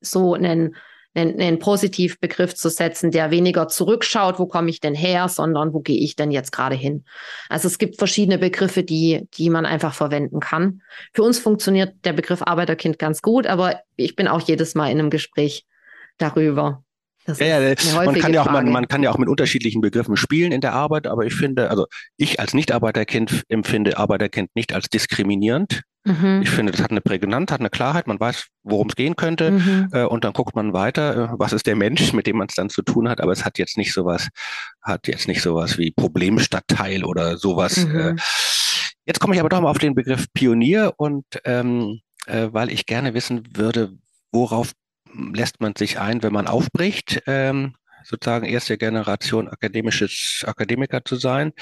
so 0.00 0.34
einen 0.34 0.76
einen, 1.14 1.40
einen 1.40 1.58
Positivbegriff 1.58 2.54
zu 2.54 2.68
setzen, 2.68 3.10
der 3.10 3.30
weniger 3.30 3.68
zurückschaut, 3.68 4.38
wo 4.38 4.46
komme 4.46 4.70
ich 4.70 4.80
denn 4.80 4.94
her, 4.94 5.28
sondern 5.28 5.72
wo 5.72 5.80
gehe 5.80 5.98
ich 5.98 6.16
denn 6.16 6.30
jetzt 6.30 6.52
gerade 6.52 6.76
hin. 6.76 7.04
Also 7.48 7.68
es 7.68 7.78
gibt 7.78 7.96
verschiedene 7.96 8.38
Begriffe, 8.38 8.82
die, 8.82 9.26
die 9.34 9.50
man 9.50 9.66
einfach 9.66 9.94
verwenden 9.94 10.40
kann. 10.40 10.82
Für 11.12 11.22
uns 11.22 11.38
funktioniert 11.38 11.94
der 12.04 12.12
Begriff 12.12 12.42
Arbeiterkind 12.42 12.98
ganz 12.98 13.22
gut, 13.22 13.46
aber 13.46 13.80
ich 13.96 14.16
bin 14.16 14.28
auch 14.28 14.40
jedes 14.40 14.74
Mal 14.74 14.90
in 14.90 14.98
einem 14.98 15.10
Gespräch 15.10 15.66
darüber. 16.18 16.84
Das 17.28 17.40
ja, 17.40 17.60
ja, 17.60 17.74
man 17.94 18.14
kann 18.14 18.32
ja, 18.32 18.40
auch, 18.40 18.50
man, 18.50 18.70
man, 18.70 18.88
kann 18.88 19.02
ja 19.02 19.10
auch 19.10 19.18
mit 19.18 19.28
unterschiedlichen 19.28 19.82
Begriffen 19.82 20.16
spielen 20.16 20.50
in 20.50 20.62
der 20.62 20.72
Arbeit, 20.72 21.06
aber 21.06 21.26
ich 21.26 21.34
finde, 21.34 21.68
also 21.68 21.86
ich 22.16 22.40
als 22.40 22.54
Nicht-Arbeiterkind 22.54 23.42
empfinde 23.48 23.98
Arbeiterkind 23.98 24.48
nicht 24.54 24.72
als 24.72 24.88
diskriminierend. 24.88 25.82
Mhm. 26.06 26.40
Ich 26.42 26.48
finde, 26.48 26.72
das 26.72 26.80
hat 26.80 26.90
eine 26.90 27.02
Prägnanz, 27.02 27.52
hat 27.52 27.60
eine 27.60 27.68
Klarheit, 27.68 28.06
man 28.06 28.18
weiß, 28.18 28.46
worum 28.62 28.88
es 28.88 28.96
gehen 28.96 29.14
könnte 29.14 29.50
mhm. 29.50 29.88
äh, 29.92 30.04
und 30.04 30.24
dann 30.24 30.32
guckt 30.32 30.56
man 30.56 30.72
weiter, 30.72 31.16
äh, 31.16 31.28
was 31.36 31.52
ist 31.52 31.66
der 31.66 31.76
Mensch, 31.76 32.14
mit 32.14 32.26
dem 32.26 32.38
man 32.38 32.46
es 32.48 32.54
dann 32.54 32.70
zu 32.70 32.80
tun 32.80 33.10
hat, 33.10 33.20
aber 33.20 33.32
es 33.32 33.44
hat 33.44 33.58
jetzt 33.58 33.76
nicht 33.76 33.92
sowas, 33.92 34.28
hat 34.80 35.06
jetzt 35.06 35.28
nicht 35.28 35.42
sowas 35.42 35.76
wie 35.76 35.90
Problemstadtteil 35.90 37.04
oder 37.04 37.36
sowas. 37.36 37.84
Mhm. 37.84 38.00
Äh. 38.00 38.16
Jetzt 39.04 39.20
komme 39.20 39.34
ich 39.34 39.40
aber 39.40 39.50
doch 39.50 39.60
mal 39.60 39.70
auf 39.70 39.76
den 39.76 39.94
Begriff 39.94 40.24
Pionier 40.32 40.94
und 40.96 41.26
ähm, 41.44 42.00
äh, 42.24 42.48
weil 42.52 42.70
ich 42.70 42.86
gerne 42.86 43.12
wissen 43.12 43.42
würde, 43.54 43.92
worauf 44.32 44.72
lässt 45.34 45.60
man 45.60 45.74
sich 45.76 45.98
ein, 45.98 46.22
wenn 46.22 46.32
man 46.32 46.46
aufbricht, 46.46 47.22
ähm, 47.26 47.74
sozusagen 48.04 48.46
erste 48.46 48.78
Generation 48.78 49.48
akademisches 49.48 50.44
Akademiker 50.46 51.04
zu 51.04 51.16
sein? 51.16 51.52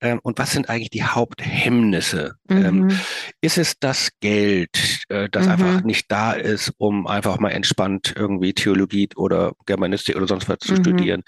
Ähm, 0.00 0.20
und 0.22 0.38
was 0.38 0.52
sind 0.52 0.68
eigentlich 0.68 0.90
die 0.90 1.04
Haupthemmnisse? 1.04 2.34
Ähm, 2.48 2.58
mhm. 2.58 2.90
Ähm, 2.90 3.00
ist 3.40 3.58
es 3.58 3.78
das 3.80 4.10
Geld, 4.20 5.04
äh, 5.08 5.28
das 5.30 5.46
mhm. 5.46 5.52
einfach 5.52 5.82
nicht 5.82 6.10
da 6.10 6.32
ist, 6.32 6.72
um 6.78 7.06
einfach 7.06 7.38
mal 7.38 7.50
entspannt 7.50 8.14
irgendwie 8.16 8.54
Theologie 8.54 9.08
oder 9.16 9.52
Germanistik 9.66 10.16
oder 10.16 10.28
sonst 10.28 10.48
was 10.48 10.58
zu 10.58 10.74
mhm. 10.74 10.80
studieren? 10.80 11.22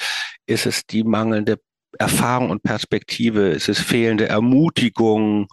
Ist 0.46 0.66
es 0.66 0.86
die 0.86 1.04
mangelnde 1.04 1.58
Erfahrung 1.98 2.50
und 2.50 2.62
Perspektive? 2.62 3.48
Ist 3.48 3.68
es 3.68 3.80
fehlende 3.80 4.28
Ermutigung? 4.28 5.48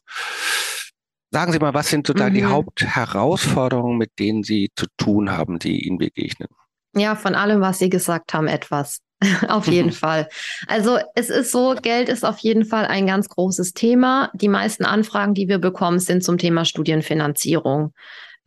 Sagen 1.31 1.51
Sie 1.51 1.59
mal, 1.59 1.73
was 1.73 1.89
sind 1.89 2.07
sozusagen 2.07 2.33
mhm. 2.33 2.39
die 2.39 2.45
Hauptherausforderungen, 2.45 3.97
mit 3.97 4.17
denen 4.19 4.43
Sie 4.43 4.69
zu 4.75 4.85
tun 4.97 5.31
haben, 5.31 5.59
die 5.59 5.85
Ihnen 5.85 5.97
begegnen? 5.97 6.47
Ja, 6.95 7.15
von 7.15 7.35
allem, 7.35 7.61
was 7.61 7.79
Sie 7.79 7.89
gesagt 7.89 8.33
haben, 8.33 8.47
etwas. 8.47 8.99
auf 9.47 9.67
jeden 9.67 9.91
Fall. 9.91 10.29
Also 10.67 10.99
es 11.15 11.29
ist 11.29 11.51
so, 11.51 11.75
Geld 11.81 12.07
ist 12.07 12.23
auf 12.23 12.37
jeden 12.39 12.65
Fall 12.65 12.85
ein 12.85 13.07
ganz 13.07 13.29
großes 13.29 13.73
Thema. 13.73 14.29
Die 14.33 14.47
meisten 14.47 14.85
Anfragen, 14.85 15.33
die 15.33 15.47
wir 15.47 15.57
bekommen, 15.57 15.99
sind 15.99 16.23
zum 16.23 16.37
Thema 16.37 16.65
Studienfinanzierung. 16.65 17.93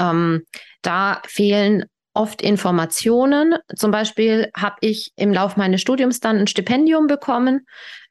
Ähm, 0.00 0.44
da 0.82 1.22
fehlen 1.26 1.86
oft 2.14 2.40
Informationen. 2.40 3.56
Zum 3.74 3.90
Beispiel 3.90 4.50
habe 4.56 4.76
ich 4.80 5.12
im 5.16 5.32
Laufe 5.32 5.58
meines 5.58 5.80
Studiums 5.80 6.20
dann 6.20 6.38
ein 6.38 6.46
Stipendium 6.46 7.08
bekommen. 7.08 7.66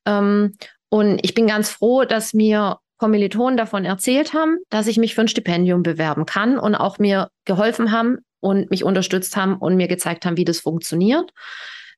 Ähm, 0.06 0.58
und 0.90 1.20
ich 1.24 1.34
bin 1.34 1.48
ganz 1.48 1.70
froh, 1.70 2.04
dass 2.04 2.34
mir 2.34 2.80
Kommilitonen 3.00 3.58
davon 3.58 3.86
erzählt 3.86 4.34
haben, 4.34 4.58
dass 4.70 4.88
ich 4.88 4.98
mich 4.98 5.16
für 5.16 5.22
ein 5.22 5.28
Stipendium 5.28 5.82
bewerben 5.84 6.26
kann 6.26 6.60
und 6.60 6.76
auch 6.76 7.00
mir 7.00 7.32
geholfen 7.46 7.92
haben 7.92 8.20
und 8.42 8.70
mich 8.70 8.84
unterstützt 8.84 9.36
haben 9.36 9.58
und 9.58 9.76
mir 9.76 9.88
gezeigt 9.88 10.26
haben, 10.26 10.38
wie 10.38 10.46
das 10.46 10.60
funktioniert. 10.60 11.32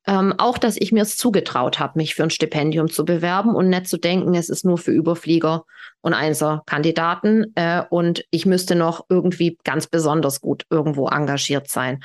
Ähm, 0.08 0.34
auch, 0.38 0.58
dass 0.58 0.78
ich 0.78 0.92
mir 0.92 1.04
es 1.04 1.18
zugetraut 1.18 1.80
habe, 1.80 2.00
mich 2.00 2.16
für 2.16 2.24
ein 2.24 2.32
Stipendium 2.32 2.90
zu 2.90 3.06
bewerben 3.06 3.54
und 3.54 3.70
nicht 3.70 3.88
zu 3.88 3.98
denken, 3.98 4.34
es 4.34 4.50
ist 4.50 4.66
nur 4.66 4.80
für 4.80 4.92
Überflieger 4.92 5.66
und 6.02 6.14
Einser-Kandidaten 6.14 7.52
äh, 7.54 7.84
und 7.90 8.26
ich 8.32 8.48
müsste 8.48 8.74
noch 8.74 9.06
irgendwie 9.10 9.60
ganz 9.64 9.86
besonders 9.86 10.42
gut 10.42 10.66
irgendwo 10.72 11.08
engagiert 11.08 11.70
sein. 11.70 12.04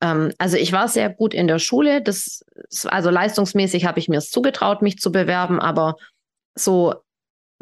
Ähm, 0.00 0.32
also 0.38 0.56
ich 0.56 0.72
war 0.72 0.86
sehr 0.86 1.10
gut 1.10 1.34
in 1.34 1.48
der 1.48 1.58
Schule. 1.58 2.00
Das, 2.00 2.44
also 2.84 3.10
leistungsmäßig 3.10 3.86
habe 3.86 3.98
ich 3.98 4.08
mir 4.08 4.18
es 4.18 4.30
zugetraut, 4.30 4.82
mich 4.82 4.98
zu 4.98 5.10
bewerben, 5.10 5.58
aber 5.58 5.96
so 6.54 6.94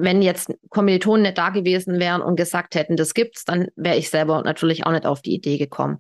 wenn 0.01 0.23
jetzt 0.23 0.53
Kommilitonen 0.69 1.23
nicht 1.23 1.39
da 1.39 1.51
gewesen 1.51 1.99
wären 1.99 2.23
und 2.23 2.37
gesagt 2.37 2.75
hätten, 2.75 2.97
das 2.97 3.15
gibt's, 3.15 3.45
dann 3.45 3.69
wäre 3.77 3.97
ich 3.97 4.11
selber 4.11 4.43
natürlich 4.43 4.87
auch 4.87 4.93
nicht 4.93 5.07
auf 5.07 5.23
die 5.23 5.35
Idee 5.35 5.59
gekommen. 5.59 5.99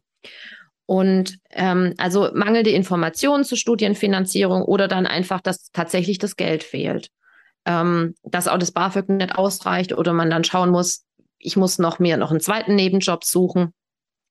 Und 0.86 1.38
ähm, 1.50 1.94
also 1.98 2.30
mangelnde 2.34 2.70
Informationen 2.70 3.44
zur 3.44 3.58
Studienfinanzierung 3.58 4.62
oder 4.62 4.88
dann 4.88 5.06
einfach, 5.06 5.40
dass 5.40 5.70
tatsächlich 5.70 6.18
das 6.18 6.34
Geld 6.34 6.64
fehlt. 6.64 7.10
Ähm, 7.64 8.14
dass 8.24 8.48
auch 8.48 8.58
das 8.58 8.72
BAföG 8.72 9.08
nicht 9.08 9.36
ausreicht 9.36 9.92
oder 9.92 10.12
man 10.12 10.30
dann 10.30 10.44
schauen 10.44 10.70
muss, 10.70 11.04
ich 11.38 11.56
muss 11.56 11.78
noch 11.78 11.98
mir 11.98 12.16
noch 12.16 12.30
einen 12.30 12.40
zweiten 12.40 12.74
Nebenjob 12.74 13.24
suchen. 13.24 13.72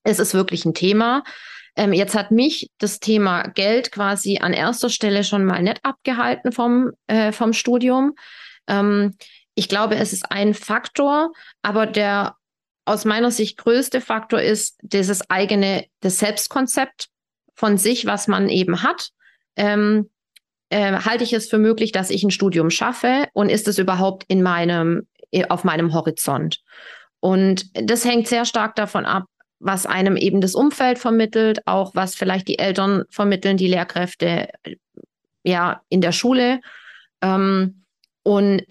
Es 0.04 0.20
ist 0.20 0.34
wirklich 0.34 0.66
ein 0.66 0.74
Thema. 0.74 1.24
Ähm, 1.76 1.94
jetzt 1.94 2.16
hat 2.16 2.32
mich 2.32 2.70
das 2.78 3.00
Thema 3.00 3.44
Geld 3.44 3.92
quasi 3.92 4.40
an 4.40 4.54
erster 4.54 4.90
Stelle 4.90 5.24
schon 5.24 5.46
mal 5.46 5.62
nicht 5.62 5.80
abgehalten 5.84 6.52
vom, 6.52 6.92
äh, 7.08 7.32
vom 7.32 7.54
Studium. 7.54 8.16
Ähm, 8.68 9.16
ich 9.60 9.68
glaube, 9.68 9.98
es 9.98 10.14
ist 10.14 10.32
ein 10.32 10.54
Faktor, 10.54 11.34
aber 11.62 11.86
der 11.86 12.38
aus 12.86 13.04
meiner 13.04 13.30
Sicht 13.30 13.58
größte 13.58 14.00
Faktor 14.00 14.42
ist 14.42 14.80
dieses 14.82 15.30
eigene, 15.30 15.86
das 16.00 16.18
Selbstkonzept 16.18 17.10
von 17.56 17.78
sich, 17.78 18.06
was 18.06 18.30
man 18.30 18.48
eben 18.48 18.84
hat. 18.84 19.10
Ähm, 19.58 20.10
äh, 20.70 20.94
halte 20.94 21.26
ich 21.26 21.34
es 21.34 21.50
für 21.50 21.58
möglich, 21.58 21.92
dass 21.92 22.10
ich 22.10 22.24
ein 22.24 22.32
Studium 22.32 22.70
schaffe 22.70 23.28
und 23.34 23.50
ist 23.50 23.68
es 23.68 23.80
überhaupt 23.80 24.24
in 24.30 24.42
meinem, 24.42 25.08
auf 25.50 25.66
meinem 25.66 25.94
Horizont? 25.94 26.62
Und 27.20 27.66
das 27.74 28.06
hängt 28.06 28.30
sehr 28.30 28.46
stark 28.46 28.76
davon 28.76 29.06
ab, 29.06 29.26
was 29.60 29.86
einem 29.86 30.16
eben 30.16 30.40
das 30.40 30.56
Umfeld 30.56 31.00
vermittelt, 31.00 31.68
auch 31.68 31.96
was 31.96 32.16
vielleicht 32.16 32.48
die 32.48 32.60
Eltern 32.60 33.04
vermitteln, 33.10 33.58
die 33.58 33.68
Lehrkräfte 33.68 34.48
ja 35.44 35.82
in 35.90 36.00
der 36.00 36.14
Schule. 36.14 36.62
Ähm, 37.22 37.84
und 38.24 38.64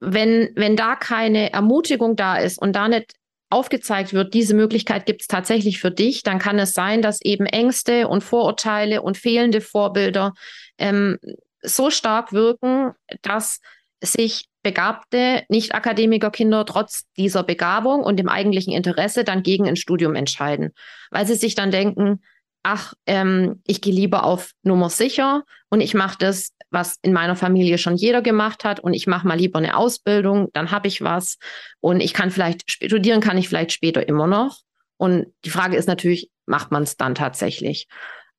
wenn, 0.00 0.50
wenn 0.54 0.76
da 0.76 0.96
keine 0.96 1.52
Ermutigung 1.52 2.16
da 2.16 2.36
ist 2.36 2.58
und 2.58 2.74
da 2.74 2.88
nicht 2.88 3.14
aufgezeigt 3.48 4.12
wird, 4.12 4.34
diese 4.34 4.54
Möglichkeit 4.54 5.06
gibt 5.06 5.22
es 5.22 5.28
tatsächlich 5.28 5.78
für 5.78 5.90
dich, 5.90 6.22
dann 6.22 6.38
kann 6.38 6.58
es 6.58 6.72
sein, 6.72 7.00
dass 7.00 7.20
eben 7.22 7.46
Ängste 7.46 8.08
und 8.08 8.22
Vorurteile 8.22 9.02
und 9.02 9.16
fehlende 9.16 9.60
Vorbilder 9.60 10.34
ähm, 10.78 11.18
so 11.62 11.90
stark 11.90 12.32
wirken, 12.32 12.92
dass 13.22 13.60
sich 14.02 14.48
begabte 14.62 15.44
Nicht-Akademiker-Kinder 15.48 16.66
trotz 16.66 17.04
dieser 17.16 17.44
Begabung 17.44 18.02
und 18.02 18.18
dem 18.18 18.28
eigentlichen 18.28 18.72
Interesse 18.72 19.22
dann 19.22 19.44
gegen 19.44 19.68
ein 19.68 19.76
Studium 19.76 20.16
entscheiden, 20.16 20.72
weil 21.10 21.24
sie 21.24 21.36
sich 21.36 21.54
dann 21.54 21.70
denken, 21.70 22.20
ach, 22.64 22.94
ähm, 23.06 23.62
ich 23.64 23.80
gehe 23.80 23.94
lieber 23.94 24.24
auf 24.24 24.50
Nummer 24.64 24.90
sicher 24.90 25.44
und 25.70 25.80
ich 25.80 25.94
mache 25.94 26.16
das, 26.18 26.50
was 26.70 26.98
in 27.02 27.12
meiner 27.12 27.36
Familie 27.36 27.78
schon 27.78 27.96
jeder 27.96 28.22
gemacht 28.22 28.64
hat 28.64 28.80
und 28.80 28.94
ich 28.94 29.06
mache 29.06 29.26
mal 29.26 29.38
lieber 29.38 29.58
eine 29.58 29.76
Ausbildung, 29.76 30.48
dann 30.52 30.70
habe 30.70 30.88
ich 30.88 31.02
was 31.02 31.38
und 31.80 32.00
ich 32.00 32.12
kann 32.12 32.30
vielleicht 32.30 32.70
studieren, 32.70 33.20
kann 33.20 33.38
ich 33.38 33.48
vielleicht 33.48 33.72
später 33.72 34.08
immer 34.08 34.26
noch. 34.26 34.58
Und 34.98 35.26
die 35.44 35.50
Frage 35.50 35.76
ist 35.76 35.88
natürlich, 35.88 36.30
macht 36.46 36.72
man 36.72 36.82
es 36.82 36.96
dann 36.96 37.14
tatsächlich? 37.14 37.86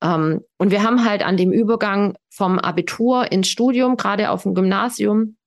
Ähm, 0.01 0.41
und 0.57 0.71
wir 0.71 0.83
haben 0.83 1.05
halt 1.05 1.23
an 1.23 1.37
dem 1.37 1.51
Übergang 1.51 2.17
vom 2.29 2.59
Abitur 2.59 3.31
ins 3.31 3.47
Studium, 3.47 3.97
gerade 3.97 4.31
auf 4.31 4.43
dem 4.43 4.53
Gymnasium, 4.53 5.37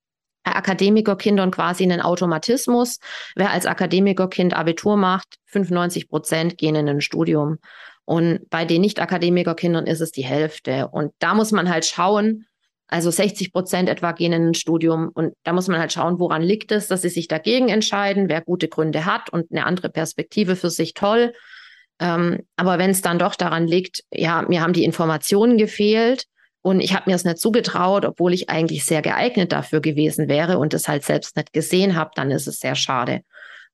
Akademikerkindern 0.45 1.51
quasi 1.51 1.85
einen 1.85 2.01
Automatismus. 2.01 2.99
Wer 3.37 3.51
als 3.51 3.67
Akademikerkind 3.67 4.55
Abitur 4.55 4.97
macht, 4.97 5.37
95 5.47 6.09
Prozent 6.09 6.59
gehen 6.59 6.75
in 6.75 6.89
ein 6.89 7.01
Studium. 7.01 7.59
Und 8.05 8.49
bei 8.51 8.65
den 8.65 8.81
Nicht-Akademiker-Kindern 8.81 9.87
ist 9.87 10.01
es 10.01 10.11
die 10.11 10.25
Hälfte. 10.25 10.89
Und 10.89 11.13
da 11.19 11.35
muss 11.35 11.53
man 11.53 11.71
halt 11.71 11.85
schauen, 11.85 12.47
also 12.91 13.11
60 13.11 13.53
Prozent 13.53 13.89
etwa 13.89 14.13
gehen 14.13 14.33
in 14.33 14.49
ein 14.49 14.55
Studium. 14.55 15.11
Und 15.15 15.33
da 15.45 15.53
muss 15.53 15.69
man 15.69 15.79
halt 15.79 15.93
schauen, 15.93 16.19
woran 16.19 16.43
liegt 16.43 16.73
es, 16.73 16.89
dass 16.89 17.03
sie 17.03 17.09
sich 17.09 17.29
dagegen 17.29 17.69
entscheiden, 17.69 18.29
wer 18.29 18.41
gute 18.41 18.69
Gründe 18.69 19.07
hat 19.07 19.31
und 19.31 19.51
eine 19.51 19.65
andere 19.65 19.91
Perspektive 19.91 20.57
für 20.57 20.71
sich 20.71 20.95
toll. 20.95 21.33
Ähm, 22.01 22.41
aber 22.57 22.79
wenn 22.79 22.91
es 22.91 23.01
dann 23.01 23.19
doch 23.19 23.37
daran 23.37 23.69
liegt, 23.69 24.03
ja, 24.13 24.43
mir 24.43 24.61
haben 24.61 24.73
die 24.73 24.85
Informationen 24.85 25.57
gefehlt 25.57 26.25
und 26.63 26.81
ich 26.81 26.95
habe 26.95 27.09
mir 27.09 27.15
es 27.15 27.25
nicht 27.25 27.39
zugetraut, 27.39 28.05
obwohl 28.05 28.35
ich 28.35 28.51
eigentlich 28.51 28.85
sehr 28.85 29.03
geeignet 29.03 29.53
dafür 29.53 29.81
gewesen 29.81 30.29
wäre 30.29 30.59
und 30.59 30.75
es 30.75 30.89
halt 30.89 31.05
selbst 31.05 31.37
nicht 31.37 31.53
gesehen 31.53 31.95
habe, 31.95 32.11
dann 32.17 32.31
ist 32.33 32.49
es 32.49 32.59
sehr 32.59 32.75
schade. 32.75 33.21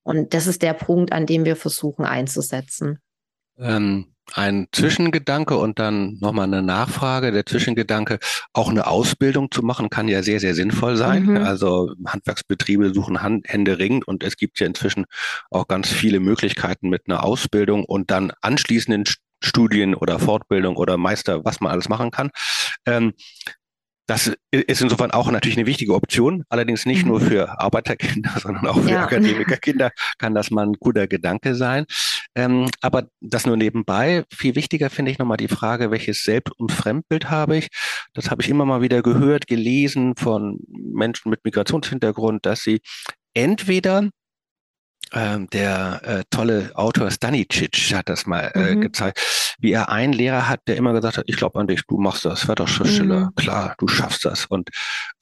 Und 0.03 0.35
das 0.35 0.47
ist 0.47 0.63
der 0.63 0.75
Punkt, 0.75 1.13
an 1.13 1.25
dem 1.25 1.45
wir 1.45 1.57
versuchen 1.57 2.05
einzusetzen. 2.05 3.01
Ähm, 3.59 4.15
ein 4.35 4.67
Zwischengedanke 4.73 5.57
und 5.57 5.79
dann 5.79 6.19
nochmal 6.21 6.47
eine 6.47 6.63
Nachfrage. 6.63 7.33
Der 7.33 7.47
Zwischengedanke, 7.47 8.19
auch 8.53 8.69
eine 8.69 8.87
Ausbildung 8.87 9.51
zu 9.51 9.63
machen, 9.63 9.91
kann 9.91 10.09
ja 10.09 10.23
sehr, 10.23 10.41
sehr 10.41 10.55
sinnvoll 10.55 10.97
sein. 10.97 11.27
Mhm. 11.27 11.37
Also 11.39 11.93
Handwerksbetriebe 12.07 12.93
suchen 12.93 13.23
Hand, 13.23 13.49
Hände 13.49 13.79
ringend 13.79 14.07
und 14.07 14.25
es 14.25 14.37
gibt 14.37 14.59
ja 14.61 14.67
inzwischen 14.67 15.07
auch 15.51 15.69
ganz 15.69 15.89
viele 15.89 16.21
Möglichkeiten 16.21 16.89
mit 16.89 17.03
einer 17.07 17.25
Ausbildung 17.25 17.85
und 17.85 18.11
dann 18.11 18.33
anschließenden 18.41 19.05
Studien 19.43 19.95
oder 19.95 20.19
Fortbildung 20.19 20.77
oder 20.77 20.97
Meister, 20.97 21.45
was 21.45 21.61
man 21.61 21.71
alles 21.71 21.89
machen 21.89 22.11
kann. 22.11 22.31
Ähm, 22.85 23.13
das 24.07 24.33
ist 24.53 24.81
insofern 24.81 25.11
auch 25.11 25.31
natürlich 25.31 25.57
eine 25.57 25.67
wichtige 25.67 25.95
Option, 25.95 26.45
allerdings 26.49 26.87
nicht 26.87 27.03
mhm. 27.03 27.09
nur 27.09 27.21
für 27.21 27.61
Arbeiterkinder, 27.61 28.31
sondern 28.41 28.67
auch 28.67 28.81
für 28.81 28.91
ja. 28.91 29.03
Akademikerkinder 29.03 29.91
kann 30.19 30.35
das 30.35 30.51
mal 30.51 30.67
ein 30.67 30.75
guter 30.75 31.07
Gedanke 31.09 31.55
sein. 31.55 31.87
Ähm, 32.35 32.69
aber 32.81 33.09
das 33.21 33.47
nur 33.47 33.57
nebenbei. 33.57 34.25
Viel 34.33 34.55
wichtiger 34.55 34.91
finde 34.91 35.11
ich 35.11 35.19
nochmal 35.19 35.39
die 35.39 35.49
Frage, 35.49 35.91
welches 35.91 36.23
Selbst- 36.23 36.59
und 36.59 36.71
Fremdbild 36.71 37.31
habe 37.31 37.57
ich? 37.57 37.69
Das 38.15 38.31
habe 38.31 38.43
ich 38.43 38.49
immer 38.49 38.65
mal 38.65 38.83
wieder 38.83 39.03
gehört, 39.03 39.47
gelesen 39.47 40.15
von 40.17 40.59
Menschen 40.69 41.31
mit 41.31 41.45
Migrationshintergrund, 41.45 42.47
dass 42.47 42.63
sie 42.63 42.81
entweder 43.35 44.09
ähm, 45.13 45.49
der 45.51 46.01
äh, 46.05 46.25
tolle 46.31 46.73
Autor 46.75 47.11
Stanicic 47.11 47.95
hat 47.95 48.09
das 48.09 48.27
mal 48.27 48.51
äh, 48.55 48.75
mhm. 48.75 48.81
gezeigt, 48.81 49.57
wie 49.59 49.73
er 49.73 49.89
einen 49.89 50.13
Lehrer 50.13 50.49
hat, 50.49 50.61
der 50.67 50.77
immer 50.77 50.93
gesagt 50.93 51.19
hat, 51.19 51.25
ich 51.29 51.37
glaube 51.37 51.59
an 51.59 51.67
dich, 51.67 51.83
du 51.87 51.99
machst 51.99 52.25
das, 52.25 52.49
werd 52.49 52.61
doch 52.61 52.69
Schriftsteller, 52.69 53.27
mhm. 53.27 53.35
klar, 53.37 53.75
du 53.79 53.89
schaffst 53.89 54.25
das. 54.25 54.47
Und 54.47 54.71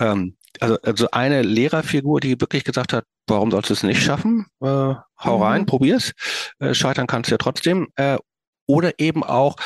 ähm, 0.01 0.37
also, 0.61 0.79
also 0.83 1.11
eine 1.11 1.43
Lehrerfigur, 1.43 2.21
die 2.21 2.41
wirklich 2.41 2.65
gesagt 2.65 2.93
hat, 2.93 3.05
warum 3.27 3.51
sollst 3.51 3.71
du 3.71 3.75
es 3.75 3.83
nicht 3.83 4.03
schaffen? 4.03 4.47
Äh, 4.61 4.67
hau 4.67 5.37
mhm. 5.37 5.43
rein, 5.43 5.67
probier's. 5.67 6.13
Äh, 6.59 6.75
scheitern 6.75 7.07
kannst 7.07 7.31
du 7.31 7.35
ja 7.35 7.39
trotzdem. 7.39 7.89
Äh, 7.97 8.19
oder 8.67 8.93
eben 8.99 9.23
auch 9.23 9.57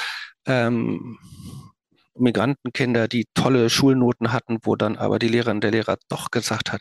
ähm, 0.46 1.18
Migrantenkinder, 2.16 3.06
die 3.08 3.26
tolle 3.34 3.70
Schulnoten 3.70 4.32
hatten, 4.32 4.58
wo 4.62 4.76
dann 4.76 4.96
aber 4.96 5.18
die 5.18 5.28
Lehrerin, 5.28 5.60
der 5.60 5.70
Lehrer 5.70 5.98
doch 6.08 6.30
gesagt 6.30 6.72
hat, 6.72 6.80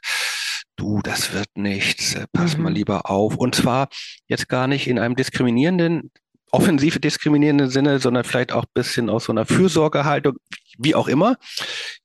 du, 0.77 1.01
das 1.01 1.33
wird 1.33 1.49
nichts, 1.55 2.15
äh, 2.15 2.25
pass 2.31 2.57
mhm. 2.57 2.63
mal 2.63 2.73
lieber 2.73 3.09
auf. 3.09 3.35
Und 3.35 3.55
zwar 3.55 3.89
jetzt 4.27 4.47
gar 4.47 4.67
nicht 4.67 4.87
in 4.87 4.99
einem 4.99 5.15
diskriminierenden, 5.15 6.11
offensiv 6.51 6.99
diskriminierenden 6.99 7.69
Sinne, 7.69 7.99
sondern 7.99 8.23
vielleicht 8.23 8.53
auch 8.53 8.63
ein 8.63 8.73
bisschen 8.73 9.09
aus 9.09 9.25
so 9.25 9.33
einer 9.33 9.45
Fürsorgehaltung, 9.45 10.37
wie 10.77 10.95
auch 10.95 11.07
immer. 11.07 11.35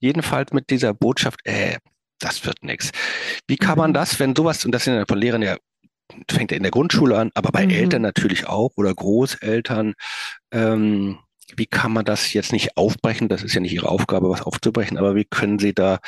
Jedenfalls 0.00 0.52
mit 0.52 0.70
dieser 0.70 0.94
Botschaft, 0.94 1.40
äh, 1.44 1.76
das 2.18 2.44
wird 2.44 2.62
nichts. 2.64 2.90
Wie 3.46 3.56
kann 3.56 3.78
man 3.78 3.90
mhm. 3.90 3.94
das, 3.94 4.18
wenn 4.18 4.34
sowas, 4.34 4.64
und 4.64 4.72
das 4.72 4.84
sind 4.84 4.94
ja 4.94 5.04
von 5.06 5.18
Lehrern 5.18 5.42
ja 5.42 5.56
fängt 6.30 6.50
ja 6.50 6.56
in 6.56 6.62
der 6.62 6.72
Grundschule 6.72 7.16
an, 7.16 7.30
aber 7.34 7.50
bei 7.52 7.64
mhm. 7.64 7.70
Eltern 7.70 8.02
natürlich 8.02 8.46
auch 8.46 8.72
oder 8.76 8.94
Großeltern. 8.94 9.94
Ähm, 10.50 11.18
wie 11.56 11.66
kann 11.66 11.92
man 11.92 12.04
das 12.04 12.32
jetzt 12.32 12.52
nicht 12.52 12.76
aufbrechen? 12.76 13.28
Das 13.28 13.42
ist 13.42 13.54
ja 13.54 13.60
nicht 13.60 13.74
ihre 13.74 13.88
Aufgabe, 13.88 14.30
was 14.30 14.42
aufzubrechen, 14.42 14.96
aber 14.96 15.14
wie 15.14 15.24
können 15.24 15.58
sie 15.58 15.74
da 15.74 15.98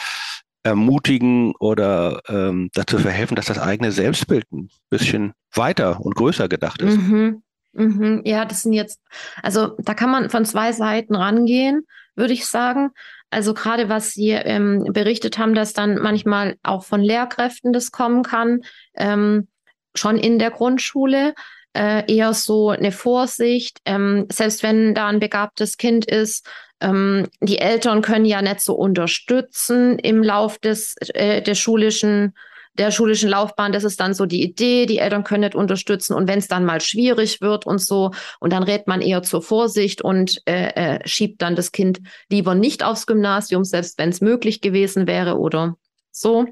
ermutigen 0.65 1.55
oder 1.61 2.23
ähm, 2.27 2.71
dazu 2.75 2.99
verhelfen, 2.99 3.37
dass 3.37 3.47
das 3.47 3.59
eigene 3.59 3.93
Selbstbild 3.93 4.51
ein 4.51 4.71
bisschen 4.91 5.35
weiter 5.55 6.01
und 6.01 6.17
größer 6.17 6.49
gedacht 6.49 6.83
ist. 6.83 6.97
Mhm. 6.97 7.43
Mhm. 7.73 8.23
Ja, 8.25 8.45
das 8.45 8.63
sind 8.63 8.73
jetzt, 8.73 9.01
also 9.43 9.77
da 9.79 9.95
kann 9.95 10.11
man 10.11 10.31
von 10.31 10.45
zwei 10.45 10.73
Seiten 10.73 11.15
rangehen, 11.15 11.87
würde 12.17 12.33
ich 12.33 12.47
sagen. 12.47 12.91
Also 13.31 13.53
gerade 13.53 13.89
was 13.89 14.13
Sie 14.13 14.31
ähm, 14.31 14.85
berichtet 14.93 15.39
haben, 15.39 15.55
dass 15.55 15.73
dann 15.73 15.97
manchmal 15.97 16.57
auch 16.63 16.85
von 16.85 17.01
Lehrkräften 17.01 17.73
das 17.73 17.91
kommen 17.91 18.23
kann, 18.23 18.61
ähm, 18.95 19.49
schon 19.95 20.17
in 20.17 20.39
der 20.39 20.51
Grundschule 20.51 21.35
äh, 21.77 22.11
eher 22.13 22.33
so 22.33 22.71
eine 22.71 22.93
Vorsicht, 22.93 23.81
ähm, 23.85 24.27
selbst 24.31 24.63
wenn 24.63 24.95
da 24.95 25.09
ein 25.09 25.21
begabtes 25.21 25.77
Kind 25.77 26.07
ist, 26.07 26.49
ähm, 26.81 27.29
die 27.41 27.59
Eltern 27.59 28.03
können 28.03 28.25
ja 28.25 28.43
nicht 28.43 28.61
so 28.61 28.75
unterstützen 28.75 29.99
im 29.99 30.23
Lauf 30.23 30.59
des, 30.59 30.97
äh, 31.15 31.43
des 31.43 31.59
schulischen 31.59 32.35
der 32.77 32.91
schulischen 32.91 33.31
Laufbahn, 33.31 33.73
das 33.73 33.85
ist 33.85 34.01
dann 34.01 34.15
so 34.15 34.27
die 34.27 34.43
Idee, 34.43 34.87
die 34.87 34.99
Eltern 34.99 35.23
können 35.23 35.43
nicht 35.43 35.55
unterstützen. 35.55 36.13
Und 36.13 36.27
wenn 36.27 36.41
es 36.41 36.49
dann 36.49 36.65
mal 36.65 36.81
schwierig 36.81 37.41
wird 37.41 37.67
und 37.67 37.81
so 37.81 38.11
und 38.41 38.53
dann 38.53 38.65
rät 38.65 38.89
man 38.89 39.01
eher 39.01 39.23
zur 39.23 39.43
Vorsicht 39.43 40.03
und 40.03 40.43
äh, 40.47 40.97
äh, 40.97 41.09
schiebt 41.09 41.41
dann 41.41 41.55
das 41.55 41.71
Kind 41.71 42.01
lieber 42.29 42.55
nicht 42.55 42.83
aufs 42.83 43.07
Gymnasium, 43.07 43.65
selbst 43.65 43.99
wenn 43.99 44.09
es 44.09 44.21
möglich 44.21 44.61
gewesen 44.61 45.07
wäre 45.07 45.39
oder 45.39 45.77
so. 46.11 46.47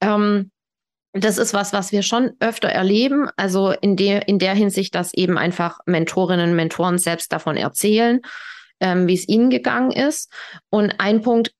Ähm, 0.00 0.50
das 1.12 1.38
ist 1.38 1.52
was, 1.52 1.72
was 1.72 1.92
wir 1.92 2.02
schon 2.02 2.32
öfter 2.40 2.68
erleben, 2.68 3.28
also 3.36 3.72
in 3.72 3.96
der, 3.96 4.28
in 4.28 4.38
der 4.38 4.54
Hinsicht, 4.54 4.94
dass 4.94 5.14
eben 5.14 5.36
einfach 5.36 5.80
Mentorinnen 5.86 6.50
und 6.50 6.56
Mentoren 6.56 6.98
selbst 6.98 7.32
davon 7.32 7.56
erzählen, 7.56 8.20
ähm, 8.80 9.06
wie 9.06 9.14
es 9.14 9.28
ihnen 9.28 9.50
gegangen 9.50 9.90
ist. 9.90 10.32
Und 10.70 10.94
ein 10.98 11.22
Punkt, 11.22 11.52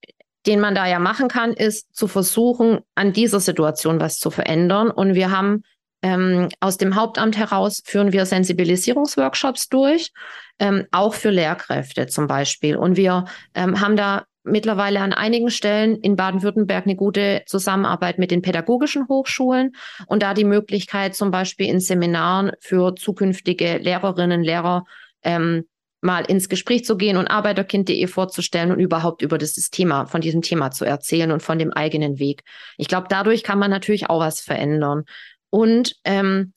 den 0.46 0.60
man 0.60 0.74
da 0.74 0.86
ja 0.86 0.98
machen 0.98 1.28
kann, 1.28 1.52
ist 1.52 1.94
zu 1.94 2.08
versuchen, 2.08 2.80
an 2.94 3.12
dieser 3.12 3.40
Situation 3.40 4.00
was 4.00 4.18
zu 4.18 4.30
verändern. 4.30 4.90
Und 4.90 5.14
wir 5.14 5.30
haben 5.30 5.62
ähm, 6.02 6.48
aus 6.60 6.78
dem 6.78 6.94
Hauptamt 6.94 7.36
heraus 7.36 7.82
führen 7.84 8.12
wir 8.12 8.24
Sensibilisierungsworkshops 8.24 9.68
durch, 9.68 10.12
ähm, 10.58 10.86
auch 10.92 11.14
für 11.14 11.30
Lehrkräfte 11.30 12.06
zum 12.06 12.28
Beispiel. 12.28 12.76
Und 12.76 12.96
wir 12.96 13.24
ähm, 13.54 13.80
haben 13.80 13.96
da 13.96 14.24
mittlerweile 14.44 15.00
an 15.00 15.12
einigen 15.12 15.50
Stellen 15.50 15.96
in 15.96 16.16
Baden-Württemberg 16.16 16.86
eine 16.86 16.96
gute 16.96 17.42
Zusammenarbeit 17.46 18.18
mit 18.18 18.30
den 18.30 18.42
pädagogischen 18.42 19.08
Hochschulen 19.08 19.72
und 20.06 20.22
da 20.22 20.34
die 20.34 20.44
Möglichkeit 20.44 21.14
zum 21.14 21.30
Beispiel 21.30 21.66
in 21.66 21.80
Seminaren 21.80 22.52
für 22.60 22.94
zukünftige 22.94 23.78
Lehrerinnen, 23.78 24.42
Lehrer 24.42 24.84
ähm, 25.22 25.64
mal 26.00 26.24
ins 26.24 26.48
Gespräch 26.48 26.84
zu 26.84 26.96
gehen 26.96 27.16
und 27.16 27.26
arbeiterkind.de 27.26 28.06
vorzustellen 28.06 28.70
und 28.70 28.78
überhaupt 28.78 29.22
über 29.22 29.38
das 29.38 29.54
Thema, 29.54 30.06
von 30.06 30.20
diesem 30.20 30.42
Thema 30.42 30.70
zu 30.70 30.84
erzählen 30.84 31.32
und 31.32 31.42
von 31.42 31.58
dem 31.58 31.72
eigenen 31.72 32.18
Weg. 32.18 32.42
Ich 32.76 32.88
glaube, 32.88 33.08
dadurch 33.10 33.42
kann 33.42 33.58
man 33.58 33.70
natürlich 33.70 34.08
auch 34.08 34.20
was 34.20 34.40
verändern. 34.40 35.04
Und 35.50 35.96
ähm, 36.04 36.52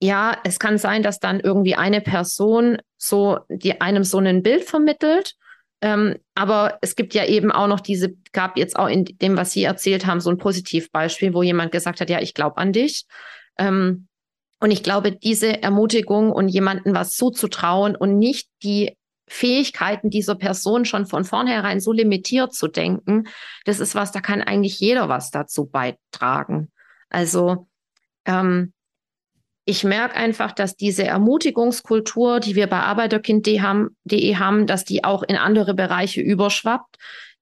ja, 0.00 0.38
es 0.44 0.58
kann 0.58 0.78
sein, 0.78 1.02
dass 1.02 1.20
dann 1.20 1.40
irgendwie 1.40 1.74
eine 1.74 2.00
Person 2.00 2.78
so, 2.96 3.38
die 3.48 3.80
einem 3.80 4.04
so 4.04 4.18
ein 4.18 4.42
Bild 4.42 4.64
vermittelt. 4.64 5.34
Ähm, 5.82 6.16
aber 6.34 6.78
es 6.80 6.96
gibt 6.96 7.12
ja 7.14 7.24
eben 7.26 7.52
auch 7.52 7.66
noch 7.66 7.80
diese, 7.80 8.14
gab 8.32 8.56
jetzt 8.56 8.76
auch 8.76 8.88
in 8.88 9.04
dem, 9.04 9.36
was 9.36 9.52
Sie 9.52 9.62
erzählt 9.62 10.06
haben, 10.06 10.20
so 10.20 10.30
ein 10.30 10.38
Positivbeispiel, 10.38 11.34
wo 11.34 11.42
jemand 11.42 11.72
gesagt 11.72 12.00
hat, 12.00 12.08
ja, 12.08 12.20
ich 12.20 12.34
glaube 12.34 12.56
an 12.56 12.72
dich. 12.72 13.04
Ähm, 13.58 14.08
und 14.60 14.70
ich 14.70 14.82
glaube, 14.82 15.12
diese 15.12 15.62
Ermutigung 15.62 16.32
und 16.32 16.48
jemandem 16.48 16.94
was 16.94 17.14
zuzutrauen 17.14 17.94
und 17.94 18.18
nicht 18.18 18.48
die 18.62 18.96
Fähigkeiten 19.28 20.08
dieser 20.08 20.36
Person 20.36 20.84
schon 20.84 21.06
von 21.06 21.24
vornherein 21.24 21.80
so 21.80 21.92
limitiert 21.92 22.54
zu 22.54 22.68
denken, 22.68 23.24
das 23.64 23.80
ist 23.80 23.94
was, 23.94 24.12
da 24.12 24.20
kann 24.20 24.40
eigentlich 24.40 24.78
jeder 24.78 25.08
was 25.08 25.30
dazu 25.30 25.66
beitragen. 25.66 26.70
Also 27.10 27.66
ähm, 28.24 28.72
ich 29.64 29.82
merke 29.82 30.14
einfach, 30.14 30.52
dass 30.52 30.76
diese 30.76 31.04
Ermutigungskultur, 31.04 32.38
die 32.38 32.54
wir 32.54 32.68
bei 32.68 32.78
Arbeiterkind.de 32.78 33.60
haben, 33.60 33.96
haben, 34.08 34.66
dass 34.66 34.84
die 34.84 35.02
auch 35.02 35.24
in 35.24 35.36
andere 35.36 35.74
Bereiche 35.74 36.20
überschwappt. 36.20 36.96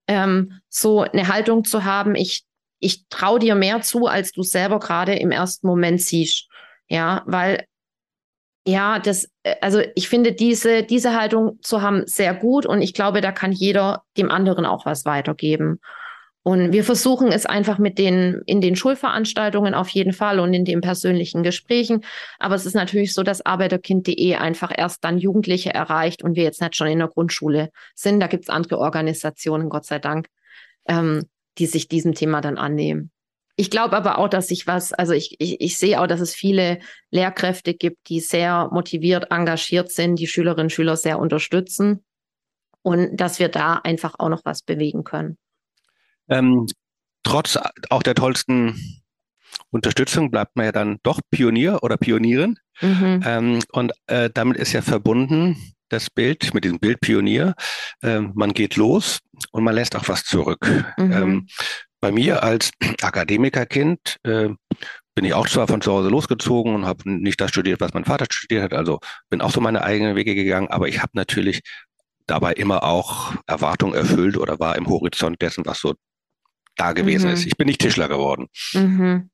Ähm, 0.07 0.61
so 0.69 1.03
eine 1.03 1.29
Haltung 1.29 1.65
zu 1.65 1.85
haben, 1.85 2.15
ich, 2.15 2.45
ich 2.79 3.07
traue 3.09 3.39
dir 3.39 3.55
mehr 3.55 3.83
zu, 3.83 4.07
als 4.07 4.33
du 4.33 4.43
selber 4.43 4.81
gerade 4.81 5.15
im 5.15 5.31
ersten 5.31 5.67
Moment 5.67 6.01
siehst. 6.01 6.49
Ja, 6.89 7.23
weil 7.27 7.65
ja, 8.67 8.99
das, 8.99 9.29
äh, 9.43 9.57
also 9.61 9.81
ich 9.95 10.09
finde 10.09 10.33
diese, 10.33 10.83
diese 10.85 11.15
Haltung 11.15 11.59
zu 11.63 11.83
haben 11.83 12.07
sehr 12.07 12.35
gut 12.35 12.67
und 12.67 12.83
ich 12.83 12.95
glaube, 12.95 13.21
da 13.21 13.33
kann 13.33 13.53
jeder 13.53 14.03
dem 14.17 14.31
anderen 14.31 14.65
auch 14.67 14.87
was 14.87 15.05
weitergeben. 15.05 15.81
Und 16.43 16.73
wir 16.73 16.85
versuchen 16.85 17.29
es 17.33 17.47
einfach 17.47 17.79
mit 17.79 17.99
den, 17.99 18.43
in 18.45 18.61
den 18.61 18.77
Schulveranstaltungen 18.77 19.73
auf 19.75 19.89
jeden 19.89 20.13
Fall 20.13 20.39
und 20.41 20.53
in 20.53 20.67
den 20.67 20.83
persönlichen 20.83 21.43
Gesprächen. 21.43 22.05
Aber 22.39 22.55
es 22.55 22.67
ist 22.67 22.75
natürlich 22.75 23.15
so, 23.15 23.23
dass 23.23 23.47
Arbeiterkind.de 23.47 24.35
einfach 24.35 24.71
erst 24.77 25.05
dann 25.05 25.17
Jugendliche 25.17 25.73
erreicht 25.73 26.23
und 26.23 26.37
wir 26.37 26.43
jetzt 26.45 26.61
nicht 26.61 26.77
schon 26.77 26.89
in 26.89 26.99
der 26.99 27.09
Grundschule 27.09 27.71
sind. 27.95 28.21
Da 28.21 28.27
gibt 28.27 28.45
es 28.45 28.51
andere 28.51 28.79
Organisationen, 28.79 29.71
Gott 29.71 29.87
sei 29.87 29.99
Dank, 29.99 30.29
ähm, 30.87 31.25
die 31.57 31.67
sich 31.67 31.89
diesem 31.89 32.15
Thema 32.15 32.43
dann 32.43 32.59
annehmen. 32.59 33.11
Ich 33.57 33.71
glaube 33.71 33.97
aber 33.97 34.19
auch, 34.19 34.29
dass 34.29 34.49
sich 34.49 34.67
was, 34.67 34.93
also 34.93 35.13
ich, 35.13 35.37
ich, 35.39 35.61
ich 35.61 35.77
sehe 35.77 36.01
auch, 36.01 36.07
dass 36.07 36.21
es 36.21 36.35
viele 36.35 36.81
Lehrkräfte 37.11 37.75
gibt, 37.75 38.09
die 38.09 38.21
sehr 38.21 38.69
motiviert, 38.73 39.31
engagiert 39.31 39.93
sind, 39.93 40.17
die 40.17 40.27
Schülerinnen 40.27 40.67
und 40.67 40.73
Schüler 40.73 40.97
sehr 40.97 41.19
unterstützen 41.19 42.05
und 42.83 43.17
dass 43.17 43.39
wir 43.39 43.49
da 43.49 43.75
einfach 43.75 44.17
auch 44.19 44.29
noch 44.29 44.45
was 44.45 44.63
bewegen 44.63 45.05
können. 45.05 45.39
Ähm, 46.29 46.67
trotz 47.23 47.59
auch 47.91 48.03
der 48.03 48.15
tollsten 48.15 49.03
Unterstützung 49.71 50.31
bleibt 50.31 50.57
man 50.57 50.67
ja 50.67 50.73
dann 50.73 50.99
doch 51.03 51.21
Pionier 51.31 51.81
oder 51.83 51.97
Pionierin. 51.97 52.59
Mhm. 52.81 53.23
Ähm, 53.25 53.59
und 53.73 53.93
äh, 54.07 54.31
damit 54.33 54.57
ist 54.57 54.73
ja 54.73 54.83
verbunden 54.83 55.57
das 55.89 56.11
Bild 56.11 56.55
mit 56.55 56.65
diesem 56.65 56.79
Bild 56.79 57.01
Pionier. 57.01 57.55
Ähm, 58.03 58.33
man 58.35 58.53
geht 58.53 58.77
los 58.77 59.21
und 59.53 59.65
man 59.65 59.75
lässt 59.75 59.97
auch 59.97 60.09
was 60.09 60.25
zurück. 60.25 60.67
Mhm. 60.97 61.13
Ähm, 61.13 61.47
bei 62.05 62.13
mir 62.13 62.43
als 62.43 62.71
Akademikerkind 63.01 64.19
äh, 64.25 64.51
bin 65.15 65.25
ich 65.25 65.33
auch 65.33 65.49
zwar 65.49 65.67
von 65.67 65.81
zu 65.81 65.91
Hause 65.91 66.11
losgezogen 66.11 66.75
und 66.75 66.85
habe 66.85 67.11
nicht 67.11 67.41
das 67.41 67.49
studiert, 67.49 67.81
was 67.81 67.95
mein 67.95 68.05
Vater 68.05 68.27
studiert 68.31 68.63
hat, 68.63 68.75
also 68.75 69.01
bin 69.31 69.41
auch 69.41 69.51
so 69.51 69.63
meine 69.63 69.83
eigenen 69.83 70.15
Wege 70.15 70.35
gegangen, 70.35 70.69
aber 70.69 70.87
ich 70.87 71.01
habe 71.01 71.13
natürlich 71.15 71.63
dabei 72.27 72.53
immer 72.53 72.85
auch 72.85 73.33
Erwartungen 73.47 73.95
erfüllt 73.95 74.37
oder 74.37 74.61
war 74.61 74.77
im 74.77 74.87
Horizont 74.87 75.41
dessen, 75.41 75.65
was 75.65 75.79
so 75.79 75.95
da 76.77 76.93
gewesen 76.93 77.29
mhm. 77.29 77.35
ist. 77.37 77.47
Ich 77.47 77.57
bin 77.57 77.69
nicht 77.69 77.81
Tischler 77.81 78.09
geworden. 78.09 78.49
Mhm. 78.75 79.31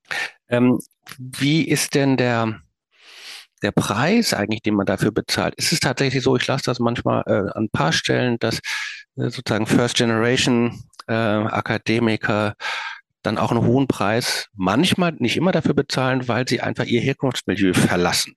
Ähm, 0.48 0.78
wie 1.18 1.64
ist 1.64 1.96
denn 1.96 2.16
der, 2.16 2.61
der 3.64 3.72
Preis 3.72 4.33
eigentlich, 4.33 4.62
den 4.62 4.76
man 4.76 4.87
dafür 4.87 5.11
bezahlt? 5.11 5.56
Ist 5.56 5.72
es 5.72 5.80
tatsächlich 5.80 6.22
so, 6.22 6.37
ich 6.37 6.46
lasse 6.46 6.66
das 6.66 6.78
manchmal 6.78 7.24
äh, 7.26 7.50
an 7.50 7.64
ein 7.64 7.70
paar 7.70 7.92
Stellen, 7.92 8.38
dass 8.38 8.61
sozusagen 9.16 9.66
First 9.66 9.96
Generation 9.96 10.82
äh, 11.06 11.12
Akademiker 11.12 12.54
dann 13.22 13.38
auch 13.38 13.50
einen 13.50 13.66
hohen 13.66 13.86
Preis, 13.86 14.48
manchmal 14.54 15.12
nicht 15.12 15.36
immer 15.36 15.52
dafür 15.52 15.74
bezahlen, 15.74 16.26
weil 16.28 16.48
sie 16.48 16.60
einfach 16.60 16.84
ihr 16.84 17.00
Herkunftsmilieu 17.00 17.74
verlassen. 17.74 18.34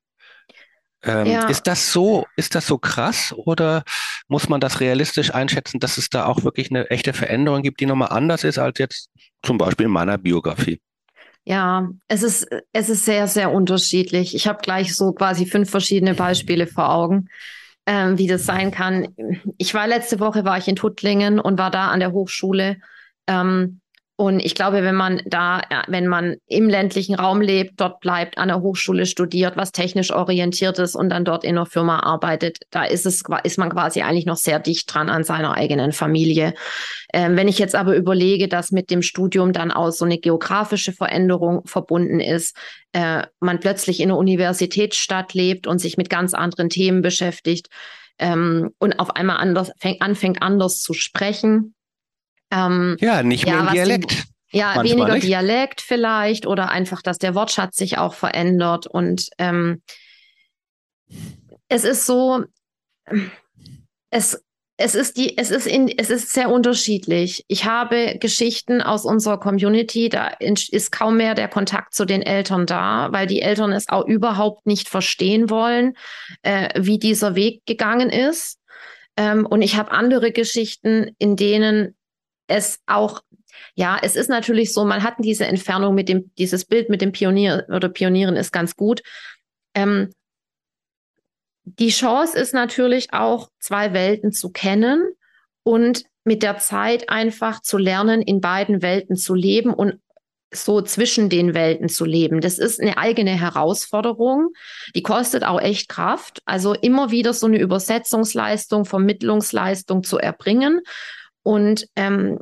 Ähm, 1.03 1.25
ja. 1.25 1.47
Ist 1.47 1.67
das 1.67 1.91
so, 1.91 2.25
ist 2.37 2.55
das 2.55 2.65
so 2.65 2.77
krass 2.77 3.33
oder 3.35 3.83
muss 4.27 4.49
man 4.49 4.61
das 4.61 4.79
realistisch 4.79 5.33
einschätzen, 5.33 5.79
dass 5.79 5.97
es 5.97 6.09
da 6.09 6.25
auch 6.25 6.43
wirklich 6.43 6.69
eine 6.69 6.89
echte 6.89 7.13
Veränderung 7.13 7.61
gibt, 7.61 7.79
die 7.81 7.85
nochmal 7.85 8.09
anders 8.09 8.43
ist 8.43 8.57
als 8.57 8.79
jetzt 8.79 9.09
zum 9.41 9.57
Beispiel 9.57 9.85
in 9.85 9.91
meiner 9.91 10.17
Biografie? 10.17 10.79
Ja, 11.45 11.89
es 12.07 12.23
ist, 12.23 12.47
es 12.71 12.87
ist 12.87 13.03
sehr, 13.03 13.27
sehr 13.27 13.51
unterschiedlich. 13.51 14.33
Ich 14.33 14.47
habe 14.47 14.61
gleich 14.61 14.95
so 14.95 15.11
quasi 15.11 15.45
fünf 15.45 15.69
verschiedene 15.69 16.13
Beispiele 16.13 16.67
vor 16.67 16.89
Augen, 16.89 17.27
ähm, 17.85 18.17
wie 18.17 18.27
das 18.27 18.45
sein 18.45 18.71
kann. 18.71 19.15
Ich 19.57 19.73
war 19.73 19.87
letzte 19.87 20.19
Woche 20.19 20.45
war 20.45 20.57
ich 20.57 20.67
in 20.67 20.75
Tuttlingen 20.75 21.39
und 21.39 21.57
war 21.57 21.71
da 21.71 21.89
an 21.89 21.99
der 21.99 22.11
Hochschule. 22.11 22.77
Ähm, 23.27 23.81
und 24.15 24.39
ich 24.39 24.53
glaube, 24.53 24.83
wenn 24.83 24.93
man 24.93 25.21
da, 25.25 25.61
wenn 25.87 26.07
man 26.07 26.35
im 26.45 26.69
ländlichen 26.69 27.15
Raum 27.15 27.41
lebt, 27.41 27.81
dort 27.81 27.99
bleibt, 27.99 28.37
an 28.37 28.49
der 28.49 28.61
Hochschule 28.61 29.07
studiert, 29.07 29.57
was 29.57 29.71
technisch 29.71 30.11
orientiert 30.11 30.77
ist 30.77 30.95
und 30.95 31.09
dann 31.09 31.25
dort 31.25 31.43
in 31.43 31.57
einer 31.57 31.65
Firma 31.65 31.99
arbeitet, 32.01 32.59
da 32.69 32.83
ist 32.83 33.07
es, 33.07 33.23
ist 33.43 33.57
man 33.57 33.71
quasi 33.71 34.03
eigentlich 34.03 34.27
noch 34.27 34.37
sehr 34.37 34.59
dicht 34.59 34.93
dran 34.93 35.09
an 35.09 35.23
seiner 35.23 35.55
eigenen 35.55 35.93
Familie. 35.93 36.53
Ähm, 37.11 37.35
wenn 37.35 37.47
ich 37.47 37.57
jetzt 37.57 37.73
aber 37.73 37.95
überlege, 37.95 38.47
dass 38.47 38.71
mit 38.71 38.91
dem 38.91 39.01
Studium 39.01 39.51
dann 39.51 39.71
auch 39.71 39.89
so 39.89 40.05
eine 40.05 40.19
geografische 40.19 40.93
Veränderung 40.93 41.65
verbunden 41.65 42.19
ist, 42.19 42.55
äh, 42.91 43.23
man 43.39 43.59
plötzlich 43.59 43.99
in 43.99 44.11
einer 44.11 44.19
Universitätsstadt 44.19 45.33
lebt 45.33 45.65
und 45.65 45.79
sich 45.79 45.97
mit 45.97 46.11
ganz 46.11 46.35
anderen 46.35 46.69
Themen 46.69 47.01
beschäftigt 47.01 47.69
ähm, 48.19 48.69
und 48.77 48.99
auf 48.99 49.15
einmal 49.15 49.37
anders, 49.37 49.71
fängt, 49.79 50.03
anfängt 50.03 50.43
anders 50.43 50.81
zu 50.81 50.93
sprechen, 50.93 51.73
ähm, 52.53 52.97
ja, 52.99 53.23
nicht 53.23 53.45
mehr 53.45 53.55
ja, 53.55 53.67
im 53.67 53.73
Dialekt. 53.73 54.11
Die, 54.11 54.57
ja, 54.57 54.73
Manchmal 54.75 54.85
weniger 54.85 55.13
nicht. 55.15 55.27
Dialekt 55.27 55.81
vielleicht 55.81 56.45
oder 56.45 56.69
einfach, 56.69 57.01
dass 57.01 57.17
der 57.17 57.33
Wortschatz 57.33 57.75
sich 57.75 57.97
auch 57.97 58.13
verändert. 58.13 58.85
Und 58.85 59.29
ähm, 59.39 59.81
es 61.67 61.83
ist 61.83 62.05
so, 62.05 62.43
es, 64.11 64.43
es 64.77 64.95
ist 64.95 65.17
die, 65.17 65.37
es 65.37 65.49
ist 65.49 65.65
in, 65.65 65.87
es 65.87 66.11
ist 66.11 66.33
sehr 66.33 66.51
unterschiedlich. 66.51 67.45
Ich 67.47 67.65
habe 67.65 68.17
Geschichten 68.19 68.81
aus 68.81 69.05
unserer 69.05 69.39
Community, 69.39 70.09
da 70.09 70.27
ist 70.39 70.91
kaum 70.91 71.17
mehr 71.17 71.33
der 71.33 71.47
Kontakt 71.47 71.95
zu 71.95 72.05
den 72.05 72.21
Eltern 72.21 72.67
da, 72.67 73.07
weil 73.11 73.25
die 73.25 73.41
Eltern 73.41 73.71
es 73.71 73.89
auch 73.89 74.05
überhaupt 74.05 74.67
nicht 74.67 74.87
verstehen 74.87 75.49
wollen, 75.49 75.93
äh, 76.43 76.69
wie 76.79 76.99
dieser 76.99 77.35
Weg 77.35 77.65
gegangen 77.65 78.09
ist. 78.09 78.59
Ähm, 79.17 79.45
und 79.47 79.63
ich 79.63 79.77
habe 79.77 79.91
andere 79.91 80.31
Geschichten, 80.31 81.15
in 81.17 81.35
denen 81.35 81.95
es 82.47 82.79
auch 82.85 83.21
ja, 83.75 83.99
es 84.01 84.15
ist 84.15 84.29
natürlich 84.29 84.73
so, 84.73 84.83
man 84.83 85.03
hat 85.03 85.15
diese 85.19 85.45
Entfernung 85.45 85.95
mit 85.95 86.09
dem, 86.09 86.31
dieses 86.37 86.65
Bild 86.65 86.89
mit 86.89 87.01
dem 87.01 87.11
Pionier 87.11 87.65
oder 87.69 87.89
Pionieren 87.89 88.35
ist 88.35 88.51
ganz 88.51 88.75
gut. 88.75 89.01
Ähm, 89.75 90.11
die 91.65 91.89
Chance 91.89 92.37
ist 92.37 92.53
natürlich 92.53 93.13
auch, 93.13 93.49
zwei 93.59 93.93
Welten 93.93 94.31
zu 94.31 94.49
kennen 94.49 95.01
und 95.63 96.03
mit 96.23 96.43
der 96.43 96.57
Zeit 96.57 97.09
einfach 97.09 97.61
zu 97.61 97.77
lernen, 97.77 98.21
in 98.21 98.41
beiden 98.41 98.81
Welten 98.81 99.15
zu 99.15 99.33
leben 99.33 99.73
und 99.73 99.99
so 100.51 100.81
zwischen 100.81 101.29
den 101.29 101.53
Welten 101.55 101.89
zu 101.89 102.05
leben. 102.05 102.39
Das 102.39 102.59
ist 102.59 102.79
eine 102.79 102.97
eigene 102.97 103.31
Herausforderung. 103.31 104.49
Die 104.95 105.01
kostet 105.01 105.43
auch 105.43 105.59
echt 105.59 105.89
Kraft. 105.89 106.41
Also 106.45 106.73
immer 106.73 107.11
wieder 107.11 107.33
so 107.33 107.47
eine 107.47 107.59
Übersetzungsleistung, 107.59 108.85
Vermittlungsleistung 108.85 110.03
zu 110.03 110.19
erbringen. 110.19 110.81
Und 111.43 111.87
ähm, 111.95 112.39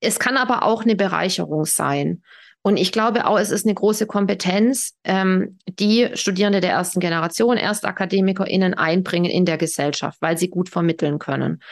es 0.00 0.18
kann 0.18 0.36
aber 0.36 0.62
auch 0.62 0.82
eine 0.82 0.96
Bereicherung 0.96 1.64
sein. 1.64 2.22
Und 2.62 2.76
ich 2.76 2.92
glaube 2.92 3.26
auch, 3.26 3.38
es 3.38 3.50
ist 3.50 3.66
eine 3.66 3.74
große 3.74 4.06
Kompetenz, 4.06 4.94
ähm, 5.04 5.58
die 5.68 6.08
Studierende 6.14 6.60
der 6.60 6.72
ersten 6.72 7.00
Generation, 7.00 7.56
ErstakademikerInnen 7.56 8.74
einbringen 8.74 9.30
in 9.30 9.44
der 9.44 9.58
Gesellschaft, 9.58 10.18
weil 10.20 10.36
sie 10.38 10.50
gut 10.50 10.68
vermitteln 10.68 11.18
können. 11.18 11.62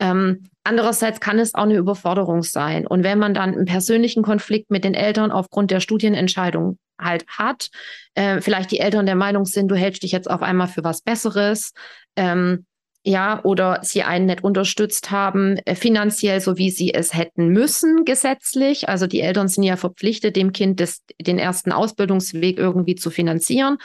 Ähm, 0.00 0.44
andererseits 0.64 1.20
kann 1.20 1.38
es 1.38 1.54
auch 1.54 1.62
eine 1.62 1.76
Überforderung 1.76 2.42
sein. 2.42 2.86
Und 2.86 3.04
wenn 3.04 3.18
man 3.18 3.32
dann 3.32 3.54
einen 3.54 3.64
persönlichen 3.64 4.22
Konflikt 4.22 4.70
mit 4.70 4.84
den 4.84 4.94
Eltern 4.94 5.30
aufgrund 5.30 5.70
der 5.70 5.80
Studienentscheidung 5.80 6.78
halt 7.00 7.24
hat, 7.28 7.70
äh, 8.14 8.40
vielleicht 8.40 8.70
die 8.70 8.80
Eltern 8.80 9.06
der 9.06 9.14
Meinung 9.14 9.44
sind, 9.44 9.68
du 9.68 9.76
hältst 9.76 10.02
dich 10.02 10.12
jetzt 10.12 10.28
auf 10.28 10.42
einmal 10.42 10.68
für 10.68 10.84
was 10.84 11.00
Besseres, 11.00 11.72
ähm, 12.16 12.66
ja, 13.06 13.40
oder 13.44 13.80
sie 13.82 14.02
einen 14.02 14.24
nicht 14.24 14.42
unterstützt 14.42 15.10
haben, 15.10 15.58
äh, 15.66 15.74
finanziell, 15.74 16.40
so 16.40 16.56
wie 16.56 16.70
sie 16.70 16.94
es 16.94 17.12
hätten 17.12 17.48
müssen, 17.48 18.06
gesetzlich. 18.06 18.88
Also 18.88 19.06
die 19.06 19.20
Eltern 19.20 19.46
sind 19.46 19.62
ja 19.62 19.76
verpflichtet, 19.76 20.36
dem 20.36 20.52
Kind 20.52 20.80
des, 20.80 21.02
den 21.20 21.38
ersten 21.38 21.70
Ausbildungsweg 21.70 22.56
irgendwie 22.58 22.94
zu 22.94 23.10
finanzieren. 23.10 23.76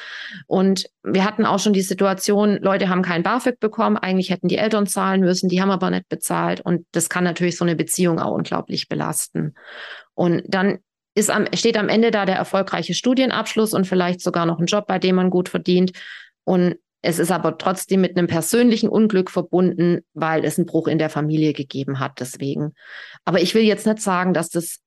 Und 0.48 0.90
wir 1.04 1.26
hatten 1.26 1.46
auch 1.46 1.60
schon 1.60 1.74
die 1.74 1.82
Situation, 1.82 2.60
Leute 2.62 2.88
haben 2.88 3.02
kein 3.02 3.22
BAföG 3.22 3.60
bekommen, 3.60 3.98
eigentlich 3.98 4.30
hätten 4.30 4.48
die 4.48 4.58
Eltern 4.58 4.88
zahlen 4.88 5.20
müssen, 5.20 5.50
die 5.50 5.62
haben 5.62 5.72
aber 5.72 5.90
nicht 5.90 6.08
bezahlt. 6.08 6.62
Und 6.62 6.86
das 6.94 7.10
kann 7.10 7.26
natürlich 7.26 7.58
so 7.58 7.66
eine 7.66 7.76
Beziehung 7.76 8.20
auch 8.20 8.32
unglaublich 8.32 8.88
belasten. 8.88 9.54
Und 10.14 10.44
dann 10.48 10.80
ist 11.14 11.30
am, 11.30 11.46
steht 11.54 11.78
am 11.78 11.90
Ende 11.90 12.12
da 12.12 12.26
der 12.26 12.38
erfolgreiche 12.38 12.94
Studienabschluss 12.94 13.74
und 13.74 13.86
vielleicht 13.86 14.22
sogar 14.22 14.46
noch 14.46 14.60
ein 14.60 14.66
Job, 14.66 14.88
bei 14.88 14.98
dem 14.98 15.16
man 15.16 15.30
gut 15.30 15.50
verdient. 15.50 15.92
Und 16.46 16.78
es 17.02 17.20
ist 17.20 17.32
aber 17.32 17.58
trotzdem 17.58 18.02
mit 18.02 18.18
einem 18.18 18.28
persönlichen 18.28 18.90
Unglück 18.90 19.32
verbunden, 19.32 20.02
weil 20.14 20.44
es 20.44 20.58
einen 20.58 20.66
Bruch 20.66 20.88
in 20.88 20.98
der 20.98 21.10
Familie 21.10 21.54
gegeben 21.54 22.00
hat. 22.00 22.20
Deswegen. 22.20 22.74
Aber 23.24 23.42
ich 23.42 23.56
will 23.56 23.64
jetzt 23.64 23.86
nicht 23.86 24.02
sagen, 24.02 24.34
dass 24.34 24.50
das 24.50 24.80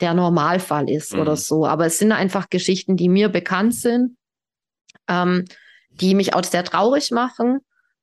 der 0.00 0.14
Normalfall 0.14 0.90
ist 0.90 1.14
mhm. 1.14 1.20
oder 1.20 1.36
so. 1.36 1.66
Aber 1.66 1.86
es 1.86 1.98
sind 1.98 2.12
einfach 2.12 2.48
Geschichten, 2.50 2.96
die 2.96 3.08
mir 3.08 3.28
bekannt 3.28 3.74
sind, 3.74 4.16
ähm, 5.08 5.44
die 5.90 6.14
mich 6.14 6.34
auch 6.34 6.42
sehr 6.42 6.64
traurig 6.64 7.10
machen, 7.10 7.60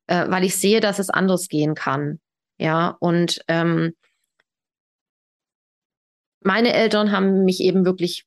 äh, 0.07 0.29
weil 0.29 0.43
ich 0.43 0.55
sehe, 0.55 0.79
dass 0.79 0.99
es 0.99 1.09
anders 1.09 1.49
gehen 1.49 1.75
kann. 1.75 2.19
Ja, 2.57 2.95
und 2.99 3.41
ähm, 3.47 3.93
meine 6.41 6.73
Eltern 6.73 7.11
haben 7.11 7.43
mich 7.43 7.59
eben 7.59 7.85
wirklich 7.85 8.25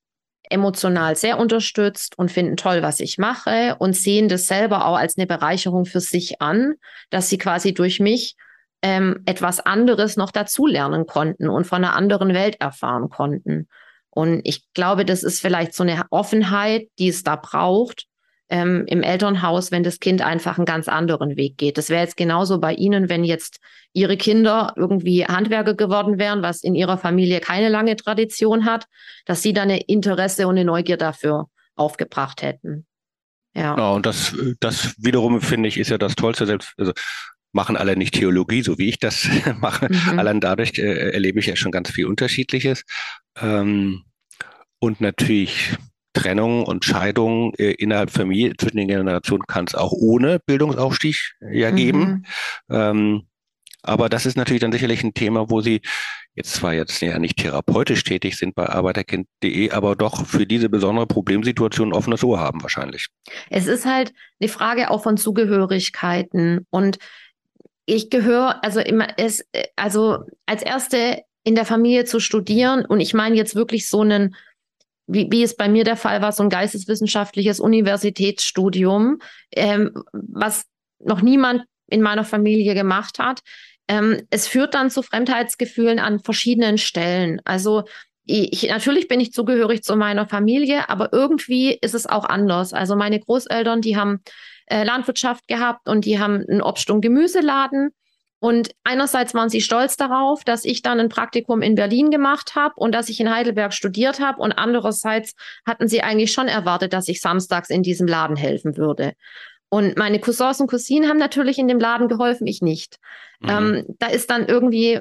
emotional 0.48 1.16
sehr 1.16 1.38
unterstützt 1.38 2.18
und 2.18 2.30
finden 2.30 2.56
toll, 2.56 2.82
was 2.82 3.00
ich 3.00 3.18
mache 3.18 3.76
und 3.78 3.94
sehen 3.94 4.28
das 4.28 4.46
selber 4.46 4.86
auch 4.86 4.96
als 4.96 5.16
eine 5.16 5.26
Bereicherung 5.26 5.84
für 5.84 6.00
sich 6.00 6.40
an, 6.40 6.74
dass 7.10 7.28
sie 7.28 7.38
quasi 7.38 7.74
durch 7.74 8.00
mich 8.00 8.36
ähm, 8.82 9.22
etwas 9.26 9.60
anderes 9.60 10.16
noch 10.16 10.30
dazulernen 10.30 11.06
konnten 11.06 11.48
und 11.48 11.66
von 11.66 11.84
einer 11.84 11.94
anderen 11.94 12.34
Welt 12.34 12.60
erfahren 12.60 13.10
konnten. 13.10 13.68
Und 14.10 14.40
ich 14.44 14.64
glaube, 14.74 15.04
das 15.04 15.22
ist 15.22 15.40
vielleicht 15.40 15.74
so 15.74 15.84
eine 15.84 16.04
Offenheit, 16.10 16.88
die 16.98 17.08
es 17.08 17.22
da 17.22 17.36
braucht, 17.36 18.06
ähm, 18.50 18.84
im 18.86 19.02
Elternhaus, 19.02 19.70
wenn 19.70 19.82
das 19.82 20.00
Kind 20.00 20.22
einfach 20.22 20.58
einen 20.58 20.66
ganz 20.66 20.88
anderen 20.88 21.36
Weg 21.36 21.56
geht. 21.56 21.78
Das 21.78 21.88
wäre 21.88 22.02
jetzt 22.02 22.16
genauso 22.16 22.58
bei 22.58 22.74
Ihnen, 22.74 23.08
wenn 23.08 23.24
jetzt 23.24 23.60
Ihre 23.92 24.16
Kinder 24.16 24.74
irgendwie 24.76 25.24
Handwerker 25.24 25.74
geworden 25.74 26.18
wären, 26.18 26.42
was 26.42 26.62
in 26.62 26.74
Ihrer 26.74 26.98
Familie 26.98 27.40
keine 27.40 27.68
lange 27.68 27.96
Tradition 27.96 28.64
hat, 28.64 28.86
dass 29.24 29.42
Sie 29.42 29.52
dann 29.52 29.70
eine 29.70 29.80
Interesse 29.80 30.46
und 30.48 30.56
eine 30.56 30.64
Neugier 30.64 30.96
dafür 30.96 31.46
aufgebracht 31.76 32.42
hätten. 32.42 32.86
Ja. 33.54 33.76
ja 33.76 33.90
und 33.90 34.04
das, 34.04 34.36
das 34.58 34.94
wiederum 34.98 35.40
finde 35.40 35.68
ich 35.68 35.78
ist 35.78 35.90
ja 35.90 35.98
das 35.98 36.16
Tollste, 36.16 36.46
selbst, 36.46 36.72
also 36.76 36.92
machen 37.52 37.76
alle 37.76 37.96
nicht 37.96 38.14
Theologie, 38.14 38.62
so 38.62 38.78
wie 38.78 38.88
ich 38.88 38.98
das 38.98 39.28
mache. 39.60 39.88
Mhm. 39.90 40.18
Allein 40.18 40.40
dadurch 40.40 40.78
äh, 40.78 41.12
erlebe 41.12 41.38
ich 41.38 41.46
ja 41.46 41.56
schon 41.56 41.72
ganz 41.72 41.90
viel 41.90 42.06
Unterschiedliches. 42.06 42.84
Ähm, 43.40 44.02
und 44.80 45.00
natürlich 45.00 45.76
Trennung 46.12 46.64
und 46.64 46.84
Scheidung 46.84 47.54
äh, 47.54 47.72
innerhalb 47.72 48.10
Familie 48.10 48.56
zwischen 48.56 48.78
den 48.78 48.88
Generationen 48.88 49.46
kann 49.46 49.66
es 49.66 49.74
auch 49.74 49.92
ohne 49.92 50.38
Bildungsaufstieg 50.44 51.16
ja 51.52 51.70
geben. 51.70 52.24
Mhm. 52.68 52.76
Ähm, 52.76 53.22
aber 53.82 54.08
das 54.08 54.26
ist 54.26 54.36
natürlich 54.36 54.60
dann 54.60 54.72
sicherlich 54.72 55.02
ein 55.02 55.14
Thema, 55.14 55.50
wo 55.50 55.60
Sie 55.60 55.80
jetzt 56.34 56.52
zwar 56.54 56.74
jetzt 56.74 57.00
ja 57.00 57.18
nicht 57.18 57.38
therapeutisch 57.38 58.04
tätig 58.04 58.36
sind 58.36 58.54
bei 58.54 58.68
arbeiterkind.de, 58.68 59.70
aber 59.70 59.96
doch 59.96 60.26
für 60.26 60.46
diese 60.46 60.68
besondere 60.68 61.06
Problemsituation 61.06 61.88
ein 61.88 61.94
offenes 61.94 62.22
Ohr 62.22 62.38
haben 62.38 62.62
wahrscheinlich. 62.62 63.08
Es 63.48 63.66
ist 63.66 63.86
halt 63.86 64.12
eine 64.40 64.48
Frage 64.48 64.90
auch 64.90 65.02
von 65.02 65.16
Zugehörigkeiten 65.16 66.66
und 66.70 66.98
ich 67.86 68.10
gehöre, 68.10 68.62
also 68.62 68.80
immer, 68.80 69.08
es, 69.16 69.44
also 69.76 70.18
als 70.46 70.62
erste 70.62 71.22
in 71.42 71.54
der 71.54 71.64
Familie 71.64 72.04
zu 72.04 72.20
studieren 72.20 72.84
und 72.84 73.00
ich 73.00 73.14
meine 73.14 73.34
jetzt 73.34 73.56
wirklich 73.56 73.88
so 73.88 74.02
einen 74.02 74.36
wie, 75.10 75.28
wie 75.30 75.42
es 75.42 75.56
bei 75.56 75.68
mir 75.68 75.84
der 75.84 75.96
Fall 75.96 76.22
war, 76.22 76.32
so 76.32 76.42
ein 76.42 76.50
geisteswissenschaftliches 76.50 77.60
Universitätsstudium, 77.60 79.18
ähm, 79.52 79.92
was 80.12 80.64
noch 81.00 81.22
niemand 81.22 81.64
in 81.88 82.02
meiner 82.02 82.24
Familie 82.24 82.74
gemacht 82.74 83.18
hat. 83.18 83.40
Ähm, 83.88 84.22
es 84.30 84.46
führt 84.46 84.74
dann 84.74 84.90
zu 84.90 85.02
Fremdheitsgefühlen 85.02 85.98
an 85.98 86.20
verschiedenen 86.20 86.78
Stellen. 86.78 87.40
Also 87.44 87.84
ich, 88.24 88.68
natürlich 88.68 89.08
bin 89.08 89.18
ich 89.18 89.32
zugehörig 89.32 89.82
zu 89.82 89.96
meiner 89.96 90.28
Familie, 90.28 90.88
aber 90.88 91.12
irgendwie 91.12 91.76
ist 91.80 91.94
es 91.94 92.06
auch 92.06 92.24
anders. 92.24 92.72
Also 92.72 92.94
meine 92.94 93.18
Großeltern, 93.18 93.80
die 93.80 93.96
haben 93.96 94.20
äh, 94.66 94.84
Landwirtschaft 94.84 95.48
gehabt 95.48 95.88
und 95.88 96.04
die 96.04 96.20
haben 96.20 96.44
einen 96.48 96.62
Obst- 96.62 96.90
und 96.90 97.00
Gemüseladen. 97.00 97.90
Und 98.40 98.74
einerseits 98.84 99.34
waren 99.34 99.50
sie 99.50 99.60
stolz 99.60 99.96
darauf, 99.96 100.44
dass 100.44 100.64
ich 100.64 100.80
dann 100.80 100.98
ein 100.98 101.10
Praktikum 101.10 101.60
in 101.60 101.74
Berlin 101.74 102.10
gemacht 102.10 102.54
habe 102.54 102.74
und 102.76 102.92
dass 102.92 103.10
ich 103.10 103.20
in 103.20 103.32
Heidelberg 103.32 103.74
studiert 103.74 104.18
habe. 104.18 104.40
Und 104.40 104.52
andererseits 104.52 105.34
hatten 105.66 105.88
sie 105.88 106.02
eigentlich 106.02 106.32
schon 106.32 106.48
erwartet, 106.48 106.94
dass 106.94 107.08
ich 107.08 107.20
samstags 107.20 107.68
in 107.68 107.82
diesem 107.82 108.06
Laden 108.06 108.36
helfen 108.36 108.78
würde. 108.78 109.12
Und 109.68 109.98
meine 109.98 110.20
Cousins 110.20 110.60
und 110.60 110.68
Cousinen 110.68 111.08
haben 111.08 111.18
natürlich 111.18 111.58
in 111.58 111.68
dem 111.68 111.78
Laden 111.78 112.08
geholfen, 112.08 112.46
ich 112.46 112.62
nicht. 112.62 112.96
Mhm. 113.40 113.48
Ähm, 113.48 113.84
da 113.98 114.06
ist 114.06 114.30
dann 114.30 114.46
irgendwie, 114.46 115.00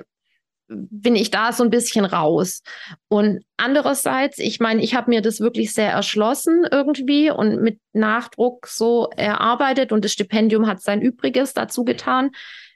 bin 0.67 1.15
ich 1.15 1.31
da 1.31 1.53
so 1.53 1.63
ein 1.63 1.71
bisschen 1.71 2.03
raus. 2.03 2.61
Und 3.07 3.43
andererseits, 3.55 4.37
ich 4.37 4.59
meine, 4.59 4.83
ich 4.83 4.95
habe 4.95 5.09
mir 5.09 5.21
das 5.21 5.39
wirklich 5.39 5.73
sehr 5.73 5.91
erschlossen 5.91 6.67
irgendwie 6.69 7.31
und 7.31 7.61
mit 7.61 7.79
Nachdruck 7.93 8.67
so 8.67 9.09
erarbeitet 9.15 9.93
und 9.93 10.03
das 10.03 10.11
Stipendium 10.11 10.67
hat 10.67 10.81
sein 10.81 11.01
Übriges 11.01 11.53
dazu 11.53 11.85
getan. 11.85 12.31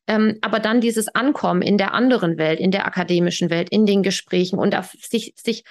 Ähm, 0.07 0.37
aber 0.41 0.59
dann 0.59 0.81
dieses 0.81 1.07
Ankommen 1.15 1.61
in 1.61 1.77
der 1.77 1.93
anderen 1.93 2.37
Welt, 2.37 2.59
in 2.59 2.71
der 2.71 2.85
akademischen 2.85 3.49
Welt, 3.49 3.69
in 3.69 3.85
den 3.85 4.03
Gesprächen 4.03 4.59
und 4.59 4.75
sich, 4.99 5.33
sich 5.37 5.63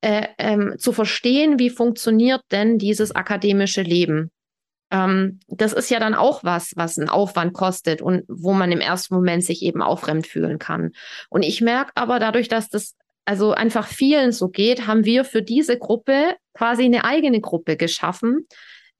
äh, 0.00 0.28
ähm, 0.38 0.74
zu 0.78 0.92
verstehen, 0.92 1.58
wie 1.58 1.70
funktioniert 1.70 2.42
denn 2.52 2.78
dieses 2.78 3.14
akademische 3.14 3.82
Leben. 3.82 4.30
Ähm, 4.90 5.40
das 5.48 5.72
ist 5.72 5.90
ja 5.90 5.98
dann 5.98 6.14
auch 6.14 6.44
was, 6.44 6.72
was 6.76 6.98
einen 6.98 7.08
Aufwand 7.08 7.52
kostet 7.52 8.00
und 8.00 8.24
wo 8.28 8.52
man 8.52 8.72
im 8.72 8.80
ersten 8.80 9.14
Moment 9.14 9.44
sich 9.44 9.62
eben 9.62 9.82
auch 9.82 10.00
fremd 10.00 10.26
fühlen 10.26 10.58
kann. 10.58 10.92
Und 11.28 11.42
ich 11.42 11.60
merke 11.60 11.92
aber 11.94 12.18
dadurch, 12.18 12.48
dass 12.48 12.68
das 12.68 12.94
also 13.24 13.52
einfach 13.52 13.88
vielen 13.88 14.32
so 14.32 14.48
geht, 14.48 14.86
haben 14.86 15.04
wir 15.04 15.24
für 15.24 15.42
diese 15.42 15.78
Gruppe 15.78 16.36
quasi 16.54 16.84
eine 16.84 17.04
eigene 17.04 17.40
Gruppe 17.40 17.76
geschaffen, 17.76 18.46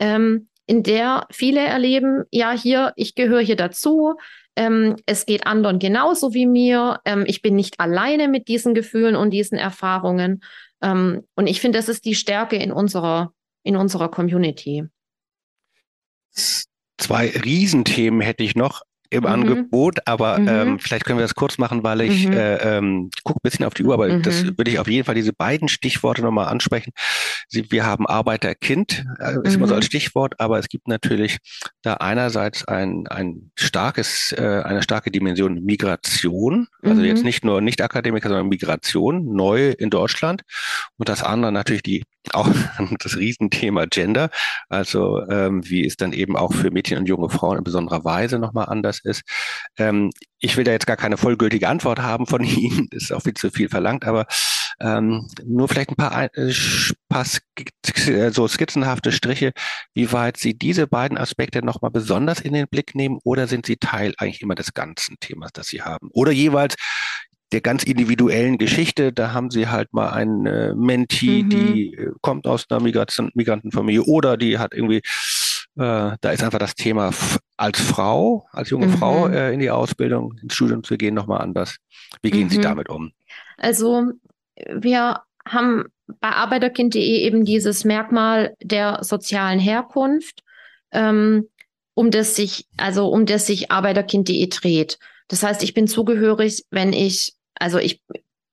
ähm, 0.00 0.48
in 0.66 0.82
der 0.82 1.28
viele 1.30 1.60
erleben, 1.60 2.24
ja, 2.32 2.50
hier, 2.50 2.92
ich 2.96 3.14
gehöre 3.14 3.40
hier 3.40 3.54
dazu, 3.54 4.14
ähm, 4.56 4.96
es 5.06 5.26
geht 5.26 5.46
anderen 5.46 5.78
genauso 5.78 6.34
wie 6.34 6.46
mir. 6.46 7.00
Ähm, 7.04 7.24
ich 7.26 7.42
bin 7.42 7.54
nicht 7.54 7.78
alleine 7.78 8.28
mit 8.28 8.48
diesen 8.48 8.74
Gefühlen 8.74 9.14
und 9.14 9.30
diesen 9.30 9.58
Erfahrungen. 9.58 10.42
Ähm, 10.82 11.24
und 11.34 11.46
ich 11.46 11.60
finde, 11.60 11.78
das 11.78 11.88
ist 11.88 12.04
die 12.04 12.14
Stärke 12.14 12.56
in 12.56 12.72
unserer, 12.72 13.32
in 13.62 13.76
unserer 13.76 14.10
Community. 14.10 14.84
Zwei 16.98 17.28
Riesenthemen 17.28 18.20
hätte 18.20 18.42
ich 18.42 18.56
noch. 18.56 18.82
Im 19.10 19.20
mhm. 19.20 19.26
Angebot, 19.26 19.98
aber 20.06 20.38
mhm. 20.38 20.48
ähm, 20.48 20.78
vielleicht 20.78 21.04
können 21.04 21.18
wir 21.18 21.24
das 21.24 21.34
kurz 21.34 21.58
machen, 21.58 21.82
weil 21.82 22.00
ich 22.02 22.26
mhm. 22.26 22.32
äh, 22.32 22.56
ähm, 22.56 23.10
gucke 23.24 23.38
ein 23.38 23.42
bisschen 23.42 23.64
auf 23.64 23.74
die 23.74 23.84
Uhr, 23.84 23.94
aber 23.94 24.08
das 24.18 24.42
mhm. 24.42 24.58
würde 24.58 24.70
ich 24.70 24.78
auf 24.78 24.88
jeden 24.88 25.04
Fall 25.04 25.14
diese 25.14 25.32
beiden 25.32 25.68
Stichworte 25.68 26.22
nochmal 26.22 26.48
ansprechen. 26.48 26.92
Sie, 27.48 27.70
wir 27.70 27.84
haben 27.84 28.06
Arbeiter-Kind, 28.06 29.04
äh, 29.20 29.36
ist 29.44 29.54
immer 29.54 29.68
so 29.68 29.74
als 29.74 29.84
mhm. 29.84 29.88
Stichwort, 29.88 30.34
aber 30.38 30.58
es 30.58 30.68
gibt 30.68 30.88
natürlich 30.88 31.38
da 31.82 31.94
einerseits 31.94 32.66
ein, 32.66 33.06
ein 33.08 33.50
starkes, 33.56 34.32
äh, 34.32 34.62
eine 34.64 34.82
starke 34.82 35.10
Dimension 35.10 35.62
Migration, 35.62 36.68
also 36.82 37.02
jetzt 37.02 37.24
nicht 37.24 37.44
nur 37.44 37.60
Nicht-Akademiker, 37.60 38.28
sondern 38.28 38.48
Migration, 38.48 39.32
neu 39.34 39.70
in 39.70 39.90
Deutschland 39.90 40.42
und 40.96 41.08
das 41.08 41.22
andere 41.22 41.52
natürlich 41.52 41.82
die 41.82 42.04
auch 42.34 42.48
das 43.00 43.16
Riesenthema 43.16 43.86
Gender, 43.86 44.30
also 44.68 45.26
ähm, 45.28 45.68
wie 45.68 45.86
es 45.86 45.96
dann 45.96 46.12
eben 46.12 46.36
auch 46.36 46.52
für 46.52 46.70
Mädchen 46.70 46.98
und 46.98 47.08
junge 47.08 47.28
Frauen 47.30 47.58
in 47.58 47.64
besonderer 47.64 48.04
Weise 48.04 48.38
nochmal 48.38 48.66
anders 48.66 49.00
ist. 49.02 49.22
Ähm, 49.78 50.10
ich 50.38 50.56
will 50.56 50.64
da 50.64 50.72
jetzt 50.72 50.86
gar 50.86 50.96
keine 50.96 51.16
vollgültige 51.16 51.68
Antwort 51.68 52.00
haben 52.00 52.26
von 52.26 52.42
Ihnen, 52.44 52.88
das 52.90 53.04
ist 53.04 53.12
auch 53.12 53.22
viel 53.22 53.34
zu 53.34 53.50
viel 53.50 53.68
verlangt, 53.68 54.04
aber 54.04 54.26
ähm, 54.80 55.26
nur 55.44 55.68
vielleicht 55.68 55.90
ein 55.90 55.96
paar, 55.96 56.24
äh, 56.34 56.52
paar 57.08 57.24
äh, 58.06 58.30
so 58.30 58.46
skizzenhafte 58.46 59.10
Striche, 59.12 59.52
wie 59.94 60.12
weit 60.12 60.36
Sie 60.36 60.54
diese 60.54 60.86
beiden 60.86 61.16
Aspekte 61.16 61.64
nochmal 61.64 61.90
besonders 61.90 62.40
in 62.40 62.52
den 62.52 62.68
Blick 62.68 62.94
nehmen 62.94 63.18
oder 63.24 63.46
sind 63.46 63.66
Sie 63.66 63.76
Teil 63.76 64.14
eigentlich 64.18 64.42
immer 64.42 64.54
des 64.54 64.74
ganzen 64.74 65.16
Themas, 65.20 65.52
das 65.52 65.68
Sie 65.68 65.82
haben? 65.82 66.10
Oder 66.12 66.32
jeweils 66.32 66.76
der 67.52 67.60
ganz 67.60 67.84
individuellen 67.84 68.58
Geschichte. 68.58 69.12
Da 69.12 69.32
haben 69.32 69.50
sie 69.50 69.68
halt 69.68 69.92
mal 69.92 70.10
einen 70.10 70.46
äh, 70.46 70.74
Menti, 70.74 71.44
mhm. 71.44 71.50
die 71.50 71.94
äh, 71.94 72.12
kommt 72.20 72.46
aus 72.46 72.66
einer 72.68 72.80
Migration, 72.80 73.30
Migrantenfamilie 73.34 74.02
oder 74.02 74.36
die 74.36 74.58
hat 74.58 74.74
irgendwie, 74.74 74.98
äh, 75.76 76.16
da 76.20 76.30
ist 76.30 76.42
einfach 76.42 76.58
das 76.58 76.74
Thema 76.74 77.12
als 77.56 77.80
Frau, 77.80 78.46
als 78.52 78.70
junge 78.70 78.88
mhm. 78.88 78.98
Frau 78.98 79.28
äh, 79.28 79.52
in 79.52 79.60
die 79.60 79.70
Ausbildung, 79.70 80.34
ins 80.42 80.54
Studium 80.54 80.82
zu 80.82 80.96
gehen, 80.96 81.14
nochmal 81.14 81.40
anders. 81.40 81.76
Wie 82.22 82.30
gehen 82.30 82.44
mhm. 82.44 82.50
Sie 82.50 82.60
damit 82.60 82.88
um? 82.88 83.12
Also 83.58 84.12
wir 84.74 85.20
haben 85.46 85.84
bei 86.20 86.28
arbeiterkind.de 86.28 87.00
eben 87.02 87.44
dieses 87.44 87.84
Merkmal 87.84 88.54
der 88.62 89.02
sozialen 89.02 89.58
Herkunft, 89.58 90.42
ähm, 90.92 91.48
um 91.94 92.10
das 92.10 92.36
sich, 92.36 92.66
also 92.76 93.08
um 93.08 93.26
das 93.26 93.46
sich 93.46 93.70
arbeiterkind.de 93.70 94.46
dreht. 94.48 94.98
Das 95.28 95.42
heißt, 95.42 95.62
ich 95.62 95.74
bin 95.74 95.88
zugehörig, 95.88 96.64
wenn 96.70 96.92
ich 96.92 97.35
also 97.58 97.78
ich, 97.78 98.02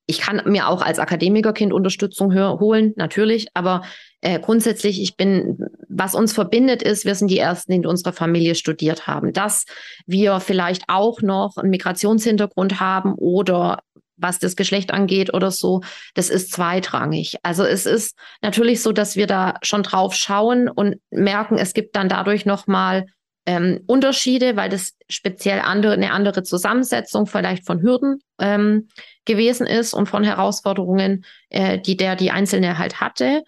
ich 0.05 0.19
kann 0.19 0.41
mir 0.45 0.67
auch 0.67 0.81
als 0.81 0.99
Akademikerkind 0.99 1.71
Unterstützung 1.73 2.33
holen, 2.33 2.93
natürlich, 2.95 3.47
aber 3.53 3.83
äh, 4.21 4.39
grundsätzlich, 4.39 5.01
ich 5.01 5.17
bin, 5.17 5.57
was 5.89 6.15
uns 6.15 6.33
verbindet 6.33 6.81
ist, 6.81 7.05
wir 7.05 7.15
sind 7.15 7.29
die 7.29 7.39
Ersten, 7.39 7.71
die 7.71 7.77
in 7.79 7.85
unserer 7.85 8.13
Familie 8.13 8.55
studiert 8.55 9.05
haben. 9.07 9.33
Dass 9.33 9.65
wir 10.05 10.39
vielleicht 10.39 10.83
auch 10.87 11.21
noch 11.21 11.57
einen 11.57 11.69
Migrationshintergrund 11.69 12.79
haben 12.79 13.15
oder 13.15 13.79
was 14.15 14.39
das 14.39 14.55
Geschlecht 14.55 14.91
angeht 14.93 15.33
oder 15.33 15.51
so, 15.51 15.81
das 16.13 16.29
ist 16.29 16.51
zweitrangig. 16.51 17.35
Also 17.43 17.63
es 17.63 17.85
ist 17.85 18.17
natürlich 18.41 18.81
so, 18.81 18.91
dass 18.91 19.15
wir 19.15 19.27
da 19.27 19.55
schon 19.61 19.83
drauf 19.83 20.15
schauen 20.15 20.69
und 20.69 20.95
merken, 21.11 21.57
es 21.57 21.73
gibt 21.73 21.95
dann 21.95 22.09
dadurch 22.09 22.45
nochmal 22.45 23.05
ähm, 23.45 23.81
Unterschiede, 23.87 24.55
weil 24.55 24.69
das 24.69 24.93
speziell 25.09 25.59
andere, 25.59 25.93
eine 25.93 26.11
andere 26.11 26.43
Zusammensetzung 26.43 27.27
vielleicht 27.27 27.65
von 27.65 27.81
Hürden 27.81 28.19
ähm, 28.39 28.87
gewesen 29.25 29.67
ist 29.67 29.93
und 29.93 30.07
von 30.07 30.23
Herausforderungen, 30.23 31.25
äh, 31.49 31.79
die 31.79 31.97
der 31.97 32.15
die 32.15 32.31
Einzelne 32.31 32.77
halt 32.77 33.01
hatte. 33.01 33.43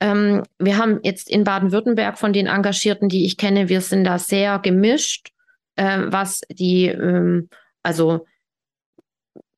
Ähm, 0.00 0.42
wir 0.58 0.76
haben 0.76 1.00
jetzt 1.02 1.30
in 1.30 1.44
Baden-Württemberg 1.44 2.18
von 2.18 2.32
den 2.32 2.46
Engagierten, 2.46 3.08
die 3.08 3.24
ich 3.24 3.36
kenne, 3.36 3.68
wir 3.68 3.80
sind 3.80 4.04
da 4.04 4.18
sehr 4.18 4.58
gemischt, 4.58 5.30
äh, 5.76 6.00
was 6.06 6.40
die, 6.50 6.86
ähm, 6.86 7.48
also 7.82 8.26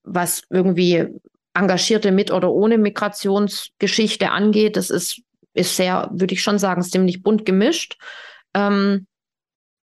was 0.05 0.43
irgendwie 0.51 1.07
Engagierte 1.55 2.13
mit 2.13 2.31
oder 2.31 2.53
ohne 2.53 2.79
Migrationsgeschichte 2.79 4.31
angeht. 4.31 4.77
Das 4.77 4.91
ist, 4.91 5.23
ist 5.55 5.77
sehr, 5.77 6.09
würde 6.13 6.35
ich 6.35 6.43
schon 6.43 6.59
sagen, 6.59 6.83
ziemlich 6.83 7.23
bunt 7.23 7.45
gemischt. 7.45 7.99
Ähm, 8.55 9.08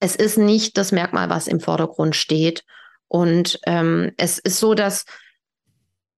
es 0.01 0.17
ist 0.17 0.39
nicht 0.39 0.77
das 0.77 0.93
Merkmal, 0.93 1.31
was 1.31 1.49
im 1.49 1.61
Vordergrund 1.61 2.17
steht. 2.17 2.65
Und 3.09 3.59
ähm, 3.67 4.13
es 4.17 4.39
ist 4.39 4.59
so, 4.59 4.75
dass 4.75 5.05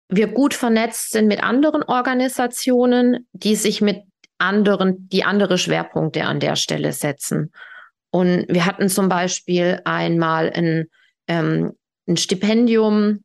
wir 0.09 0.29
gut 0.29 0.55
vernetzt 0.55 1.11
sind 1.11 1.27
mit 1.27 1.43
anderen 1.43 1.83
Organisationen, 1.83 3.27
die 3.33 3.57
sich 3.57 3.81
mit 3.81 4.03
anderen, 4.39 5.09
die 5.09 5.25
andere 5.25 5.59
Schwerpunkte 5.59 6.25
an 6.25 6.41
der 6.41 6.57
Stelle 6.57 6.93
setzen. 6.93 7.53
Und 8.11 8.47
wir 8.49 8.67
hatten 8.67 8.89
zum 8.89 9.09
Beispiel 9.09 9.81
einmal 9.85 10.53
ein, 10.55 10.87
ähm, 11.27 11.73
ein 12.07 12.17
Stipendium, 12.17 13.25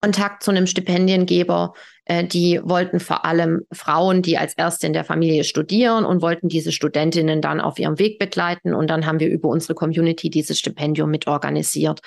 Kontakt 0.00 0.42
zu 0.42 0.50
einem 0.50 0.66
Stipendiengeber, 0.66 1.72
äh, 2.04 2.24
die 2.24 2.60
wollten 2.62 3.00
vor 3.00 3.24
allem 3.24 3.62
Frauen, 3.72 4.22
die 4.22 4.38
als 4.38 4.54
Erste 4.54 4.86
in 4.86 4.92
der 4.92 5.04
Familie 5.04 5.44
studieren 5.44 6.04
und 6.04 6.22
wollten 6.22 6.48
diese 6.48 6.72
Studentinnen 6.72 7.40
dann 7.40 7.60
auf 7.60 7.78
ihrem 7.78 7.98
Weg 7.98 8.18
begleiten. 8.18 8.74
Und 8.74 8.88
dann 8.88 9.06
haben 9.06 9.20
wir 9.20 9.28
über 9.28 9.48
unsere 9.48 9.74
Community 9.74 10.30
dieses 10.30 10.58
Stipendium 10.58 11.10
mit 11.10 11.26
organisiert. 11.26 12.00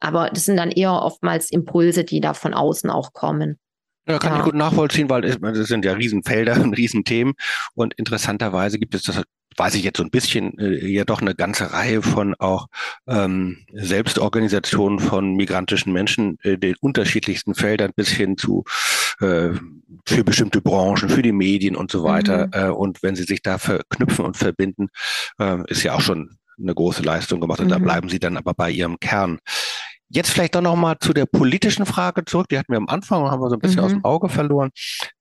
Aber 0.00 0.30
das 0.30 0.44
sind 0.44 0.56
dann 0.56 0.70
eher 0.70 0.92
oftmals 0.92 1.50
Impulse, 1.50 2.04
die 2.04 2.20
da 2.20 2.34
von 2.34 2.52
außen 2.52 2.90
auch 2.90 3.12
kommen. 3.12 3.58
Ja, 4.08 4.18
kann 4.18 4.34
ja. 4.34 4.38
ich 4.38 4.44
gut 4.44 4.54
nachvollziehen, 4.54 5.10
weil 5.10 5.24
es, 5.24 5.38
das 5.40 5.68
sind 5.68 5.84
ja 5.84 5.94
Riesenfelder 5.94 6.60
und 6.62 6.74
Riesenthemen. 6.74 7.34
Und 7.74 7.94
interessanterweise 7.94 8.78
gibt 8.78 8.94
es 8.94 9.04
das 9.04 9.22
weiß 9.56 9.74
ich 9.74 9.84
jetzt 9.84 9.98
so 9.98 10.04
ein 10.04 10.10
bisschen, 10.10 10.58
äh, 10.58 10.86
ja 10.86 11.04
doch 11.04 11.20
eine 11.20 11.34
ganze 11.34 11.72
Reihe 11.72 12.02
von 12.02 12.34
auch 12.34 12.66
ähm, 13.06 13.58
Selbstorganisationen 13.72 14.98
von 14.98 15.34
migrantischen 15.34 15.92
Menschen 15.92 16.38
in 16.42 16.60
den 16.60 16.76
unterschiedlichsten 16.80 17.54
Feldern 17.54 17.92
bis 17.94 18.08
hin 18.08 18.36
zu 18.36 18.64
äh, 19.20 19.50
für 20.06 20.24
bestimmte 20.24 20.60
Branchen, 20.60 21.08
für 21.08 21.22
die 21.22 21.32
Medien 21.32 21.76
und 21.76 21.90
so 21.90 22.04
weiter. 22.04 22.46
Mhm. 22.46 22.52
Äh, 22.52 22.68
und 22.68 23.02
wenn 23.02 23.16
sie 23.16 23.24
sich 23.24 23.42
da 23.42 23.58
verknüpfen 23.58 24.24
und 24.24 24.36
verbinden, 24.36 24.88
äh, 25.38 25.58
ist 25.68 25.82
ja 25.82 25.94
auch 25.94 26.00
schon 26.00 26.38
eine 26.58 26.74
große 26.74 27.02
Leistung 27.02 27.40
gemacht. 27.40 27.60
Und 27.60 27.66
mhm. 27.66 27.70
da 27.70 27.78
bleiben 27.78 28.08
sie 28.08 28.18
dann 28.18 28.36
aber 28.36 28.54
bei 28.54 28.70
ihrem 28.70 28.98
Kern. 28.98 29.38
Jetzt 30.08 30.30
vielleicht 30.30 30.54
doch 30.54 30.60
noch 30.60 30.76
mal 30.76 30.96
zu 31.00 31.12
der 31.12 31.26
politischen 31.26 31.84
Frage 31.84 32.24
zurück. 32.24 32.48
Die 32.48 32.58
hatten 32.58 32.72
wir 32.72 32.78
am 32.78 32.88
Anfang, 32.88 33.28
haben 33.30 33.40
wir 33.40 33.50
so 33.50 33.56
ein 33.56 33.60
bisschen 33.60 33.80
mhm. 33.80 33.84
aus 33.84 33.90
dem 33.92 34.04
Auge 34.04 34.28
verloren. 34.28 34.70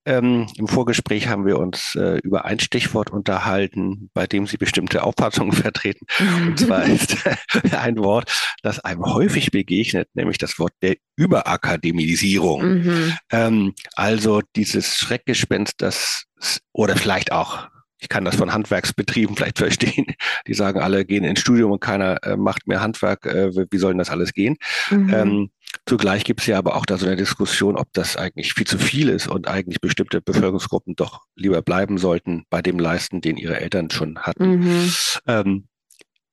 Ähm, 0.05 0.45
Im 0.57 0.67
Vorgespräch 0.67 1.27
haben 1.27 1.45
wir 1.45 1.57
uns 1.57 1.95
äh, 1.95 2.19
über 2.19 2.45
ein 2.45 2.59
Stichwort 2.59 3.09
unterhalten, 3.09 4.11
bei 4.13 4.27
dem 4.27 4.45
Sie 4.45 4.57
bestimmte 4.57 5.03
Auffassungen 5.03 5.51
vertreten. 5.53 6.05
Und 6.45 6.59
zwar 6.59 6.83
ist 6.85 7.17
ein 7.73 7.97
Wort, 7.97 8.31
das 8.61 8.79
einem 8.79 9.05
häufig 9.05 9.49
begegnet, 9.49 10.07
nämlich 10.13 10.37
das 10.37 10.59
Wort 10.59 10.73
der 10.83 10.97
Überakademisierung. 11.15 12.63
Mhm. 12.63 13.17
Ähm, 13.31 13.73
also 13.95 14.41
dieses 14.55 14.97
Schreckgespenst, 14.97 15.73
das 15.79 16.25
oder 16.73 16.95
vielleicht 16.95 17.31
auch 17.31 17.69
ich 17.99 18.09
kann 18.09 18.25
das 18.25 18.35
von 18.35 18.53
Handwerksbetrieben 18.53 19.35
vielleicht 19.35 19.57
verstehen. 19.57 20.05
Die 20.47 20.53
sagen, 20.53 20.79
alle 20.79 21.05
gehen 21.05 21.23
ins 21.23 21.39
Studium 21.39 21.71
und 21.71 21.79
keiner 21.79 22.23
äh, 22.23 22.37
macht 22.37 22.67
mehr 22.67 22.81
Handwerk. 22.81 23.25
Äh, 23.25 23.51
wie 23.71 23.77
soll 23.77 23.91
denn 23.91 23.99
das 23.99 24.09
alles 24.09 24.33
gehen? 24.33 24.57
Mhm. 24.89 25.13
Ähm, 25.13 25.49
zugleich 25.85 26.23
gibt 26.23 26.41
es 26.41 26.47
ja 26.47 26.57
aber 26.57 26.75
auch 26.75 26.85
da 26.85 26.97
so 26.97 27.05
eine 27.05 27.15
Diskussion, 27.15 27.77
ob 27.77 27.87
das 27.93 28.17
eigentlich 28.17 28.53
viel 28.53 28.67
zu 28.67 28.77
viel 28.77 29.09
ist 29.09 29.27
und 29.27 29.47
eigentlich 29.47 29.81
bestimmte 29.81 30.21
Bevölkerungsgruppen 30.21 30.95
doch 30.95 31.21
lieber 31.35 31.61
bleiben 31.61 31.97
sollten 31.97 32.45
bei 32.49 32.61
dem 32.61 32.79
Leisten, 32.79 33.21
den 33.21 33.37
ihre 33.37 33.59
Eltern 33.59 33.89
schon 33.89 34.19
hatten. 34.19 34.59
Mhm. 34.59 34.93
Ähm, 35.27 35.67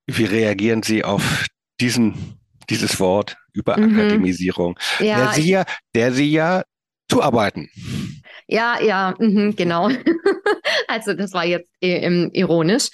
wie 0.06 0.24
reagieren 0.24 0.82
Sie 0.82 1.04
auf 1.04 1.46
diesen, 1.80 2.38
dieses 2.68 2.98
Wort 3.00 3.36
Überakademisierung, 3.52 4.78
mhm. 4.98 5.06
ja, 5.06 5.16
der 5.16 5.32
Sie 5.32 5.50
ja, 5.50 5.64
der 5.94 6.12
Sie 6.12 6.30
ja 6.30 6.62
zuarbeiten? 7.08 7.68
Ja, 8.48 8.80
ja, 8.80 9.14
mh, 9.18 9.52
genau. 9.56 9.88
also 10.92 11.14
das 11.14 11.32
war 11.32 11.44
jetzt 11.44 11.70
äh, 11.80 12.28
ironisch. 12.32 12.88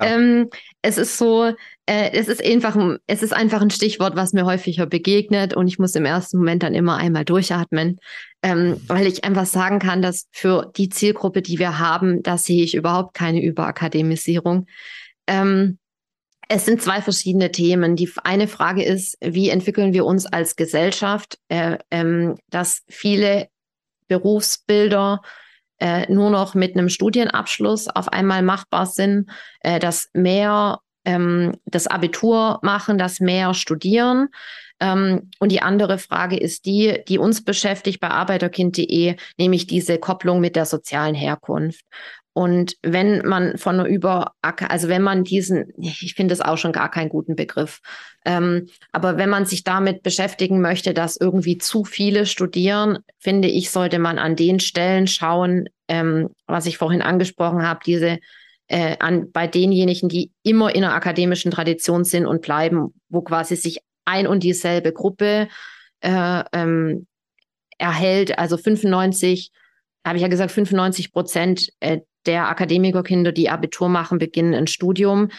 Ja. 0.00 0.16
Ähm, 0.16 0.50
es 0.82 0.98
ist 0.98 1.16
so, 1.16 1.52
äh, 1.86 2.10
es 2.12 2.28
ist 2.28 2.44
einfach, 2.44 2.76
es 3.06 3.22
ist 3.22 3.32
einfach 3.32 3.62
ein 3.62 3.70
Stichwort, 3.70 4.16
was 4.16 4.32
mir 4.32 4.44
häufiger 4.44 4.86
begegnet 4.86 5.54
und 5.54 5.68
ich 5.68 5.78
muss 5.78 5.94
im 5.94 6.04
ersten 6.04 6.38
Moment 6.38 6.62
dann 6.62 6.74
immer 6.74 6.96
einmal 6.96 7.24
durchatmen, 7.24 7.98
ähm, 8.42 8.80
weil 8.86 9.06
ich 9.06 9.24
einfach 9.24 9.46
sagen 9.46 9.78
kann, 9.78 10.02
dass 10.02 10.26
für 10.32 10.72
die 10.76 10.88
Zielgruppe, 10.88 11.42
die 11.42 11.58
wir 11.58 11.78
haben, 11.78 12.22
da 12.22 12.36
sehe 12.38 12.64
ich 12.64 12.74
überhaupt 12.74 13.14
keine 13.14 13.42
Überakademisierung. 13.42 14.66
Ähm, 15.26 15.78
es 16.48 16.66
sind 16.66 16.82
zwei 16.82 17.00
verschiedene 17.00 17.50
Themen. 17.50 17.96
Die 17.96 18.10
eine 18.22 18.48
Frage 18.48 18.84
ist, 18.84 19.16
wie 19.20 19.48
entwickeln 19.48 19.92
wir 19.92 20.04
uns 20.04 20.26
als 20.26 20.56
Gesellschaft, 20.56 21.38
äh, 21.48 21.78
ähm, 21.90 22.36
dass 22.50 22.82
viele 22.88 23.48
Berufsbilder 24.08 25.22
äh, 25.78 26.12
nur 26.12 26.30
noch 26.30 26.54
mit 26.54 26.76
einem 26.76 26.88
Studienabschluss 26.88 27.88
auf 27.88 28.08
einmal 28.08 28.42
machbar 28.42 28.86
sind, 28.86 29.30
äh, 29.60 29.78
dass 29.78 30.08
mehr 30.12 30.80
ähm, 31.04 31.52
das 31.66 31.86
Abitur 31.86 32.58
machen, 32.62 32.98
dass 32.98 33.20
mehr 33.20 33.54
studieren. 33.54 34.28
Ähm, 34.80 35.30
und 35.38 35.52
die 35.52 35.62
andere 35.62 35.98
Frage 35.98 36.36
ist 36.36 36.66
die, 36.66 37.02
die 37.08 37.18
uns 37.18 37.44
beschäftigt 37.44 38.00
bei 38.00 38.08
arbeiterkind.de, 38.08 39.16
nämlich 39.38 39.66
diese 39.66 39.98
Kopplung 39.98 40.40
mit 40.40 40.56
der 40.56 40.66
sozialen 40.66 41.14
Herkunft. 41.14 41.84
Und 42.36 42.76
wenn 42.82 43.24
man 43.24 43.58
von 43.58 43.86
über, 43.86 44.32
also 44.42 44.88
wenn 44.88 45.02
man 45.02 45.22
diesen, 45.22 45.72
ich 45.78 46.14
finde 46.16 46.34
es 46.34 46.40
auch 46.40 46.58
schon 46.58 46.72
gar 46.72 46.90
keinen 46.90 47.08
guten 47.08 47.36
Begriff, 47.36 47.80
ähm, 48.24 48.66
aber 48.90 49.16
wenn 49.18 49.30
man 49.30 49.46
sich 49.46 49.62
damit 49.62 50.02
beschäftigen 50.02 50.60
möchte, 50.60 50.94
dass 50.94 51.16
irgendwie 51.16 51.58
zu 51.58 51.84
viele 51.84 52.26
studieren, 52.26 52.98
finde 53.18 53.46
ich, 53.46 53.70
sollte 53.70 54.00
man 54.00 54.18
an 54.18 54.34
den 54.34 54.58
Stellen 54.58 55.06
schauen, 55.06 55.68
ähm, 55.86 56.30
was 56.48 56.66
ich 56.66 56.76
vorhin 56.76 57.02
angesprochen 57.02 57.62
habe, 57.62 57.80
diese 57.86 58.18
äh, 58.66 58.96
an 58.98 59.30
bei 59.30 59.46
denjenigen, 59.46 60.08
die 60.08 60.32
immer 60.42 60.74
in 60.74 60.82
einer 60.82 60.94
akademischen 60.94 61.52
Tradition 61.52 62.02
sind 62.02 62.26
und 62.26 62.42
bleiben, 62.42 62.94
wo 63.08 63.22
quasi 63.22 63.54
sich 63.54 63.78
ein 64.04 64.26
und 64.26 64.42
dieselbe 64.42 64.92
Gruppe 64.92 65.48
äh, 66.00 66.44
ähm, 66.52 67.06
erhält, 67.78 68.38
also 68.38 68.56
95 68.56 69.50
habe 70.06 70.16
ich 70.16 70.22
ja 70.22 70.28
gesagt, 70.28 70.52
95 70.52 71.12
Prozent 71.12 71.70
äh, 71.80 72.00
der 72.26 72.48
Akademikerkinder, 72.48 73.32
die 73.32 73.50
Abitur 73.50 73.88
machen, 73.88 74.18
beginnen 74.18 74.54
ein 74.54 74.66
Studium. 74.66 75.30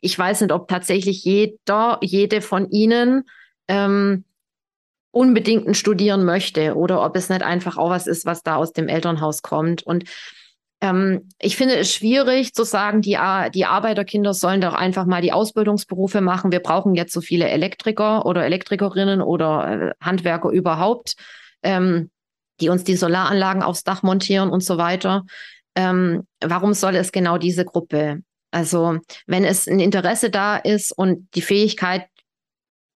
Ich 0.00 0.18
weiß 0.18 0.40
nicht, 0.40 0.52
ob 0.52 0.68
tatsächlich 0.68 1.24
jeder, 1.24 1.98
jede 2.02 2.40
von 2.40 2.70
ihnen 2.70 3.24
ähm, 3.68 4.24
unbedingt 5.10 5.76
Studieren 5.76 6.24
möchte 6.24 6.76
oder 6.76 7.04
ob 7.04 7.16
es 7.16 7.28
nicht 7.28 7.42
einfach 7.42 7.76
auch 7.76 7.90
was 7.90 8.06
ist, 8.06 8.26
was 8.26 8.42
da 8.42 8.56
aus 8.56 8.72
dem 8.72 8.88
Elternhaus 8.88 9.42
kommt. 9.42 9.82
Und 9.82 10.04
ähm, 10.80 11.28
ich 11.38 11.56
finde 11.56 11.76
es 11.76 11.92
schwierig 11.92 12.54
zu 12.54 12.64
sagen, 12.64 13.00
die, 13.02 13.18
die 13.54 13.64
Arbeiterkinder 13.64 14.34
sollen 14.34 14.60
doch 14.60 14.74
einfach 14.74 15.06
mal 15.06 15.22
die 15.22 15.32
Ausbildungsberufe 15.32 16.20
machen. 16.20 16.52
Wir 16.52 16.60
brauchen 16.60 16.94
jetzt 16.94 17.12
so 17.12 17.20
viele 17.20 17.48
Elektriker 17.48 18.26
oder 18.26 18.44
Elektrikerinnen 18.44 19.20
oder 19.20 19.92
äh, 20.00 20.04
Handwerker 20.04 20.50
überhaupt, 20.50 21.14
ähm, 21.62 22.10
die 22.60 22.68
uns 22.68 22.84
die 22.84 22.96
Solaranlagen 22.96 23.62
aufs 23.62 23.84
Dach 23.84 24.02
montieren 24.02 24.50
und 24.50 24.62
so 24.62 24.78
weiter 24.78 25.24
ähm, 25.78 26.26
warum 26.40 26.74
soll 26.74 26.96
es 26.96 27.12
genau 27.12 27.38
diese 27.38 27.64
Gruppe? 27.64 28.22
Also 28.50 28.98
wenn 29.26 29.44
es 29.44 29.68
ein 29.68 29.78
Interesse 29.78 30.28
da 30.28 30.56
ist 30.56 30.90
und 30.90 31.28
die 31.36 31.42
Fähigkeit, 31.42 32.06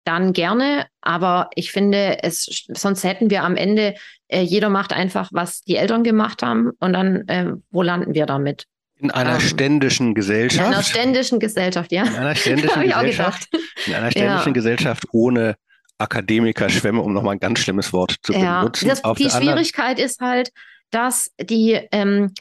dann 0.03 0.33
gerne. 0.33 0.87
Aber 1.01 1.49
ich 1.55 1.71
finde, 1.71 2.23
es, 2.23 2.65
sonst 2.69 3.03
hätten 3.03 3.29
wir 3.29 3.43
am 3.43 3.55
Ende, 3.55 3.95
äh, 4.27 4.41
jeder 4.41 4.69
macht 4.69 4.93
einfach, 4.93 5.29
was 5.31 5.61
die 5.61 5.75
Eltern 5.75 6.03
gemacht 6.03 6.43
haben 6.43 6.71
und 6.79 6.93
dann, 6.93 7.27
äh, 7.27 7.53
wo 7.69 7.81
landen 7.81 8.13
wir 8.13 8.25
damit? 8.25 8.65
In 8.97 9.11
einer 9.11 9.35
ähm, 9.35 9.41
ständischen 9.41 10.13
Gesellschaft. 10.13 10.67
In 10.67 10.73
einer 10.73 10.83
ständischen 10.83 11.39
Gesellschaft, 11.39 11.91
ja. 11.91 12.03
In 12.03 12.15
einer 12.15 12.35
ständischen 12.35 12.81
Gesellschaft. 12.87 13.49
In 13.87 13.95
einer 13.95 14.11
ständischen 14.11 14.49
ja. 14.49 14.53
Gesellschaft 14.53 15.03
ohne 15.11 15.55
Akademiker-Schwämme, 15.97 17.01
um 17.01 17.13
nochmal 17.13 17.35
ein 17.35 17.39
ganz 17.39 17.59
schlimmes 17.59 17.93
Wort 17.93 18.15
zu 18.21 18.33
ja. 18.33 18.61
benutzen. 18.61 18.89
Das, 18.89 19.01
die 19.17 19.29
Schwierigkeit 19.29 19.91
anderen... 19.91 20.05
ist 20.05 20.19
halt, 20.19 20.51
dass 20.91 21.31
die 21.39 21.79
ähm, 21.91 22.33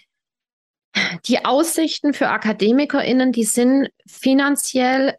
die 1.26 1.44
Aussichten 1.44 2.14
für 2.14 2.28
AkademikerInnen, 2.28 3.32
die 3.32 3.44
sind 3.44 3.90
finanziell 4.06 5.14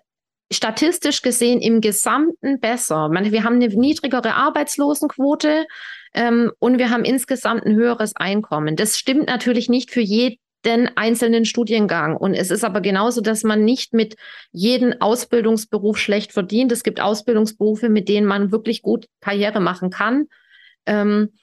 statistisch 0.52 1.22
gesehen 1.22 1.62
im 1.62 1.82
Gesamten 1.82 2.60
besser. 2.60 3.10
Wir 3.12 3.43
haben 3.43 3.56
eine 3.56 3.68
niedrigere 3.70 4.36
Arbeitslosenquote 4.36 5.66
ähm, 6.14 6.52
und 6.60 6.78
wir 6.78 6.89
haben 6.89 7.06
insgesamt 7.06 7.66
ein 7.66 7.76
höheres 7.76 8.16
Einkommen. 8.16 8.76
Das 8.76 8.97
stimmt 8.97 9.28
natürlich 9.28 9.70
nicht 9.70 9.91
für 9.91 10.02
jeden 10.02 10.39
einzelnen 10.95 11.45
Studiengang. 11.45 12.18
Und 12.18 12.34
es 12.34 12.52
ist 12.52 12.64
aber 12.64 12.82
genauso, 12.82 13.22
dass 13.22 13.43
man 13.43 13.64
nicht 13.64 13.93
mit 13.93 14.16
jedem 14.52 14.93
Ausbildungsberuf 14.99 15.97
schlecht 15.97 16.34
verdient. 16.34 16.72
Es 16.72 16.84
gibt 16.84 16.99
Ausbildungsberufe, 16.99 17.89
mit 17.89 18.10
denen 18.10 18.28
man 18.28 18.52
wirklich 18.52 18.82
gut 18.82 19.08
Karriere 19.22 19.60
machen 19.60 19.89
kann. 19.89 20.28
Ähm, 20.86 21.34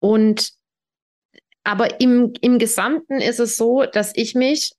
und 0.00 0.52
aber 1.62 2.00
im, 2.00 2.32
im 2.40 2.58
Gesamten 2.58 3.20
ist 3.20 3.40
es 3.40 3.56
so, 3.56 3.84
dass 3.84 4.12
ich 4.14 4.34
mich 4.34 4.72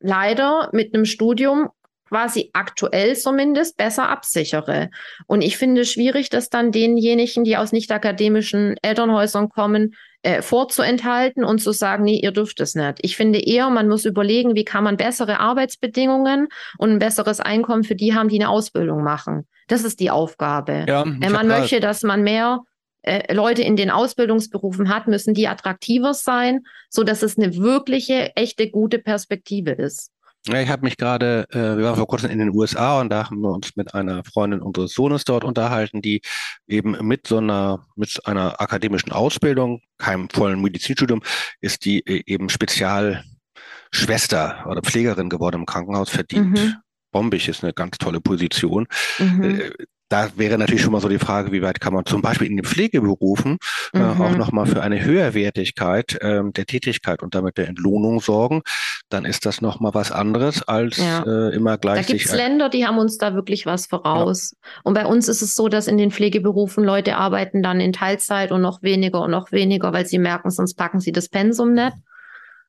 leider 0.00 0.70
mit 0.72 0.94
einem 0.94 1.04
Studium 1.04 1.68
quasi 2.08 2.50
aktuell 2.52 3.16
zumindest 3.16 3.76
besser 3.76 4.08
absichere. 4.08 4.90
Und 5.26 5.42
ich 5.42 5.56
finde 5.56 5.82
es 5.82 5.92
schwierig, 5.92 6.30
das 6.30 6.48
dann 6.48 6.72
denjenigen, 6.72 7.44
die 7.44 7.56
aus 7.56 7.72
nicht 7.72 7.90
akademischen 7.90 8.76
Elternhäusern 8.82 9.48
kommen, 9.48 9.94
äh, 10.22 10.42
vorzuenthalten 10.42 11.44
und 11.44 11.60
zu 11.60 11.72
sagen, 11.72 12.04
nee, 12.04 12.20
ihr 12.20 12.32
dürft 12.32 12.60
es 12.60 12.74
nicht. 12.74 12.98
Ich 13.02 13.16
finde 13.16 13.38
eher, 13.38 13.70
man 13.70 13.88
muss 13.88 14.04
überlegen, 14.04 14.54
wie 14.54 14.64
kann 14.64 14.84
man 14.84 14.96
bessere 14.96 15.38
Arbeitsbedingungen 15.40 16.48
und 16.78 16.90
ein 16.90 16.98
besseres 16.98 17.40
Einkommen 17.40 17.84
für 17.84 17.94
die 17.94 18.14
haben, 18.14 18.28
die 18.28 18.40
eine 18.40 18.48
Ausbildung 18.48 19.02
machen. 19.02 19.46
Das 19.68 19.84
ist 19.84 20.00
die 20.00 20.10
Aufgabe. 20.10 20.84
Ja, 20.88 21.02
äh, 21.02 21.30
man 21.30 21.48
möchte, 21.48 21.80
dass 21.80 22.02
man 22.02 22.22
mehr 22.22 22.62
äh, 23.02 23.32
Leute 23.32 23.62
in 23.62 23.76
den 23.76 23.90
Ausbildungsberufen 23.90 24.88
hat, 24.88 25.06
müssen 25.06 25.32
die 25.32 25.46
attraktiver 25.46 26.12
sein, 26.12 26.62
so 26.90 27.04
dass 27.04 27.22
es 27.22 27.38
eine 27.38 27.56
wirkliche, 27.56 28.34
echte, 28.34 28.68
gute 28.68 28.98
Perspektive 28.98 29.70
ist. 29.70 30.10
Ja, 30.48 30.60
ich 30.60 30.68
habe 30.68 30.84
mich 30.84 30.96
gerade, 30.96 31.48
äh, 31.50 31.76
wir 31.76 31.82
waren 31.84 31.96
vor 31.96 32.06
kurzem 32.06 32.30
in 32.30 32.38
den 32.38 32.50
USA 32.50 33.00
und 33.00 33.10
da 33.10 33.24
haben 33.24 33.40
wir 33.40 33.50
uns 33.50 33.74
mit 33.74 33.94
einer 33.94 34.22
Freundin 34.24 34.62
unseres 34.62 34.92
Sohnes 34.92 35.24
dort 35.24 35.42
unterhalten, 35.42 36.02
die 36.02 36.22
eben 36.68 36.92
mit 37.06 37.26
so 37.26 37.38
einer, 37.38 37.84
mit 37.96 38.24
einer 38.26 38.60
akademischen 38.60 39.10
Ausbildung, 39.10 39.82
keinem 39.98 40.30
vollen 40.30 40.62
Medizinstudium, 40.62 41.20
ist 41.60 41.84
die 41.84 42.06
äh, 42.06 42.22
eben 42.26 42.48
Spezialschwester 42.48 44.66
oder 44.68 44.82
Pflegerin 44.82 45.28
geworden 45.28 45.56
im 45.56 45.66
Krankenhaus, 45.66 46.10
verdient 46.10 46.52
mhm. 46.52 46.76
bombig, 47.10 47.48
ist 47.48 47.64
eine 47.64 47.72
ganz 47.72 47.98
tolle 47.98 48.20
Position. 48.20 48.86
Mhm. 49.18 49.72
Da 50.08 50.30
wäre 50.36 50.56
natürlich 50.56 50.82
schon 50.82 50.92
mal 50.92 51.00
so 51.00 51.08
die 51.08 51.18
Frage, 51.18 51.50
wie 51.50 51.62
weit 51.62 51.80
kann 51.80 51.92
man 51.92 52.06
zum 52.06 52.22
Beispiel 52.22 52.46
in 52.46 52.56
den 52.56 52.64
Pflegeberufen 52.64 53.58
mhm. 53.92 54.00
äh, 54.00 54.04
auch 54.04 54.36
nochmal 54.36 54.66
für 54.66 54.82
eine 54.82 55.04
Höherwertigkeit 55.04 56.16
äh, 56.20 56.42
der 56.44 56.66
Tätigkeit 56.66 57.22
und 57.22 57.34
damit 57.34 57.56
der 57.56 57.66
Entlohnung 57.68 58.20
sorgen. 58.20 58.62
Dann 59.08 59.24
ist 59.24 59.46
das 59.46 59.60
nochmal 59.60 59.94
was 59.94 60.12
anderes 60.12 60.62
als 60.62 60.98
ja. 60.98 61.22
äh, 61.22 61.54
immer 61.54 61.76
gleich. 61.76 62.06
Da 62.06 62.12
gibt 62.12 62.26
es 62.26 62.34
Länder, 62.34 62.68
die 62.68 62.86
haben 62.86 62.98
uns 62.98 63.18
da 63.18 63.34
wirklich 63.34 63.66
was 63.66 63.86
voraus. 63.86 64.52
Ja. 64.52 64.68
Und 64.84 64.94
bei 64.94 65.06
uns 65.06 65.28
ist 65.28 65.42
es 65.42 65.54
so, 65.54 65.68
dass 65.68 65.88
in 65.88 65.98
den 65.98 66.10
Pflegeberufen 66.10 66.84
Leute 66.84 67.16
arbeiten 67.16 67.62
dann 67.62 67.80
in 67.80 67.92
Teilzeit 67.92 68.52
und 68.52 68.62
noch 68.62 68.82
weniger 68.82 69.22
und 69.22 69.30
noch 69.32 69.50
weniger, 69.50 69.92
weil 69.92 70.06
sie 70.06 70.18
merken, 70.18 70.50
sonst 70.50 70.74
packen 70.74 71.00
sie 71.00 71.12
das 71.12 71.28
Pensum 71.28 71.74
nicht. 71.74 71.96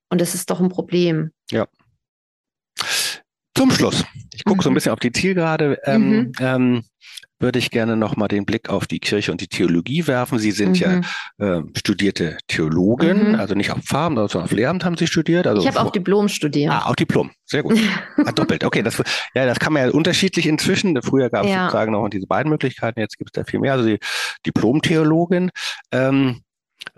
Und 0.10 0.22
das 0.22 0.34
ist 0.34 0.50
doch 0.50 0.60
ein 0.60 0.70
Problem. 0.70 1.32
Ja. 1.52 1.68
Zum 3.58 3.72
Schluss. 3.72 4.06
Ich 4.36 4.44
gucke 4.44 4.62
so 4.62 4.70
ein 4.70 4.74
mhm. 4.74 4.76
bisschen 4.76 4.92
auf 4.92 5.00
die 5.00 5.12
Zielgerade. 5.12 5.80
Ähm, 5.84 6.10
mhm. 6.10 6.32
ähm, 6.40 6.84
würde 7.40 7.58
ich 7.58 7.72
gerne 7.72 7.98
nochmal 7.98 8.28
den 8.28 8.46
Blick 8.46 8.70
auf 8.70 8.86
die 8.86 9.00
Kirche 9.00 9.32
und 9.32 9.42
die 9.42 9.48
Theologie 9.48 10.06
werfen. 10.06 10.38
Sie 10.38 10.52
sind 10.52 10.80
mhm. 10.80 11.04
ja 11.40 11.58
äh, 11.58 11.64
studierte 11.76 12.38
Theologin, 12.48 13.30
mhm. 13.30 13.36
also 13.36 13.56
nicht 13.56 13.72
auf 13.72 13.80
Farm, 13.84 14.16
sondern 14.16 14.44
auf 14.44 14.52
Lehramt 14.52 14.86
haben 14.86 14.96
Sie 14.96 15.08
studiert. 15.08 15.48
Also 15.48 15.64
ich 15.64 15.68
habe 15.68 15.80
auch 15.80 15.92
Diplom 15.92 16.30
studiert. 16.30 16.72
Ah, 16.72 16.86
auch 16.86 16.96
Diplom, 16.96 17.32
sehr 17.46 17.64
gut. 17.64 17.80
ah, 18.26 18.32
doppelt, 18.32 18.64
okay. 18.64 18.84
Das, 18.84 19.02
ja, 19.34 19.46
das 19.48 19.60
kann 19.60 19.74
man 19.74 19.88
ja 19.88 19.92
unterschiedlich 19.92 20.46
inzwischen. 20.46 21.02
Früher 21.02 21.32
gab 21.32 21.46
es 21.46 21.52
ja. 21.52 21.66
sozusagen 21.66 21.94
noch 21.94 22.08
diese 22.10 22.28
beiden 22.28 22.52
Möglichkeiten, 22.52 23.00
jetzt 23.00 23.18
gibt 23.18 23.32
es 23.32 23.34
da 23.34 23.44
viel 23.44 23.60
mehr. 23.60 23.74
Also 23.74 23.86
die 23.86 24.00
Diplom-Theologin. 24.46 25.50
Ähm, 25.92 26.42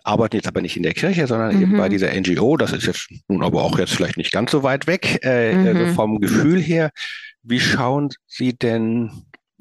arbeiten 0.03 0.35
jetzt 0.35 0.47
aber 0.47 0.61
nicht 0.61 0.77
in 0.77 0.83
der 0.83 0.93
Kirche, 0.93 1.27
sondern 1.27 1.55
mhm. 1.55 1.61
eben 1.61 1.77
bei 1.77 1.87
mhm. 1.87 1.91
dieser 1.91 2.13
NGO. 2.13 2.57
Das 2.57 2.73
ist 2.73 2.85
jetzt 2.85 3.09
nun 3.27 3.43
aber 3.43 3.63
auch 3.63 3.77
jetzt 3.77 3.93
vielleicht 3.93 4.17
nicht 4.17 4.31
ganz 4.31 4.51
so 4.51 4.63
weit 4.63 4.87
weg 4.87 5.19
äh, 5.23 5.53
mhm. 5.53 5.67
also 5.67 5.93
vom 5.93 6.19
Gefühl 6.19 6.61
her. 6.61 6.91
Wie 7.43 7.59
schauen 7.59 8.09
Sie 8.27 8.53
denn 8.53 9.11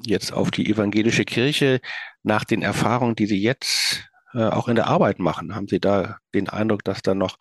jetzt 0.05 0.33
auf 0.33 0.51
die 0.51 0.69
evangelische 0.69 1.25
Kirche 1.25 1.79
nach 2.23 2.43
den 2.43 2.61
Erfahrungen, 2.61 3.15
die 3.15 3.25
Sie 3.25 3.41
jetzt 3.41 4.09
äh, 4.33 4.43
auch 4.43 4.67
in 4.67 4.75
der 4.75 4.87
Arbeit 4.87 5.19
machen? 5.19 5.55
Haben 5.55 5.67
Sie 5.67 5.79
da 5.79 6.17
den 6.33 6.49
Eindruck, 6.49 6.83
dass 6.83 7.01
da 7.01 7.15
noch 7.15 7.37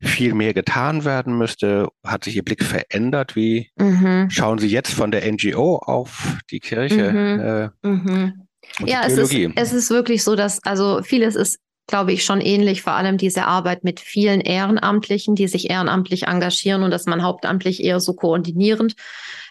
viel 0.00 0.34
mehr 0.34 0.54
getan 0.54 1.04
werden 1.04 1.38
müsste? 1.38 1.88
Hat 2.04 2.24
sich 2.24 2.36
Ihr 2.36 2.44
Blick 2.44 2.64
verändert? 2.64 3.36
Wie 3.36 3.70
mhm. 3.76 4.28
schauen 4.30 4.58
Sie 4.58 4.68
jetzt 4.68 4.92
von 4.92 5.10
der 5.10 5.30
NGO 5.30 5.76
auf 5.76 6.36
die 6.50 6.60
Kirche? 6.60 7.12
Mhm. 7.12 7.40
Äh, 7.84 7.88
mhm. 7.88 8.46
Ja, 8.84 9.02
es 9.06 9.16
ist, 9.16 9.32
es 9.54 9.72
ist 9.72 9.90
wirklich 9.90 10.24
so, 10.24 10.34
dass 10.34 10.62
also 10.64 11.00
vieles 11.02 11.36
ist 11.36 11.58
glaube 11.86 12.12
ich, 12.12 12.24
schon 12.24 12.40
ähnlich, 12.40 12.82
vor 12.82 12.94
allem 12.94 13.16
diese 13.16 13.46
Arbeit 13.46 13.84
mit 13.84 14.00
vielen 14.00 14.40
Ehrenamtlichen, 14.40 15.34
die 15.34 15.48
sich 15.48 15.70
ehrenamtlich 15.70 16.24
engagieren 16.24 16.82
und 16.82 16.90
dass 16.90 17.06
man 17.06 17.22
hauptamtlich 17.22 17.82
eher 17.82 18.00
so 18.00 18.14
koordinierend 18.14 18.94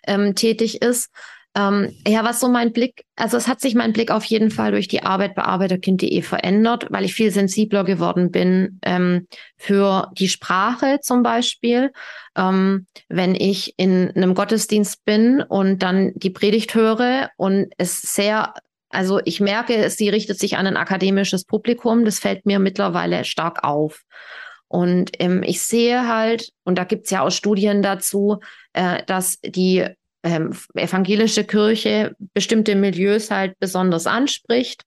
ähm, 0.06 0.36
tätig 0.36 0.82
ist. 0.82 1.10
Ähm, 1.58 1.96
ja, 2.06 2.26
was 2.26 2.42
so 2.42 2.50
mein 2.50 2.74
Blick, 2.74 3.06
also 3.16 3.38
es 3.38 3.48
hat 3.48 3.62
sich 3.62 3.76
mein 3.76 3.94
Blick 3.94 4.12
auf 4.12 4.26
jeden 4.26 4.52
Fall 4.52 4.72
durch 4.72 4.90
die 4.90 5.04
Arbeit 5.04 5.36
bei 5.36 5.44
arbeiterkind.de 5.44 6.22
verändert, 6.22 6.88
weil 6.90 7.06
ich 7.06 7.14
viel 7.14 7.32
sensibler 7.32 7.86
geworden 7.86 8.30
bin 8.30 8.80
ähm, 8.82 9.28
für 9.56 10.12
die 10.18 10.28
Sprache 10.28 11.00
zum 11.02 11.24
Beispiel. 11.24 11.94
Ähm, 12.36 12.88
wenn 13.08 13.36
ich 13.36 13.74
in 13.78 14.12
einem 14.12 14.34
Gottesdienst 14.34 15.06
bin 15.06 15.42
und 15.42 15.82
dann 15.82 16.12
die 16.16 16.30
Predigt 16.30 16.76
höre 16.76 17.30
und 17.38 17.72
es 17.78 18.02
sehr 18.02 18.54
also 18.96 19.20
ich 19.26 19.40
merke, 19.40 19.90
sie 19.90 20.10
richtet 20.10 20.40
sich 20.40 20.58
an 20.58 20.68
ein 20.68 20.78
akademisches 20.78 21.44
Publikum. 21.46 22.06
Das 22.06 22.20
fällt 22.20 22.46
mir 22.46 22.60
mittlerweile 22.60 23.26
stark 23.26 23.64
auf. 23.64 24.04
Und 24.68 25.12
ähm, 25.20 25.44
ich 25.44 25.62
sehe 25.62 26.08
halt, 26.08 26.50
und 26.64 26.78
da 26.78 26.84
gibt 26.86 27.06
es 27.06 27.12
ja 27.12 27.22
auch 27.22 27.30
Studien 27.30 27.82
dazu, 27.82 28.40
äh, 28.74 29.04
dass 29.06 29.40
die 29.42 29.86
ähm, 30.24 30.54
evangelische 30.74 31.44
Kirche 31.44 32.16
bestimmte 32.34 32.76
Milieus 32.76 33.30
halt 33.30 33.60
besonders 33.60 34.08
anspricht, 34.08 34.84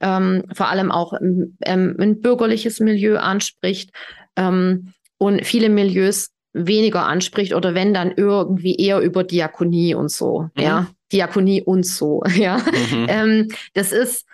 ähm, 0.00 0.44
vor 0.52 0.68
allem 0.68 0.92
auch 0.92 1.14
ähm, 1.20 1.56
ein 1.98 2.20
bürgerliches 2.20 2.78
Milieu 2.78 3.16
anspricht 3.16 3.90
ähm, 4.36 4.92
und 5.16 5.46
viele 5.46 5.70
Milieus 5.70 6.28
weniger 6.52 7.06
anspricht 7.06 7.54
oder 7.54 7.74
wenn 7.74 7.94
dann 7.94 8.12
irgendwie 8.14 8.76
eher 8.76 9.00
über 9.00 9.24
Diakonie 9.24 9.94
und 9.94 10.10
so, 10.10 10.50
mhm. 10.54 10.62
ja, 10.62 10.86
Diakonie 11.12 11.62
und 11.62 11.84
so, 11.84 12.22
ja. 12.34 12.58
Mhm. 12.58 13.06
Ähm, 13.08 13.48
das 13.74 13.92
ist, 13.92 14.26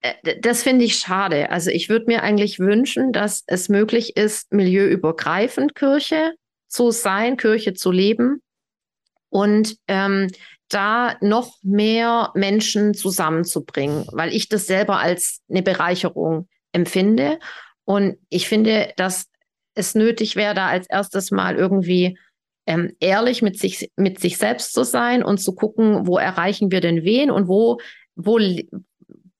äh, 0.00 0.38
das 0.40 0.62
finde 0.62 0.84
ich 0.84 0.96
schade. 0.96 1.50
Also 1.50 1.70
ich 1.70 1.88
würde 1.88 2.06
mir 2.06 2.22
eigentlich 2.22 2.58
wünschen, 2.58 3.12
dass 3.12 3.44
es 3.46 3.68
möglich 3.68 4.16
ist, 4.16 4.52
milieuübergreifend 4.52 5.74
Kirche 5.74 6.34
zu 6.68 6.90
sein, 6.90 7.36
Kirche 7.36 7.74
zu 7.74 7.92
leben 7.92 8.42
und 9.30 9.76
ähm, 9.88 10.28
da 10.68 11.16
noch 11.20 11.58
mehr 11.62 12.32
Menschen 12.34 12.94
zusammenzubringen, 12.94 14.04
weil 14.12 14.34
ich 14.34 14.48
das 14.48 14.66
selber 14.66 14.98
als 14.98 15.42
eine 15.48 15.62
Bereicherung 15.62 16.48
empfinde. 16.72 17.38
Und 17.84 18.18
ich 18.28 18.48
finde, 18.48 18.92
dass 18.96 19.26
es 19.74 19.94
nötig 19.94 20.34
wäre, 20.34 20.54
da 20.54 20.66
als 20.68 20.88
erstes 20.88 21.30
mal 21.30 21.54
irgendwie 21.54 22.18
ähm, 22.66 22.92
ehrlich 23.00 23.42
mit 23.42 23.58
sich, 23.58 23.90
mit 23.96 24.20
sich 24.20 24.38
selbst 24.38 24.72
zu 24.72 24.84
sein 24.84 25.22
und 25.22 25.38
zu 25.38 25.54
gucken, 25.54 26.06
wo 26.06 26.18
erreichen 26.18 26.70
wir 26.70 26.80
denn 26.80 27.04
wen 27.04 27.30
und 27.30 27.48
wo, 27.48 27.78
wo, 28.16 28.38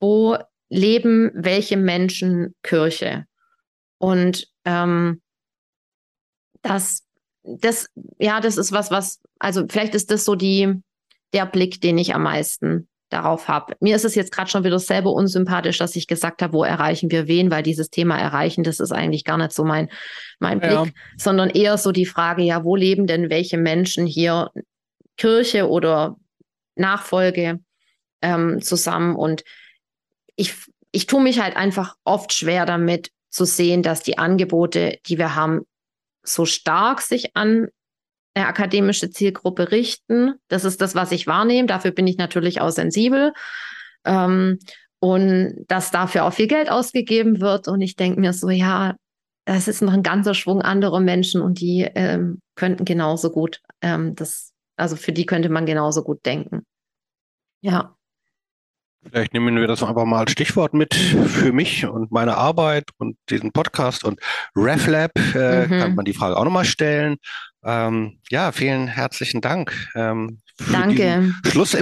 wo 0.01 0.37
leben 0.68 1.31
welche 1.35 1.77
Menschen 1.77 2.55
Kirche. 2.62 3.27
Und 3.99 4.49
ähm, 4.64 5.20
das, 6.62 7.05
das, 7.43 7.89
ja, 8.18 8.41
das 8.41 8.57
ist 8.57 8.72
was, 8.72 8.91
was, 8.91 9.20
also 9.39 9.66
vielleicht 9.68 9.95
ist 9.95 10.11
das 10.11 10.24
so 10.24 10.35
die, 10.35 10.83
der 11.33 11.47
Blick, 11.47 11.81
den 11.81 11.99
ich 11.99 12.14
am 12.14 12.22
meisten 12.22 12.89
darauf 13.09 13.48
habe. 13.48 13.74
Mir 13.80 13.96
ist 13.96 14.04
es 14.04 14.14
jetzt 14.14 14.32
gerade 14.32 14.50
schon 14.50 14.64
wieder 14.64 14.78
selber 14.78 15.12
unsympathisch, 15.12 15.78
dass 15.78 15.96
ich 15.96 16.07
gesagt 16.07 16.42
habe, 16.42 16.52
wo 16.52 16.64
erreichen 16.64 17.11
wir 17.11 17.28
wen, 17.28 17.50
weil 17.50 17.62
dieses 17.62 17.90
Thema 17.90 18.18
erreichen, 18.18 18.64
das 18.64 18.80
ist 18.80 18.92
eigentlich 18.92 19.24
gar 19.24 19.38
nicht 19.38 19.52
so 19.52 19.64
mein, 19.64 19.88
mein 20.38 20.61
ja. 20.61 20.82
Blick, 20.82 20.94
sondern 21.16 21.50
eher 21.50 21.78
so 21.78 21.92
die 21.92 22.07
Frage, 22.07 22.42
ja, 22.42 22.64
wo 22.64 22.74
leben 22.74 23.07
denn 23.07 23.30
welche 23.30 23.59
Menschen 23.59 24.07
hier 24.07 24.50
Kirche 25.16 25.68
oder 25.68 26.16
Nachfolge 26.74 27.61
ähm, 28.22 28.61
zusammen? 28.61 29.14
Und 29.14 29.44
ich, 30.34 30.54
ich 30.90 31.07
tue 31.07 31.22
mich 31.22 31.40
halt 31.40 31.57
einfach 31.57 31.94
oft 32.04 32.32
schwer 32.32 32.66
damit 32.66 33.11
zu 33.30 33.44
sehen, 33.44 33.82
dass 33.82 34.02
die 34.02 34.18
Angebote, 34.18 34.98
die 35.07 35.18
wir 35.18 35.34
haben, 35.34 35.62
so 36.24 36.44
stark 36.44 37.02
sich 37.02 37.36
an 37.36 37.68
akademische 38.37 39.11
Zielgruppe 39.11 39.70
richten. 39.70 40.34
Das 40.49 40.64
ist 40.64 40.80
das, 40.80 40.95
was 40.95 41.12
ich 41.12 41.26
wahrnehme. 41.26 41.66
Dafür 41.66 41.91
bin 41.91 42.07
ich 42.07 42.18
natürlich 42.18 42.61
auch 42.61 42.70
sensibel. 42.70 43.32
Ähm, 44.05 44.59
und 44.99 45.64
dass 45.68 45.91
dafür 45.91 46.24
auch 46.24 46.32
viel 46.32 46.47
Geld 46.47 46.70
ausgegeben 46.70 47.41
wird. 47.41 47.68
Und 47.68 47.80
ich 47.80 47.97
denke 47.97 48.20
mir 48.20 48.32
so, 48.32 48.51
ja, 48.51 48.97
das 49.45 49.68
ist 49.68 49.80
noch 49.80 49.93
ein 49.93 50.03
ganzer 50.03 50.34
Schwung 50.34 50.62
anderer 50.62 51.01
Menschen 51.01 51.41
und 51.41 51.61
die 51.61 51.89
ähm, 51.95 52.41
könnten 52.57 52.84
genauso 52.84 53.30
gut, 53.30 53.61
ähm, 53.80 54.16
das, 54.16 54.53
also 54.76 54.97
für 54.97 55.12
die 55.12 55.24
könnte 55.24 55.49
man 55.49 55.66
genauso 55.66 56.03
gut 56.03 56.26
denken. 56.26 56.64
Ja. 57.61 57.97
Vielleicht 59.11 59.32
nehmen 59.32 59.57
wir 59.57 59.66
das 59.66 59.82
einfach 59.82 60.04
mal 60.04 60.20
als 60.20 60.32
Stichwort 60.32 60.74
mit 60.74 60.94
für 60.94 61.52
mich 61.52 61.86
und 61.86 62.11
meine 62.11 62.36
Arbeit 62.36 62.84
und 62.98 63.16
diesen 63.30 63.52
Podcast 63.52 64.04
und 64.04 64.20
RefLab 64.57 65.12
äh, 65.34 65.66
mhm. 65.66 65.70
kann 65.70 65.94
man 65.94 66.04
die 66.04 66.12
Frage 66.12 66.36
auch 66.36 66.44
nochmal 66.44 66.64
stellen. 66.64 67.16
Ähm, 67.64 68.18
ja, 68.30 68.52
vielen 68.52 68.88
herzlichen 68.88 69.40
Dank. 69.40 69.90
Ähm, 69.94 70.40
Danke. 70.72 71.32
Schluss 71.46 71.76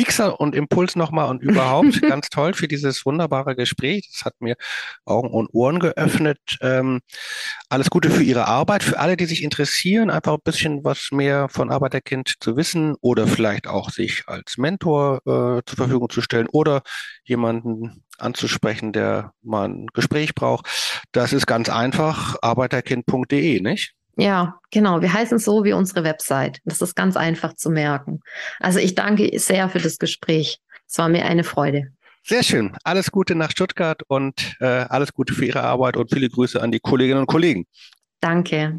Pixel 0.00 0.30
und 0.30 0.54
Impuls 0.54 0.96
nochmal 0.96 1.28
und 1.28 1.42
überhaupt 1.42 2.00
ganz 2.08 2.30
toll 2.30 2.54
für 2.54 2.68
dieses 2.68 3.04
wunderbare 3.04 3.54
Gespräch. 3.54 4.08
Das 4.10 4.24
hat 4.24 4.32
mir 4.40 4.56
Augen 5.04 5.28
und 5.28 5.50
Ohren 5.52 5.78
geöffnet. 5.78 6.38
Ähm, 6.62 7.00
alles 7.68 7.90
Gute 7.90 8.08
für 8.08 8.22
Ihre 8.22 8.46
Arbeit. 8.46 8.82
Für 8.82 8.98
alle, 8.98 9.18
die 9.18 9.26
sich 9.26 9.42
interessieren, 9.42 10.08
einfach 10.08 10.32
ein 10.32 10.42
bisschen 10.42 10.84
was 10.84 11.08
mehr 11.12 11.50
von 11.50 11.70
Arbeiterkind 11.70 12.36
zu 12.40 12.56
wissen 12.56 12.94
oder 13.02 13.26
vielleicht 13.26 13.66
auch 13.66 13.90
sich 13.90 14.22
als 14.26 14.56
Mentor 14.56 15.18
äh, 15.26 15.62
zur 15.66 15.76
Verfügung 15.76 16.08
zu 16.08 16.22
stellen 16.22 16.48
oder 16.50 16.80
jemanden 17.24 18.02
anzusprechen, 18.16 18.92
der 18.94 19.34
mal 19.42 19.68
ein 19.68 19.86
Gespräch 19.92 20.34
braucht. 20.34 20.66
Das 21.12 21.34
ist 21.34 21.46
ganz 21.46 21.68
einfach, 21.68 22.36
arbeiterkind.de, 22.40 23.60
nicht? 23.60 23.94
Ja, 24.20 24.58
genau. 24.70 25.00
Wir 25.00 25.12
heißen 25.12 25.38
so 25.38 25.64
wie 25.64 25.72
unsere 25.72 26.04
Website. 26.04 26.58
Das 26.66 26.82
ist 26.82 26.94
ganz 26.94 27.16
einfach 27.16 27.54
zu 27.54 27.70
merken. 27.70 28.20
Also 28.58 28.78
ich 28.78 28.94
danke 28.94 29.38
sehr 29.38 29.70
für 29.70 29.78
das 29.78 29.96
Gespräch. 29.96 30.58
Es 30.86 30.98
war 30.98 31.08
mir 31.08 31.24
eine 31.24 31.42
Freude. 31.42 31.88
Sehr 32.22 32.42
schön. 32.42 32.76
Alles 32.84 33.10
Gute 33.10 33.34
nach 33.34 33.50
Stuttgart 33.50 34.02
und 34.08 34.56
äh, 34.60 34.66
alles 34.66 35.14
Gute 35.14 35.32
für 35.32 35.46
Ihre 35.46 35.62
Arbeit 35.62 35.96
und 35.96 36.12
viele 36.12 36.28
Grüße 36.28 36.60
an 36.60 36.70
die 36.70 36.80
Kolleginnen 36.80 37.20
und 37.20 37.28
Kollegen. 37.28 37.64
Danke. 38.20 38.78